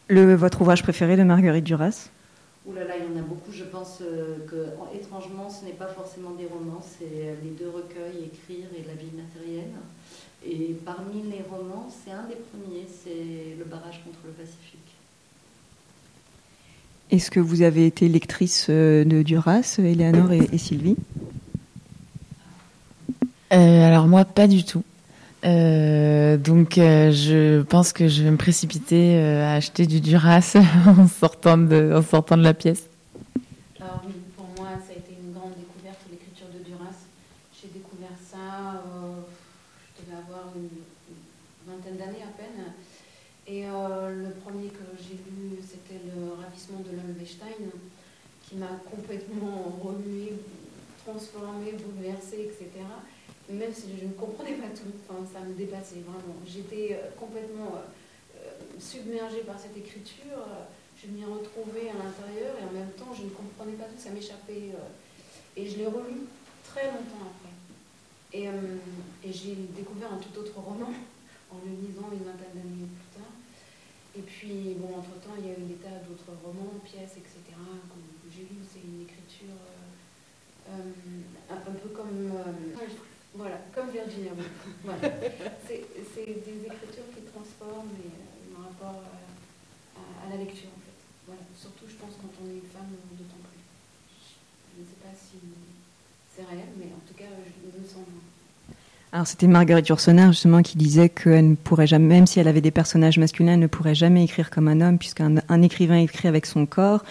Le, 0.07 0.35
votre 0.35 0.61
ouvrage 0.61 0.83
préféré 0.83 1.15
de 1.15 1.23
Marguerite 1.23 1.63
Duras? 1.63 2.09
Ouh 2.65 2.73
là 2.73 2.83
là, 2.83 2.95
il 2.97 3.05
y 3.05 3.15
en 3.15 3.19
a 3.19 3.23
beaucoup. 3.23 3.51
Je 3.51 3.63
pense 3.63 3.99
euh, 4.01 4.37
que, 4.47 4.69
étrangement, 4.95 5.49
ce 5.49 5.65
n'est 5.65 5.73
pas 5.73 5.87
forcément 5.87 6.31
des 6.31 6.47
romans, 6.47 6.81
c'est 6.81 7.37
les 7.43 7.51
deux 7.51 7.69
recueils, 7.69 8.25
Écrire 8.25 8.67
et 8.75 8.83
La 8.87 8.95
vie 8.95 9.11
matérielle. 9.15 9.73
Et 10.43 10.75
parmi 10.83 11.23
les 11.23 11.43
romans, 11.43 11.87
c'est 11.89 12.11
un 12.11 12.23
des 12.23 12.35
premiers, 12.35 12.87
c'est 12.87 13.55
Le 13.57 13.65
barrage 13.65 14.03
contre 14.03 14.19
le 14.25 14.31
Pacifique. 14.31 14.95
Est-ce 17.15 17.31
que 17.31 17.39
vous 17.39 17.61
avez 17.61 17.85
été 17.85 18.09
lectrice 18.09 18.67
euh, 18.69 19.05
de 19.05 19.21
Duras, 19.21 19.77
Eleanor 19.79 20.33
et, 20.33 20.57
Sylvie? 20.57 20.97
Euh, 23.53 23.87
Alors 23.87 24.07
moi, 24.07 24.25
pas 24.25 24.47
du 24.47 24.65
tout. 24.65 24.83
Euh, 25.45 26.35
donc 26.35 26.73
je 26.75 27.61
pense 27.61 27.93
que 27.93 28.09
je 28.09 28.21
vais 28.21 28.31
me 28.31 28.37
précipiter 28.37 29.17
à 29.17 29.53
acheter 29.53 29.85
du 29.85 30.01
Duras 30.01 30.57
en 30.85 31.07
sortant 31.07 31.57
de, 31.57 31.93
en 31.95 32.01
sortant 32.01 32.35
de 32.35 32.43
la 32.43 32.53
pièce. 32.53 32.89
Alors 33.79 34.01
oui, 34.05 34.15
pour 34.35 34.47
moi, 34.57 34.71
ça 34.85 34.91
a 34.91 34.97
été 34.97 35.15
une 35.17 35.31
grande 35.31 35.53
découverte, 35.55 35.99
l'écriture 36.11 36.47
de 36.51 36.69
Duras. 36.69 36.99
J'ai 37.53 37.69
découvert 37.69 38.17
ça, 38.29 38.83
je 39.95 40.03
devais 40.03 40.17
avoir 40.17 40.51
une 40.53 40.67
vingtaine 41.65 41.95
d'années 41.95 42.25
à 42.27 42.35
peine. 42.35 42.73
Et 43.47 43.61
le 43.61 44.31
premier 44.43 44.69
que 44.69 44.83
j'ai 44.97 45.13
lu, 45.13 45.61
c'était 45.61 46.01
Le 46.03 46.33
ravissement 46.41 46.79
de 46.79 46.95
Lombestein, 46.95 47.69
qui 48.47 48.55
m'a 48.55 48.79
complètement 48.89 49.77
remué, 49.83 50.33
transformé, 51.35 51.71
bouleversé, 51.73 52.49
etc. 52.49 52.69
Même 53.49 53.73
si 53.73 53.97
je 53.99 54.05
ne 54.05 54.13
comprenais 54.13 54.53
pas 54.53 54.69
tout, 54.73 54.91
enfin, 55.07 55.19
ça 55.31 55.39
me 55.41 55.53
dépassait 55.53 56.01
vraiment. 56.05 56.35
J'étais 56.47 56.93
euh, 56.93 57.09
complètement 57.19 57.75
euh, 58.35 58.49
submergée 58.79 59.41
par 59.41 59.59
cette 59.59 59.77
écriture. 59.77 60.41
Je 60.97 61.07
m'y 61.07 61.23
retrouvais 61.25 61.89
à 61.89 61.97
l'intérieur 61.99 62.55
et 62.59 62.63
en 62.63 62.71
même 62.71 62.91
temps, 62.97 63.13
je 63.13 63.23
ne 63.23 63.29
comprenais 63.29 63.73
pas 63.73 63.85
tout, 63.85 63.99
ça 63.99 64.09
m'échappait. 64.09 64.73
Euh, 64.73 65.57
et 65.57 65.69
je 65.69 65.77
l'ai 65.77 65.85
relu 65.85 66.25
très 66.63 66.87
longtemps 66.87 67.29
après. 67.29 67.53
Et, 68.33 68.49
j'ai 69.31 69.55
découvert 69.75 70.11
un 70.13 70.17
tout 70.17 70.39
autre 70.39 70.59
roman 70.59 70.91
en 71.51 71.57
le 71.63 71.71
lisant 71.71 72.09
une 72.11 72.25
vingtaine 72.25 72.55
d'années 72.55 72.89
plus 72.89 73.21
tard. 73.21 73.31
Et 74.17 74.21
puis, 74.21 74.75
bon, 74.79 74.99
entre-temps, 74.99 75.35
il 75.39 75.47
y 75.47 75.49
a 75.49 75.53
eu 75.53 75.67
des 75.67 75.75
tas 75.75 75.99
d'autres 76.07 76.31
romans, 76.43 76.79
pièces, 76.83 77.19
etc. 77.19 77.55
J'ai 78.31 78.43
lu, 78.43 78.59
c'est 78.67 78.79
une 78.79 79.03
écriture 79.03 79.55
euh, 79.55 79.84
euh, 79.84 79.84
un, 80.69 81.71
peu 81.71 81.89
comme. 81.89 82.31
Euh, 82.31 82.85
voilà, 83.33 83.57
comme 83.73 83.89
Virginia. 83.89 84.31
C'est 85.67 86.25
des 86.25 86.59
écritures 86.65 87.09
qui 87.13 87.21
transforment 87.31 87.91
et, 87.99 88.53
mon 88.53 88.63
rapport 88.63 89.03
à, 89.95 90.29
la 90.29 90.37
lecture, 90.37 90.69
en 90.69 90.81
fait. 90.81 90.99
Voilà. 91.27 91.41
Surtout, 91.55 91.85
je 91.87 91.95
pense, 91.95 92.15
quand 92.21 92.31
on 92.43 92.49
est 92.49 92.59
une 92.63 92.71
femme, 92.71 92.95
d'autant 93.11 93.41
plus. 93.43 93.63
Je 94.75 94.81
ne 94.81 94.85
sais 94.85 95.01
pas 95.03 95.13
si 95.13 95.37
c'est 96.33 96.45
réel, 96.45 96.71
mais 96.77 96.91
en 96.95 97.03
tout 97.07 97.13
cas, 97.15 97.29
je 97.29 97.79
me 97.79 97.85
sens 97.85 98.05
alors 99.11 99.27
c'était 99.27 99.47
Marguerite 99.47 99.87
Yourcenar 99.87 100.33
justement 100.33 100.61
qui 100.61 100.77
disait 100.77 101.07
qu'elle 101.07 101.51
ne 101.51 101.55
pourrait 101.55 101.87
jamais, 101.87 102.15
même 102.15 102.27
si 102.27 102.41
elle 102.41 102.49
avait 102.49 102.59
des 102.59 102.71
personnages 102.71 103.17
masculins, 103.17 103.53
elle 103.53 103.59
ne 103.59 103.67
pourrait 103.67 103.95
jamais 103.95 104.25
écrire 104.25 104.49
comme 104.49 104.67
un 104.67 104.81
homme 104.81 104.97
puisqu'un 104.97 105.35
un 105.47 105.61
écrivain 105.61 105.97
écrit 105.97 106.27
avec 106.27 106.45
son 106.45 106.65
corps 106.65 107.01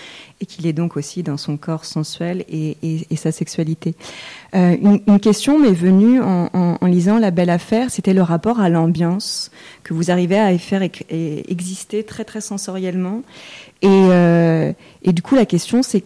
et 0.42 0.44
qu'il 0.46 0.66
est 0.66 0.74
donc 0.74 0.98
aussi 0.98 1.22
dans 1.22 1.38
son 1.38 1.56
corps 1.56 1.86
sensuel 1.86 2.44
et, 2.50 2.76
sa 3.16 3.32
sexualité. 3.32 3.94
Euh, 4.54 4.76
une, 5.06 5.18
question 5.18 5.58
m'est 5.58 5.72
venue 5.72 6.20
en, 6.20 6.78
lisant 6.82 7.18
La 7.18 7.30
Belle 7.30 7.48
Affaire, 7.48 7.90
c'était 7.90 8.12
le 8.12 8.22
rapport 8.22 8.60
à 8.60 8.68
l'ambiance 8.68 9.50
que 9.82 9.94
vous 9.94 10.10
arrivez 10.10 10.38
à 10.38 10.58
faire 10.58 10.82
exister 11.08 12.04
très 12.04 12.24
très 12.24 12.42
sensoriellement. 12.42 13.22
Euh, 13.82 14.72
et 15.02 15.12
du 15.12 15.22
coup 15.22 15.36
la 15.36 15.46
question 15.46 15.82
c'est 15.82 16.04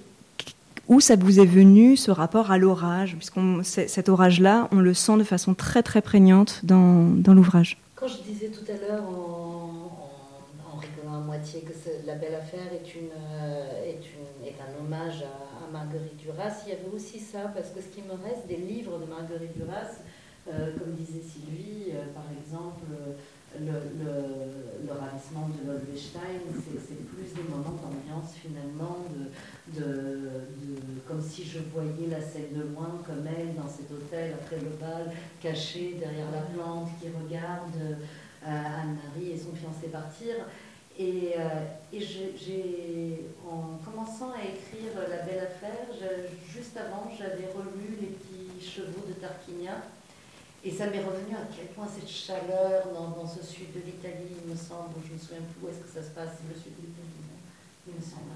où 0.89 1.01
ça 1.01 1.16
vous 1.16 1.39
est 1.41 1.47
venu 1.47 1.97
ce 1.97 2.11
rapport 2.11 2.51
à 2.51 2.59
l'orage? 2.59 3.16
Puisqu'on 3.16 3.62
cet 3.62 4.09
orage-là, 4.09 4.68
on 4.72 4.80
le 4.80 4.95
sent 4.95 5.16
de 5.18 5.24
façon 5.24 5.55
très 5.55 5.82
très 5.82 6.03
prégnante 6.03 6.61
dans, 6.64 7.34
l'ouvrage. 7.34 7.78
Quand 7.95 8.09
je 8.09 8.22
disais 8.22 8.49
tout 8.49 8.64
à 8.70 8.76
l'heure 8.76 9.05
en, 9.05 10.11
en, 10.72 10.78
rigolant 10.78 11.16
à 11.16 11.20
moitié 11.20 11.61
que 11.61 11.72
La 12.07 12.14
Belle 12.14 12.34
Affaire 12.34 12.72
est, 12.72 12.97
euh, 12.97 13.93
un 14.61 14.84
hommage 14.84 15.22
à, 15.22 15.70
Marguerite 15.70 16.16
Duras, 16.16 16.62
il 16.66 16.70
y 16.70 16.72
avait 16.72 16.89
aussi 16.95 17.18
ça, 17.18 17.53
parce 17.55 17.68
que 17.68 17.80
ce 17.80 17.89
qui 17.89 18.01
me 18.01 18.12
reste 18.12 18.47
des 18.49 18.57
livres 18.57 18.99
de 18.99 19.05
Marguerite 19.05 19.55
Duras, 19.55 20.01
euh, 20.49 20.72
comme 20.78 20.95
disait 20.95 21.20
Sylvie, 21.20 21.93
euh, 21.93 22.07
par 22.14 22.24
exemple, 22.41 22.86
le, 23.57 23.66
le, 23.66 24.86
le, 24.86 24.92
ravissement 24.92 25.49
de 25.49 25.66
Lollwestein, 25.66 26.20
c'est 26.55 27.07
plus 27.09 27.34
des 27.34 27.49
moments 27.49 27.76
d'ambiance 27.82 28.34
finalement, 28.34 29.07
de, 29.68 30.30
comme 31.07 31.22
si 31.22 31.44
je 31.44 31.61
voyais 31.72 32.09
la 32.11 32.20
scène 32.20 32.53
de 32.55 32.62
loin, 32.62 33.01
comme 33.07 33.26
elle, 33.26 33.55
dans 33.55 33.68
cet 33.68 33.90
hôtel, 33.90 34.34
après 34.34 34.57
le 34.57 34.76
bal, 34.78 35.12
cachée 35.40 35.96
derrière 35.99 36.30
la 36.30 36.42
plante, 36.42 36.88
qui 37.01 37.09
regarde 37.09 37.74
euh, 37.80 38.46
Anne-Marie 38.46 39.32
et 39.32 39.38
son 39.38 39.55
fiancé 39.55 39.88
partir. 39.88 40.34
Et, 40.99 41.34
euh, 41.38 41.64
et 41.92 42.01
j'ai, 42.01 43.26
en 43.49 43.78
commençant 43.84 44.32
à 44.32 44.42
écrire 44.42 44.92
La 45.09 45.24
Belle 45.24 45.46
Affaire, 45.46 45.86
juste 46.53 46.76
avant, 46.76 47.09
j'avais 47.16 47.46
relu 47.55 47.96
Les 48.01 48.09
Petits 48.09 48.68
Chevaux 48.68 49.07
de 49.09 49.14
Tarquinia. 49.14 49.82
Et 50.64 50.70
ça 50.70 50.86
m'est 50.86 50.98
revenu 50.98 51.34
à 51.34 51.46
quel 51.54 51.68
point 51.68 51.86
cette 51.86 52.09
chaleur 52.09 52.88
dans, 52.92 53.11
dans 53.11 53.26
ce 53.26 53.44
sud 53.44 53.72
de 53.72 53.80
l'Italie, 53.86 54.34
il 54.44 54.50
me 54.50 54.56
semble, 54.56 54.94
je 55.04 55.11
ne 55.11 55.14
me 55.14 55.18
souviens 55.18 55.38
plus 55.38 55.66
où 55.66 55.68
est-ce 55.70 55.78
que 55.78 55.88
ça 55.88 56.02
se 56.02 56.11
passe, 56.14 56.38
le 56.48 56.54
sud 56.54 56.72
de 56.76 56.86
l'Italie, 56.86 57.09
il 57.86 57.94
me 57.94 58.00
semble. 58.00 58.34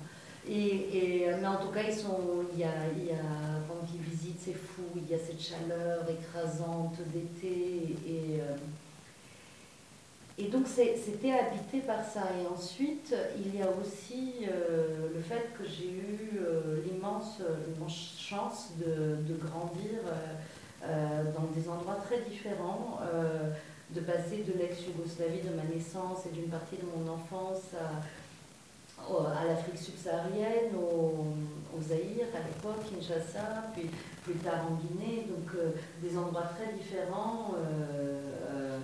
Et, 0.49 1.27
mais 1.41 1.47
en 1.47 1.57
tout 1.57 1.73
cas, 1.73 1.83
ils 1.83 1.95
sont, 1.95 2.45
il 2.53 2.61
y 2.61 2.65
a, 2.65 2.89
il 2.97 3.07
y 3.07 3.13
a, 3.13 3.63
quand 3.69 3.87
ils 3.95 4.01
visitent, 4.01 4.41
c'est 4.45 4.55
fou, 4.55 4.83
il 4.97 5.09
y 5.09 5.15
a 5.15 5.19
cette 5.19 5.41
chaleur 5.41 6.05
écrasante 6.09 6.97
d'été. 7.13 7.97
Et, 8.07 8.41
euh, 8.41 8.57
et 10.39 10.49
donc, 10.49 10.67
c'était 10.67 11.33
habité 11.33 11.81
par 11.87 12.05
ça. 12.05 12.23
Et 12.41 12.47
ensuite, 12.47 13.15
il 13.37 13.57
y 13.57 13.63
a 13.63 13.69
aussi 13.69 14.47
euh, 14.49 15.09
le 15.15 15.21
fait 15.21 15.51
que 15.57 15.65
j'ai 15.65 15.91
eu 15.91 16.41
euh, 16.41 16.83
l'immense 16.85 17.41
chance 18.19 18.71
de, 18.79 19.17
de 19.23 19.35
grandir 19.35 20.01
dans 20.83 21.47
des 21.55 21.69
endroits 21.69 21.99
très 22.05 22.21
différents, 22.29 22.99
de 23.91 24.01
passer 24.01 24.45
de 24.47 24.59
l'ex-Yougoslavie, 24.59 25.43
de 25.43 25.55
ma 25.55 25.63
naissance 25.65 26.27
et 26.27 26.35
d'une 26.35 26.49
partie 26.49 26.77
de 26.77 26.87
mon 26.87 27.13
enfance 27.13 27.75
à 27.79 28.03
à 29.11 29.45
l'Afrique 29.45 29.79
subsaharienne, 29.79 30.75
au, 30.77 31.27
au 31.77 31.83
Zaïre 31.83 32.27
à 32.35 32.47
l'époque, 32.47 32.85
Kinshasa, 32.89 33.71
puis 33.75 33.89
plus 34.25 34.35
tard 34.35 34.67
en 34.71 34.75
Guinée, 34.75 35.27
donc 35.29 35.55
euh, 35.57 35.71
des 36.03 36.17
endroits 36.17 36.51
très 36.57 36.73
différents. 36.75 37.55
Euh, 37.57 38.79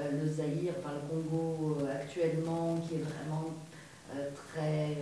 euh, 0.00 0.10
le 0.20 0.28
Zaïre, 0.28 0.74
par 0.82 0.92
le 0.92 1.00
Congo 1.08 1.78
actuellement, 1.88 2.76
qui 2.88 2.96
est 2.96 3.04
vraiment 3.04 3.50
très 4.50 4.96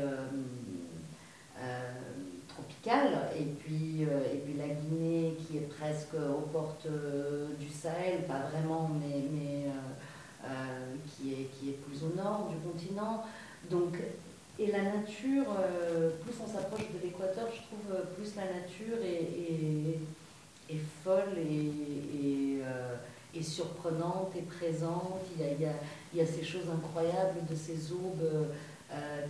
et 2.86 3.44
puis, 3.60 4.02
et 4.02 4.38
puis 4.38 4.54
la 4.58 4.68
Guinée 4.68 5.34
qui 5.38 5.58
est 5.58 5.68
presque 5.68 6.14
aux 6.14 6.48
portes 6.50 6.88
du 7.58 7.68
Sahel, 7.68 8.24
pas 8.26 8.48
vraiment, 8.50 8.90
mais, 9.00 9.22
mais 9.32 9.66
qui, 11.16 11.32
est, 11.32 11.48
qui 11.58 11.70
est 11.70 11.78
plus 11.84 12.02
au 12.02 12.16
nord 12.16 12.50
du 12.50 12.56
continent. 12.68 13.24
Donc 13.70 13.96
et 14.58 14.70
la 14.70 14.82
nature, 14.82 15.46
euh, 15.58 16.10
plus 16.22 16.34
on 16.42 16.46
s'approche 16.46 16.86
de 16.92 17.02
l'équateur, 17.02 17.48
je 17.50 17.62
trouve 17.62 17.96
euh, 17.96 18.02
plus 18.14 18.36
la 18.36 18.44
nature 18.44 18.98
est, 19.02 19.98
est, 20.72 20.80
folle 21.02 21.38
et, 21.38 22.60
euh, 22.62 22.94
et, 23.34 23.42
surprenante 23.42 24.32
et 24.36 24.42
présente. 24.42 25.20
Il 25.34 25.42
y, 25.42 25.48
a, 25.48 25.52
il, 25.52 25.60
y 25.62 25.66
a, 25.66 25.72
il 26.12 26.18
y, 26.18 26.22
a, 26.22 26.26
ces 26.26 26.44
choses 26.44 26.68
incroyables 26.72 27.40
de 27.50 27.56
ces 27.56 27.92
aubes 27.92 28.50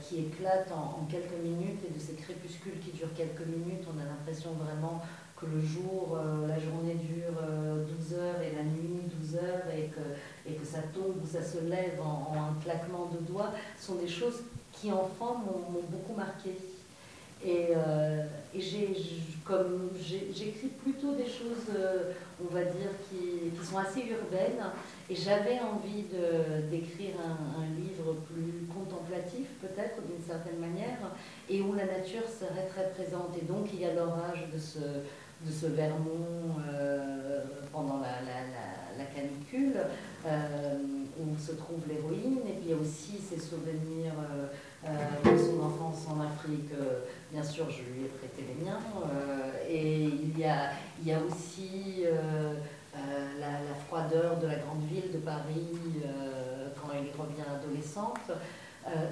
qui 0.01 0.21
éclatent 0.21 0.73
en, 0.73 1.07
quelques 1.11 1.41
minutes 1.43 1.81
et 1.87 1.93
de 1.93 1.99
ces 1.99 2.15
crépuscules 2.15 2.81
qui 2.81 2.91
durent 2.91 3.15
quelques 3.15 3.47
minutes, 3.47 3.85
on 3.87 4.01
a 4.01 4.05
l'impression 4.05 4.51
vraiment 4.53 5.01
que 5.37 5.47
le 5.47 5.61
jour, 5.61 6.19
la 6.49 6.59
journée 6.59 6.95
dure 6.95 7.41
12 7.99 8.15
heures 8.15 8.41
et 8.41 8.57
la 8.57 8.63
nuit 8.63 9.03
12 9.21 9.37
heures 9.37 9.67
et 9.77 9.91
que, 10.55 10.65
ça 10.65 10.79
tombe 10.95 11.23
ou 11.23 11.27
ça 11.27 11.43
se 11.43 11.59
lève 11.59 12.01
en, 12.01 12.33
en 12.33 12.43
un 12.43 12.63
claquement 12.63 13.07
de 13.07 13.19
doigts, 13.19 13.53
sont 13.79 13.97
des 13.97 14.09
choses 14.09 14.43
qui 14.73 14.91
enfant 14.91 15.45
m'ont 15.45 15.83
beaucoup 15.91 16.15
marqué. 16.15 16.57
Et, 17.45 17.69
euh, 17.75 18.23
j'écris 18.55 20.69
plutôt 20.83 21.15
des 21.15 21.27
choses, 21.27 21.75
euh, 21.77 22.13
on 22.41 22.55
va 22.55 22.63
dire, 22.63 22.91
qui, 23.09 23.51
sont 23.65 23.79
assez 23.79 24.01
urbaines. 24.01 24.65
Et 25.11 25.15
j'avais 25.15 25.59
envie 25.61 26.05
d'écrire 26.71 27.15
un, 27.21 27.81
livre 27.81 28.15
plus 28.33 28.67
contemplatif, 28.67 29.47
peut-être, 29.61 30.03
d'une 30.07 30.25
certaine 30.25 30.59
manière, 30.59 30.99
et 31.49 31.61
où 31.61 31.75
la 31.75 31.87
nature 31.87 32.23
serait 32.29 32.67
très 32.69 32.91
présente. 32.91 33.37
Et 33.41 33.45
donc, 33.45 33.69
il 33.73 33.81
y 33.81 33.85
a 33.85 33.95
l'orage 33.95 34.49
de 34.53 34.59
ce, 34.59 34.79
de 34.79 35.51
ce 35.51 35.67
Vermont 35.67 36.57
euh, 36.73 37.43
pendant 37.73 38.01
la, 38.01 39.05
canicule, 39.15 39.77
où 41.19 41.39
se 41.39 41.53
trouve 41.53 41.81
l'héroïne. 41.89 42.39
Et 42.47 42.53
puis, 42.53 42.67
il 42.67 42.71
y 42.71 42.75
a 42.75 42.77
aussi 42.77 43.19
ses 43.19 43.39
souvenirs 43.39 44.15
de 44.85 45.39
son 45.39 45.61
enfance 45.63 46.07
en 46.09 46.21
Afrique 46.21 46.73
bien 47.33 47.43
sûr, 47.43 47.71
je 47.71 47.83
lui 47.83 48.05
ai 48.05 48.09
prêté 48.09 48.45
les 48.47 48.65
miens. 48.65 48.79
Euh, 48.97 49.53
et 49.69 50.05
il 50.05 50.39
y 50.39 50.45
a, 50.45 50.71
il 51.01 51.09
y 51.09 51.13
a 51.13 51.19
aussi 51.19 52.05
euh, 52.05 52.55
euh, 52.95 53.41
la, 53.41 53.75
froideur 53.87 54.39
de 54.39 54.47
la 54.47 54.57
grande 54.57 54.85
ville 54.85 55.11
de 55.13 55.19
Paris 55.19 55.79
quand 56.77 56.93
il 56.95 57.21
revient 57.21 57.49
adolescente. 57.49 58.31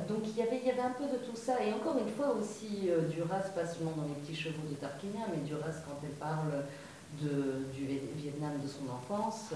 donc 0.09 0.23
il 0.25 0.37
y, 0.37 0.43
avait, 0.43 0.61
il 0.63 0.69
y 0.69 0.71
avait 0.71 0.81
un 0.81 0.95
peu 0.97 1.05
de 1.05 1.19
tout 1.19 1.37
ça. 1.37 1.63
Et 1.63 1.73
encore 1.73 1.99
une 1.99 2.13
fois 2.13 2.35
aussi, 2.35 2.89
Duras, 3.11 3.49
pas 3.55 3.67
seulement 3.67 3.93
dans 3.97 4.05
Les 4.05 4.21
petits 4.21 4.35
chevaux 4.35 4.67
de 4.69 4.75
Tarquinia, 4.75 5.27
mais 5.31 5.43
Duras, 5.47 5.83
quand 5.87 5.99
elle 6.03 6.17
parle 6.17 6.65
de, 7.21 7.67
du 7.73 7.87
Vietnam 8.17 8.53
de 8.63 8.69
son 8.69 8.89
enfance, 8.89 9.51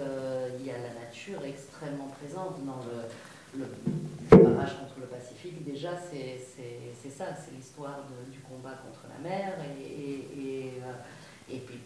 il 0.58 0.66
y 0.66 0.70
a 0.70 0.78
la 0.78 0.92
nature 1.00 1.42
extrêmement 1.44 2.08
présente 2.20 2.64
dans 2.64 2.82
le, 2.84 3.08
le, 3.57 3.66
barrage 4.30 4.78
contre 4.78 5.00
le 5.00 5.07
Pacifique, 5.07 5.64
déjà, 5.64 5.90
c'est 6.11 6.40
ça, 7.16 7.26
c'est 7.36 7.55
l'histoire 7.57 8.07
du 8.32 8.40
combat 8.40 8.74
contre 8.84 9.07
la 9.09 9.28
mer. 9.28 9.55
Et, 9.80 10.28
et, 10.40 10.72
euh, 10.82 11.59
puis 11.66 11.78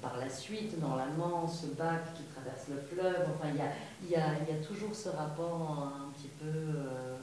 par 0.00 0.16
la 0.18 0.30
suite, 0.30 0.74
Manche, 0.80 1.50
ce 1.50 1.66
bac 1.76 2.14
qui 2.14 2.22
traverse 2.34 2.64
le 2.68 2.80
fleuve, 2.90 3.28
enfin, 3.34 3.50
il 3.52 3.58
y 3.58 4.14
a, 4.14 4.18
y, 4.18 4.22
a, 4.22 4.28
y 4.50 4.56
a, 4.56 4.64
toujours 4.66 4.94
ce 4.94 5.08
rapport 5.08 5.92
un 5.94 6.12
petit 6.12 6.30
peu 6.40 6.46
euh, 6.48 7.16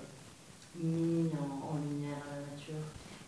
mis 0.81 1.29
en, 1.33 1.77
lumière 1.89 2.17
à 2.31 2.35
la 2.35 2.55
nature. 2.55 2.75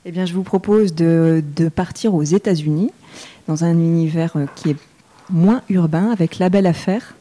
Eh 0.05 0.11
bien, 0.11 0.25
je 0.25 0.33
vous 0.33 0.43
propose 0.43 0.93
de, 0.93 1.43
de 1.55 1.69
partir 1.69 2.13
aux 2.13 2.23
États-Unis, 2.23 2.91
dans 3.47 3.63
un 3.63 3.71
univers 3.71 4.35
euh, 4.35 4.45
qui 4.55 4.71
est 4.71 4.77
moins 5.29 5.61
urbain, 5.69 6.11
avec 6.11 6.37
La 6.37 6.49
Belle 6.49 6.67
Affaire 6.67 7.15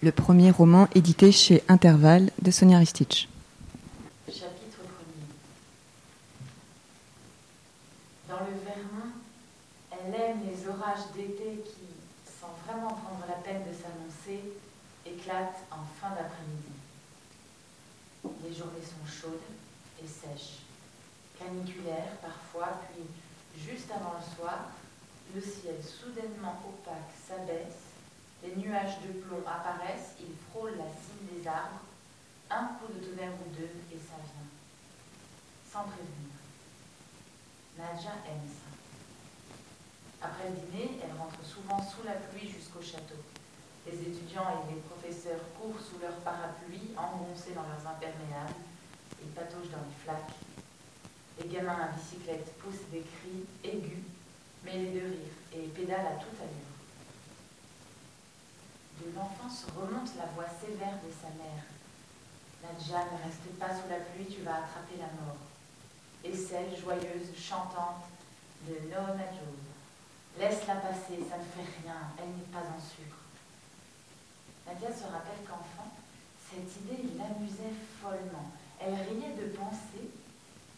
le 0.00 0.12
premier 0.12 0.52
roman 0.52 0.86
édité 0.94 1.32
chez 1.32 1.64
Intervalle 1.66 2.30
de 2.40 2.52
Sonia 2.52 2.78
Ristich. 2.78 3.28
Chapitre 4.28 4.78
1 8.28 8.32
Dans 8.32 8.40
le 8.40 8.52
Vermont, 8.64 9.10
elle 9.90 10.14
aime 10.14 10.42
les 10.46 10.68
orages 10.68 11.10
d'été 11.16 11.64
qui, 11.64 11.88
sans 12.24 12.54
vraiment 12.64 12.94
prendre 12.94 13.24
la 13.26 13.42
peine 13.42 13.62
de 13.62 13.74
s'annoncer, 13.74 14.52
éclatent 15.04 15.64
en 15.72 15.82
fin 16.00 16.10
d'après-midi. 16.10 16.74
Les 18.44 18.54
journées 18.54 18.84
sont 18.84 19.10
chaudes 19.10 19.50
et 20.00 20.06
sèches, 20.06 20.60
caniculaires 21.40 22.14
parfois, 22.22 22.82
puis, 22.92 23.02
juste 23.68 23.90
avant 23.90 24.14
le 24.14 24.36
soir, 24.36 24.70
le 25.34 25.40
ciel 25.40 25.74
soudainement 25.82 26.62
opaque 26.64 27.10
s'abaisse 27.26 27.87
les 28.42 28.54
nuages 28.56 29.00
de 29.02 29.20
plomb 29.20 29.42
apparaissent, 29.46 30.14
ils 30.20 30.34
frôlent 30.50 30.76
la 30.78 30.86
cime 30.86 31.26
des 31.32 31.46
arbres. 31.46 31.82
Un 32.50 32.78
coup 32.78 32.92
de 32.92 33.04
tonnerre 33.04 33.34
ou 33.34 33.50
deux 33.54 33.70
et 33.92 33.98
ça 33.98 34.16
vient. 34.16 34.48
Sans 35.70 35.84
prévenir. 35.84 36.32
Nadja 37.76 38.14
aime 38.26 38.46
ça. 38.48 38.68
Après 40.22 40.48
le 40.48 40.56
dîner, 40.56 40.98
elle 41.02 41.18
rentre 41.18 41.44
souvent 41.44 41.82
sous 41.82 42.04
la 42.04 42.14
pluie 42.14 42.48
jusqu'au 42.48 42.82
château. 42.82 43.20
Les 43.86 43.94
étudiants 43.94 44.64
et 44.64 44.74
les 44.74 44.80
professeurs 44.80 45.40
courent 45.58 45.80
sous 45.80 45.98
leurs 46.00 46.18
parapluies, 46.20 46.94
engoncés 46.96 47.54
dans 47.54 47.62
leurs 47.62 47.86
imperméables, 47.86 48.62
et 49.22 49.26
patauchent 49.34 49.70
dans 49.70 49.82
les 49.82 49.98
flaques. 50.02 50.36
Les 51.40 51.48
gamins 51.48 51.78
à 51.78 51.88
bicyclette 51.88 52.52
poussent 52.58 52.88
des 52.90 53.02
cris 53.02 53.46
aigus, 53.64 54.04
mêlés 54.64 54.92
de 54.92 55.06
rire, 55.06 55.34
et 55.54 55.68
pédalent 55.68 56.06
à 56.06 56.22
toute 56.22 56.40
allure 56.40 56.67
de 59.00 59.14
l'enfance 59.14 59.66
remonte 59.76 60.10
la 60.16 60.26
voix 60.34 60.50
sévère 60.60 60.98
de 61.02 61.10
sa 61.10 61.30
mère. 61.38 61.64
Nadja, 62.62 63.04
ne 63.06 63.22
reste 63.22 63.48
pas 63.58 63.70
sous 63.70 63.88
la 63.88 64.02
pluie, 64.02 64.26
tu 64.26 64.42
vas 64.42 64.64
attraper 64.64 64.98
la 64.98 65.10
mort. 65.22 65.38
Et 66.24 66.34
celle, 66.34 66.76
joyeuse, 66.76 67.30
chantante, 67.36 68.10
de 68.66 68.74
No 68.90 69.14
Laisse-la 70.38 70.76
passer, 70.76 71.18
ça 71.28 71.38
ne 71.38 71.50
fait 71.50 71.70
rien, 71.82 71.98
elle 72.18 72.30
n'est 72.30 72.52
pas 72.52 72.66
en 72.66 72.78
sucre. 72.78 73.16
Nadia 74.66 74.88
se 74.88 75.04
rappelle 75.04 75.42
qu'enfant, 75.46 75.90
cette 76.50 76.70
idée 76.82 77.16
l'amusait 77.16 77.74
follement. 78.00 78.52
Elle 78.80 78.94
riait 78.94 79.34
de 79.34 79.56
penser 79.56 80.10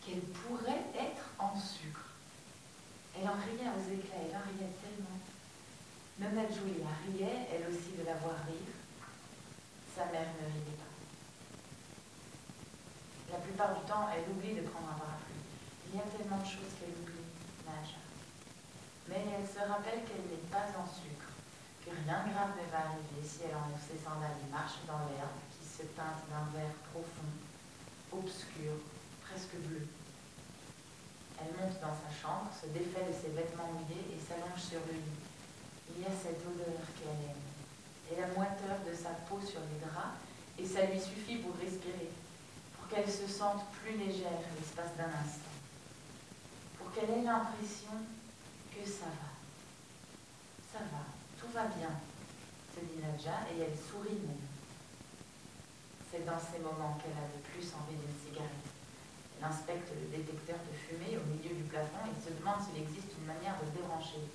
qu'elle 0.00 0.20
pourrait 0.20 0.86
être 0.94 1.30
en 1.38 1.58
sucre. 1.58 2.06
Elle 3.16 3.28
en 3.28 3.34
riait 3.34 3.68
aux 3.68 3.92
éclats, 3.92 4.16
elle 4.16 4.36
en 4.36 4.44
riait 4.48 4.72
tellement. 4.80 5.09
Julia 6.20 6.92
riait, 7.08 7.48
elle 7.48 7.64
aussi, 7.72 7.96
de 7.96 8.04
la 8.04 8.12
voir 8.20 8.44
rire. 8.44 8.76
Sa 9.96 10.04
mère 10.12 10.28
ne 10.36 10.52
riait 10.52 10.76
pas. 10.76 10.92
La 13.32 13.38
plupart 13.40 13.72
du 13.72 13.88
temps, 13.88 14.04
elle 14.12 14.28
oublie 14.28 14.52
de 14.52 14.68
prendre 14.68 14.92
un 14.92 15.00
parapluie. 15.00 15.40
Il 15.88 15.96
y 15.96 15.98
a 15.98 16.04
tellement 16.12 16.36
de 16.36 16.44
choses 16.44 16.76
qu'elle 16.76 16.92
oublie, 16.92 17.24
nage. 17.64 17.96
Mais 19.08 19.24
elle 19.32 19.48
se 19.48 19.64
rappelle 19.64 20.04
qu'elle 20.04 20.28
n'est 20.28 20.44
pas 20.52 20.68
en 20.76 20.84
sucre, 20.84 21.32
que 21.80 21.88
rien 21.88 22.20
grave 22.28 22.52
ne 22.52 22.68
va 22.68 22.92
arriver 22.92 23.24
si 23.24 23.48
elle 23.48 23.56
enlève 23.56 23.80
ses 23.80 23.96
sandales 23.96 24.36
et 24.44 24.52
marche 24.52 24.84
dans 24.84 25.00
l'herbe 25.08 25.40
qui 25.56 25.64
se 25.64 25.88
teinte 25.96 26.20
d'un 26.28 26.52
vert 26.52 26.76
profond, 26.92 27.32
obscur, 28.12 28.76
presque 29.24 29.56
bleu. 29.56 29.88
Elle 31.40 31.56
monte 31.56 31.80
dans 31.80 31.96
sa 31.96 32.12
chambre, 32.12 32.52
se 32.52 32.68
défait 32.68 33.08
de 33.08 33.16
ses 33.16 33.32
vêtements 33.32 33.72
mouillés 33.72 34.04
et 34.12 34.20
s'allonge 34.20 34.60
sur 34.60 34.84
le 34.84 35.00
lit 35.00 35.29
il 35.96 36.02
y 36.02 36.06
a 36.06 36.14
cette 36.14 36.40
odeur 36.46 36.80
qu'elle 36.96 37.30
aime, 37.30 37.44
et 38.10 38.20
la 38.20 38.28
moiteur 38.34 38.78
de 38.86 38.94
sa 38.94 39.10
peau 39.28 39.40
sur 39.40 39.60
les 39.60 39.80
draps, 39.80 40.18
et 40.58 40.66
ça 40.66 40.86
lui 40.86 41.00
suffit 41.00 41.36
pour 41.36 41.56
respirer, 41.56 42.10
pour 42.76 42.88
qu'elle 42.88 43.10
se 43.10 43.26
sente 43.26 43.64
plus 43.80 43.96
légère 43.96 44.44
l'espace 44.58 44.96
d'un 44.96 45.10
instant, 45.10 45.54
pour 46.78 46.92
qu'elle 46.92 47.10
ait 47.10 47.22
l'impression 47.22 47.96
que 48.70 48.82
ça 48.84 49.06
va. 49.06 49.30
Ça 50.72 50.84
va, 50.90 51.04
tout 51.38 51.50
va 51.52 51.66
bien, 51.74 51.90
se 52.74 52.80
dit 52.80 53.02
Nadja, 53.02 53.46
et 53.50 53.60
elle 53.60 53.78
sourit 53.78 54.20
même. 54.26 54.46
C'est 56.10 56.26
dans 56.26 56.38
ces 56.38 56.58
moments 56.58 56.98
qu'elle 56.98 57.14
a 57.14 57.26
le 57.30 57.40
plus 57.46 57.70
envie 57.78 57.94
d'une 57.94 58.18
cigarette. 58.18 58.70
Elle 59.38 59.46
inspecte 59.46 59.88
le 59.94 60.10
détecteur 60.10 60.58
de 60.58 60.74
fumée 60.74 61.16
au 61.16 61.24
milieu 61.30 61.54
du 61.54 61.62
plafond 61.70 62.04
et 62.04 62.18
se 62.18 62.34
demande 62.34 62.60
s'il 62.60 62.82
existe 62.82 63.14
une 63.16 63.30
manière 63.30 63.54
de 63.62 63.70
débrancher. 63.78 64.26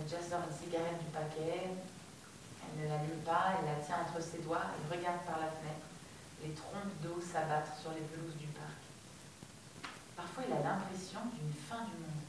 Nadja 0.00 0.16
sort 0.16 0.48
une 0.48 0.56
cigarette 0.56 0.96
du 0.96 1.12
paquet, 1.12 1.68
elle 1.68 2.76
ne 2.80 2.88
l'allume 2.88 3.20
pas, 3.20 3.60
elle 3.60 3.68
la 3.68 3.84
tient 3.84 4.00
entre 4.00 4.16
ses 4.16 4.40
doigts, 4.40 4.72
elle 4.72 4.96
regarde 4.96 5.20
par 5.28 5.36
la 5.36 5.52
fenêtre, 5.52 5.92
les 6.40 6.56
trompes 6.56 6.96
d'eau 7.04 7.20
s'abattre 7.20 7.76
sur 7.76 7.92
les 7.92 8.00
pelouses 8.08 8.40
du 8.40 8.48
parc. 8.56 8.80
Parfois, 10.16 10.48
elle 10.48 10.56
a 10.56 10.64
l'impression 10.64 11.20
d'une 11.36 11.52
fin 11.52 11.84
du 11.84 12.00
monde, 12.00 12.24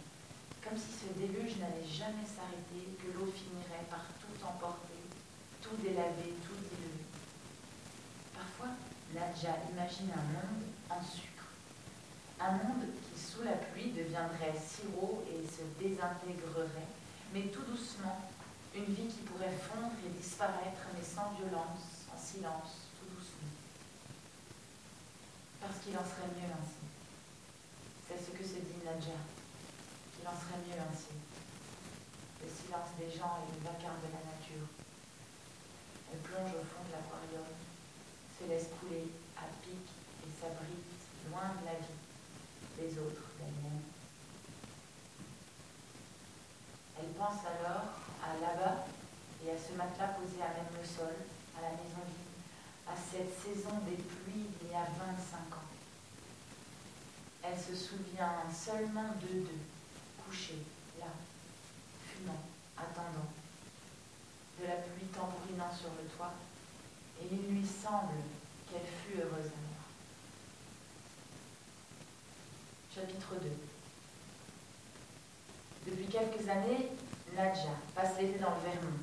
comme 0.59 0.75
si 0.75 0.91
ce 0.91 1.15
déluge 1.15 1.63
n'allait 1.63 1.87
jamais 1.87 2.27
s'arrêter, 2.27 2.91
que 2.99 3.07
l'eau 3.15 3.31
finirait 3.31 3.87
par 3.87 4.03
tout 4.19 4.35
emporter, 4.43 5.07
tout 5.63 5.79
délaver, 5.79 6.35
tout 6.43 6.59
diluer. 6.59 7.07
Parfois, 8.35 8.75
Nadja 9.15 9.63
imagine 9.71 10.11
un 10.11 10.27
monde 10.35 10.67
en 10.91 10.99
sucre, 10.99 11.47
un 12.35 12.51
monde 12.51 12.91
qui, 12.99 13.15
sous 13.15 13.47
la 13.47 13.55
pluie, 13.71 13.95
deviendrait 13.95 14.59
sirop 14.59 15.23
et 15.31 15.47
se 15.47 15.63
désintégrerait 15.79 16.99
mais 17.33 17.47
tout 17.47 17.63
doucement, 17.63 18.27
une 18.75 18.93
vie 18.93 19.07
qui 19.07 19.23
pourrait 19.23 19.55
fondre 19.55 19.95
et 20.05 20.09
disparaître, 20.09 20.83
mais 20.93 21.03
sans 21.03 21.31
violence, 21.39 22.07
en 22.11 22.19
silence, 22.19 22.91
tout 22.99 23.07
doucement. 23.07 23.55
Parce 25.59 25.79
qu'il 25.79 25.95
en 25.95 26.03
serait 26.03 26.31
mieux 26.35 26.51
ainsi. 26.51 26.83
C'est 28.07 28.19
ce 28.19 28.31
que 28.35 28.43
se 28.43 28.59
dit 28.59 28.83
Nadja, 28.83 29.15
qu'il 30.15 30.27
en 30.27 30.35
serait 30.35 30.59
mieux 30.67 30.79
ainsi. 30.79 31.15
Le 32.43 32.49
silence 32.51 32.91
des 32.99 33.11
gens 33.11 33.39
et 33.39 33.51
le 33.55 33.63
vacarme 33.63 34.01
de 34.03 34.11
la 34.11 34.23
nature. 34.27 34.67
Elle 36.11 36.19
plonge 36.19 36.51
au 36.51 36.65
fond 36.67 36.83
de 36.83 36.91
l'aquarium, 36.91 37.47
se 38.35 38.43
laisse 38.49 38.67
couler 38.75 39.07
à 39.37 39.47
pic 39.63 39.79
et 39.79 40.31
s'abrite 40.35 40.91
pense 47.17 47.45
alors 47.45 47.97
à 48.21 48.37
là-bas 48.39 48.85
et 49.45 49.51
à 49.51 49.57
ce 49.57 49.73
matelas 49.77 50.13
posé 50.13 50.41
à 50.41 50.53
même 50.53 50.73
le 50.77 50.85
sol, 50.85 51.15
à 51.57 51.61
la 51.61 51.71
maison 51.71 52.01
vide, 52.05 52.37
à 52.87 52.93
cette 52.95 53.33
saison 53.33 53.77
des 53.87 53.97
pluies 53.97 54.49
il 54.61 54.71
y 54.71 54.75
a 54.75 54.85
25 54.85 55.55
ans. 55.55 55.69
Elle 57.43 57.57
se 57.57 57.75
souvient 57.75 58.45
seulement 58.53 59.15
d'eux 59.19 59.41
deux, 59.41 59.63
couchés, 60.23 60.61
là, 60.99 61.07
fumant, 62.05 62.43
attendant, 62.77 63.29
de 64.59 64.67
la 64.67 64.75
pluie 64.75 65.07
tambourinant 65.07 65.73
sur 65.73 65.89
le 65.97 66.07
toit, 66.15 66.33
et 67.19 67.27
il 67.31 67.55
lui 67.55 67.65
semble 67.65 68.21
qu'elle 68.69 68.85
fut 68.85 69.17
heureuse 69.17 69.49
alors. 69.49 69.89
Chapitre 72.93 73.35
2 73.41 73.70
Depuis 75.85 76.05
quelques 76.05 76.47
années, 76.47 76.91
Nadja 77.35 77.73
passe 77.95 78.19
l'été 78.19 78.37
dans 78.37 78.53
le 78.53 78.61
Vermont. 78.61 79.01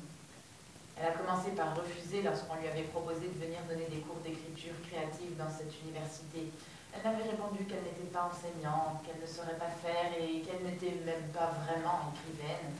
Elle 0.95 1.07
a 1.07 1.11
commencé 1.11 1.51
par 1.51 1.75
refuser 1.75 2.21
lorsqu'on 2.21 2.55
lui 2.55 2.67
avait 2.67 2.87
proposé 2.87 3.27
de 3.27 3.39
venir 3.39 3.59
donner 3.67 3.87
des 3.87 3.99
cours 3.99 4.19
d'écriture 4.23 4.75
créative 4.87 5.35
dans 5.35 5.49
cette 5.49 5.71
université. 5.83 6.51
Elle 6.91 7.05
avait 7.05 7.29
répondu 7.29 7.63
qu'elle 7.65 7.83
n'était 7.83 8.11
pas 8.11 8.31
enseignante, 8.31 9.03
qu'elle 9.03 9.19
ne 9.19 9.27
saurait 9.27 9.59
pas 9.59 9.71
faire 9.83 10.11
et 10.19 10.41
qu'elle 10.41 10.63
n'était 10.63 10.99
même 11.03 11.27
pas 11.35 11.51
vraiment 11.67 12.11
écrivaine. 12.15 12.71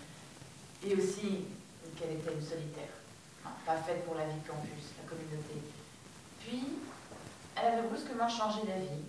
Et 0.84 0.96
aussi 0.96 1.48
qu'elle 1.96 2.16
était 2.16 2.34
une 2.34 2.44
solitaire, 2.44 2.96
pas 3.66 3.78
faite 3.84 4.06
pour 4.06 4.16
la 4.16 4.26
vie 4.26 4.40
campus, 4.48 4.96
la 4.96 5.08
communauté. 5.08 5.60
Puis, 6.40 6.80
elle 7.56 7.80
avait 7.80 7.88
brusquement 7.88 8.30
changé 8.30 8.64
d'avis. 8.64 9.04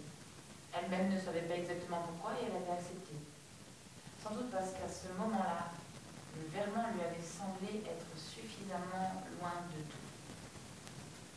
Elle-même 0.74 1.14
ne 1.14 1.18
savait 1.18 1.47
pas 1.47 1.55
exactement 1.55 2.03
pourquoi 2.03 2.34
et 2.38 2.47
elle 2.47 2.59
avait 2.59 2.78
accepté. 2.78 3.10
Sans 4.23 4.35
doute 4.35 4.51
parce 4.51 4.73
qu'à 4.77 4.89
ce 4.89 5.09
moment-là, 5.18 5.73
le 6.37 6.45
Vermont 6.53 6.93
lui 6.93 7.01
avait 7.01 7.25
semblé 7.25 7.81
être 7.89 8.12
suffisamment 8.21 9.25
loin 9.41 9.64
de 9.73 9.81
tout. 9.89 10.07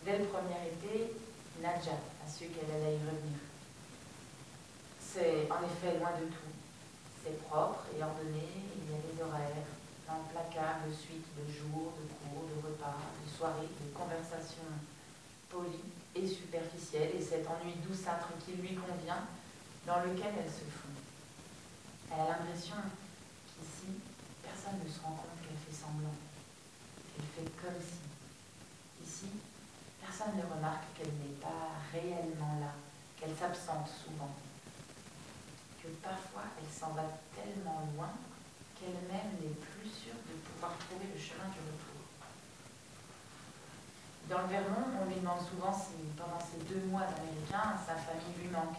Dès 0.04 0.20
le 0.20 0.26
premier 0.26 0.68
été, 0.68 1.16
Nadja 1.62 1.96
a 1.96 2.30
su 2.30 2.52
qu'elle 2.52 2.76
allait 2.76 2.96
y 2.96 3.04
revenir. 3.08 3.40
C'est 5.00 5.48
en 5.50 5.64
effet 5.64 5.98
loin 5.98 6.12
de 6.20 6.28
tout. 6.28 6.52
C'est 7.24 7.40
propre 7.48 7.88
et 7.96 8.04
ordonné, 8.04 8.52
il 8.76 8.92
y 8.92 8.96
a 8.96 9.00
des 9.00 9.22
horaires, 9.24 9.72
placard 10.30 10.86
de 10.86 10.94
suite 10.94 11.26
de 11.40 11.46
jours, 11.52 11.94
de 11.98 12.06
cours, 12.20 12.46
de 12.52 12.68
repas, 12.68 13.00
de 13.24 13.30
soirées, 13.32 13.72
de 13.72 13.98
conversations 13.98 14.70
polies 15.50 15.94
et 16.16 16.28
superficielles, 16.28 17.16
et 17.18 17.22
cet 17.22 17.48
ennui 17.48 17.74
douceâtre 17.88 18.30
qui 18.46 18.54
lui 18.54 18.76
convient, 18.76 19.26
dans 19.88 20.02
lequel 20.02 20.34
elle 20.38 20.52
se. 20.52 20.83
Elle 22.14 22.22
a 22.22 22.38
l'impression 22.38 22.76
qu'ici, 23.50 23.98
personne 24.44 24.78
ne 24.86 24.90
se 24.90 25.02
rend 25.02 25.18
compte 25.18 25.42
qu'elle 25.42 25.58
fait 25.58 25.74
semblant, 25.74 26.14
qu'elle 27.10 27.26
fait 27.34 27.50
comme 27.58 27.82
si. 27.82 28.06
Ici, 29.02 29.30
personne 30.00 30.38
ne 30.38 30.46
remarque 30.46 30.94
qu'elle 30.94 31.10
n'est 31.18 31.42
pas 31.42 31.74
réellement 31.92 32.62
là, 32.62 32.78
qu'elle 33.18 33.34
s'absente 33.34 33.90
souvent, 33.90 34.30
que 35.82 35.90
parfois 36.06 36.54
elle 36.62 36.70
s'en 36.70 36.94
va 36.94 37.04
tellement 37.34 37.82
loin 37.98 38.14
qu'elle-même 38.78 39.34
n'est 39.42 39.58
plus 39.58 39.90
sûre 39.90 40.20
de 40.30 40.38
pouvoir 40.46 40.78
trouver 40.86 41.10
le 41.10 41.20
chemin 41.20 41.50
du 41.50 41.66
retour. 41.66 42.04
Dans 44.30 44.46
le 44.46 44.54
Vermont, 44.54 45.02
on 45.02 45.10
lui 45.10 45.18
demande 45.18 45.42
souvent 45.42 45.74
si 45.74 45.98
pendant 46.14 46.40
ces 46.40 46.62
deux 46.70 46.86
mois 46.88 47.10
d'américain, 47.10 47.74
sa 47.82 47.96
famille 47.98 48.38
lui 48.38 48.54
manque. 48.54 48.78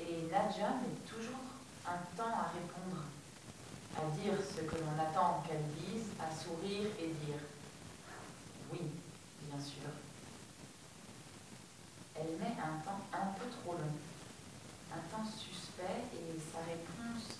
Et 0.00 0.28
Nadja 0.30 0.82
met 0.82 1.00
toujours 1.08 1.55
un 1.86 1.98
temps 2.16 2.34
à 2.34 2.50
répondre, 2.50 3.02
à 3.96 4.10
dire 4.18 4.34
ce 4.42 4.62
que 4.62 4.76
l'on 4.82 4.98
attend 5.00 5.42
qu'elle 5.46 5.64
dise, 5.78 6.10
à 6.18 6.34
sourire 6.34 6.90
et 6.98 7.08
dire 7.24 7.40
oui, 8.72 8.80
bien 9.42 9.62
sûr. 9.62 9.88
Elle 12.16 12.36
met 12.40 12.56
un 12.58 12.82
temps 12.82 13.00
un 13.12 13.32
peu 13.38 13.46
trop 13.62 13.72
long, 13.72 13.96
un 14.92 15.02
temps 15.10 15.26
suspect 15.26 16.10
et 16.12 16.34
sa 16.50 16.58
réponse 16.64 17.38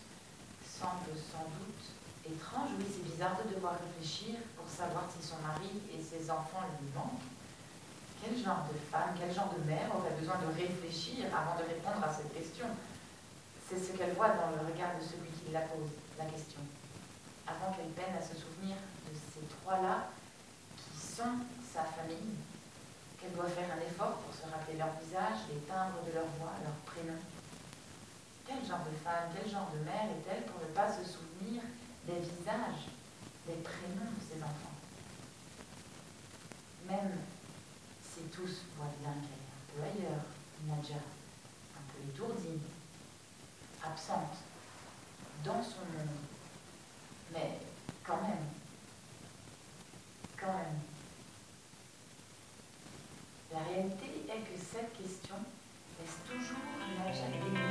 semble 0.63 1.17
sans 1.17 1.49
doute 1.59 1.85
étrange. 2.25 2.71
Oui, 2.79 2.85
c'est 2.87 3.03
bizarre 3.03 3.39
de 3.43 3.55
devoir 3.55 3.75
réfléchir 3.81 4.37
pour 4.57 4.69
savoir 4.69 5.05
si 5.11 5.27
son 5.27 5.39
mari 5.41 5.73
et 5.91 5.99
ses 6.03 6.31
enfants 6.31 6.69
lui 6.79 6.89
manquent. 6.95 7.25
Quel 8.23 8.37
genre 8.37 8.67
de 8.73 8.79
femme, 8.91 9.15
quel 9.19 9.33
genre 9.33 9.53
de 9.57 9.65
mère 9.65 9.89
aurait 9.95 10.15
besoin 10.19 10.37
de 10.39 10.53
réfléchir 10.53 11.27
avant 11.35 11.57
de 11.57 11.69
répondre 11.69 12.05
à 12.05 12.13
cette 12.13 12.33
question? 12.33 12.67
C'est 13.69 13.83
ce 13.83 13.99
qu'elle 13.99 14.15
voit 14.15 14.31
dans 14.31 14.55
le 14.55 14.63
regard 14.63 14.95
de 14.95 15.03
celui 15.03 15.27
qui 15.43 15.51
la 15.51 15.67
pose, 15.67 15.91
la 16.17 16.27
question. 16.27 16.61
Avant 17.47 17.75
qu'elle 17.75 17.91
peine 17.99 18.15
à 18.15 18.23
se 18.23 18.39
souvenir 18.39 18.79
de 18.79 19.11
ces 19.11 19.43
trois-là 19.59 20.07
qui 20.79 20.95
sont 20.95 21.43
sa 21.67 21.83
famille, 21.83 22.39
qu'elle 23.19 23.35
doit 23.35 23.51
faire 23.51 23.67
un 23.75 23.83
effort 23.83 24.23
pour 24.23 24.31
se 24.31 24.47
rappeler 24.47 24.79
leur 24.79 24.95
visage, 25.03 25.51
les 25.51 25.59
timbres 25.67 25.99
de 26.07 26.15
leur 26.15 26.31
voix, 26.39 26.55
leur 26.63 26.79
prénom. 26.87 27.19
Quel 28.47 28.63
genre 28.63 28.87
de 28.87 28.95
femme, 29.03 29.35
quel 29.35 29.51
genre 29.51 29.67
de 29.75 29.83
mère 29.83 30.15
est-elle 30.15 30.47
pour 30.47 30.63
ne 30.63 30.71
pas 30.71 30.87
se 30.87 31.03
souvenir 31.03 31.63
des 32.07 32.23
visages, 32.23 32.87
des 33.51 33.59
prénoms 33.67 34.15
de 34.15 34.23
ses 34.23 34.39
enfants? 34.47 34.79
Même 36.87 37.19
si 37.99 38.31
tous 38.31 38.63
voient 38.79 38.95
bien 39.03 39.11
qu'elle 39.11 39.43
est 39.43 39.51
un 39.51 39.67
peu 39.75 39.83
ailleurs, 39.83 40.25
Nadja, 40.71 41.03
un 41.03 41.85
peu 41.91 41.99
étourdie, 42.07 42.63
absente, 43.91 44.37
dans 45.45 45.63
son 45.63 45.85
monde, 45.97 46.09
mais 47.33 47.59
quand 48.05 48.21
même, 48.23 48.47
quand 50.39 50.53
même. 50.53 50.81
La 53.53 53.59
réalité 53.61 54.07
est 54.29 54.41
que 54.41 54.59
cette 54.59 54.93
question 54.97 55.37
laisse 55.99 56.17
toujours 56.27 56.59
Nadja 56.99 57.27
démunie. 57.33 57.67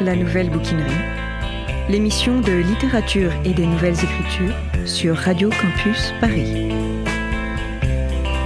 La 0.00 0.16
Nouvelle 0.16 0.50
Bouquinerie, 0.50 0.90
l'émission 1.88 2.40
de 2.40 2.52
littérature 2.52 3.32
et 3.44 3.52
des 3.52 3.66
nouvelles 3.66 4.02
écritures 4.02 4.54
sur 4.86 5.16
Radio 5.16 5.50
Campus 5.50 6.12
Paris. 6.20 6.68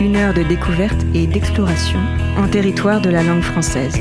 Une 0.01 0.17
heure 0.17 0.35
de 0.35 0.43
découverte 0.43 1.01
et 1.15 1.27
d'exploration 1.27 1.99
en 2.37 2.49
territoire 2.49 3.01
de 3.01 3.11
la 3.11 3.23
langue 3.23 3.43
française. 3.43 3.95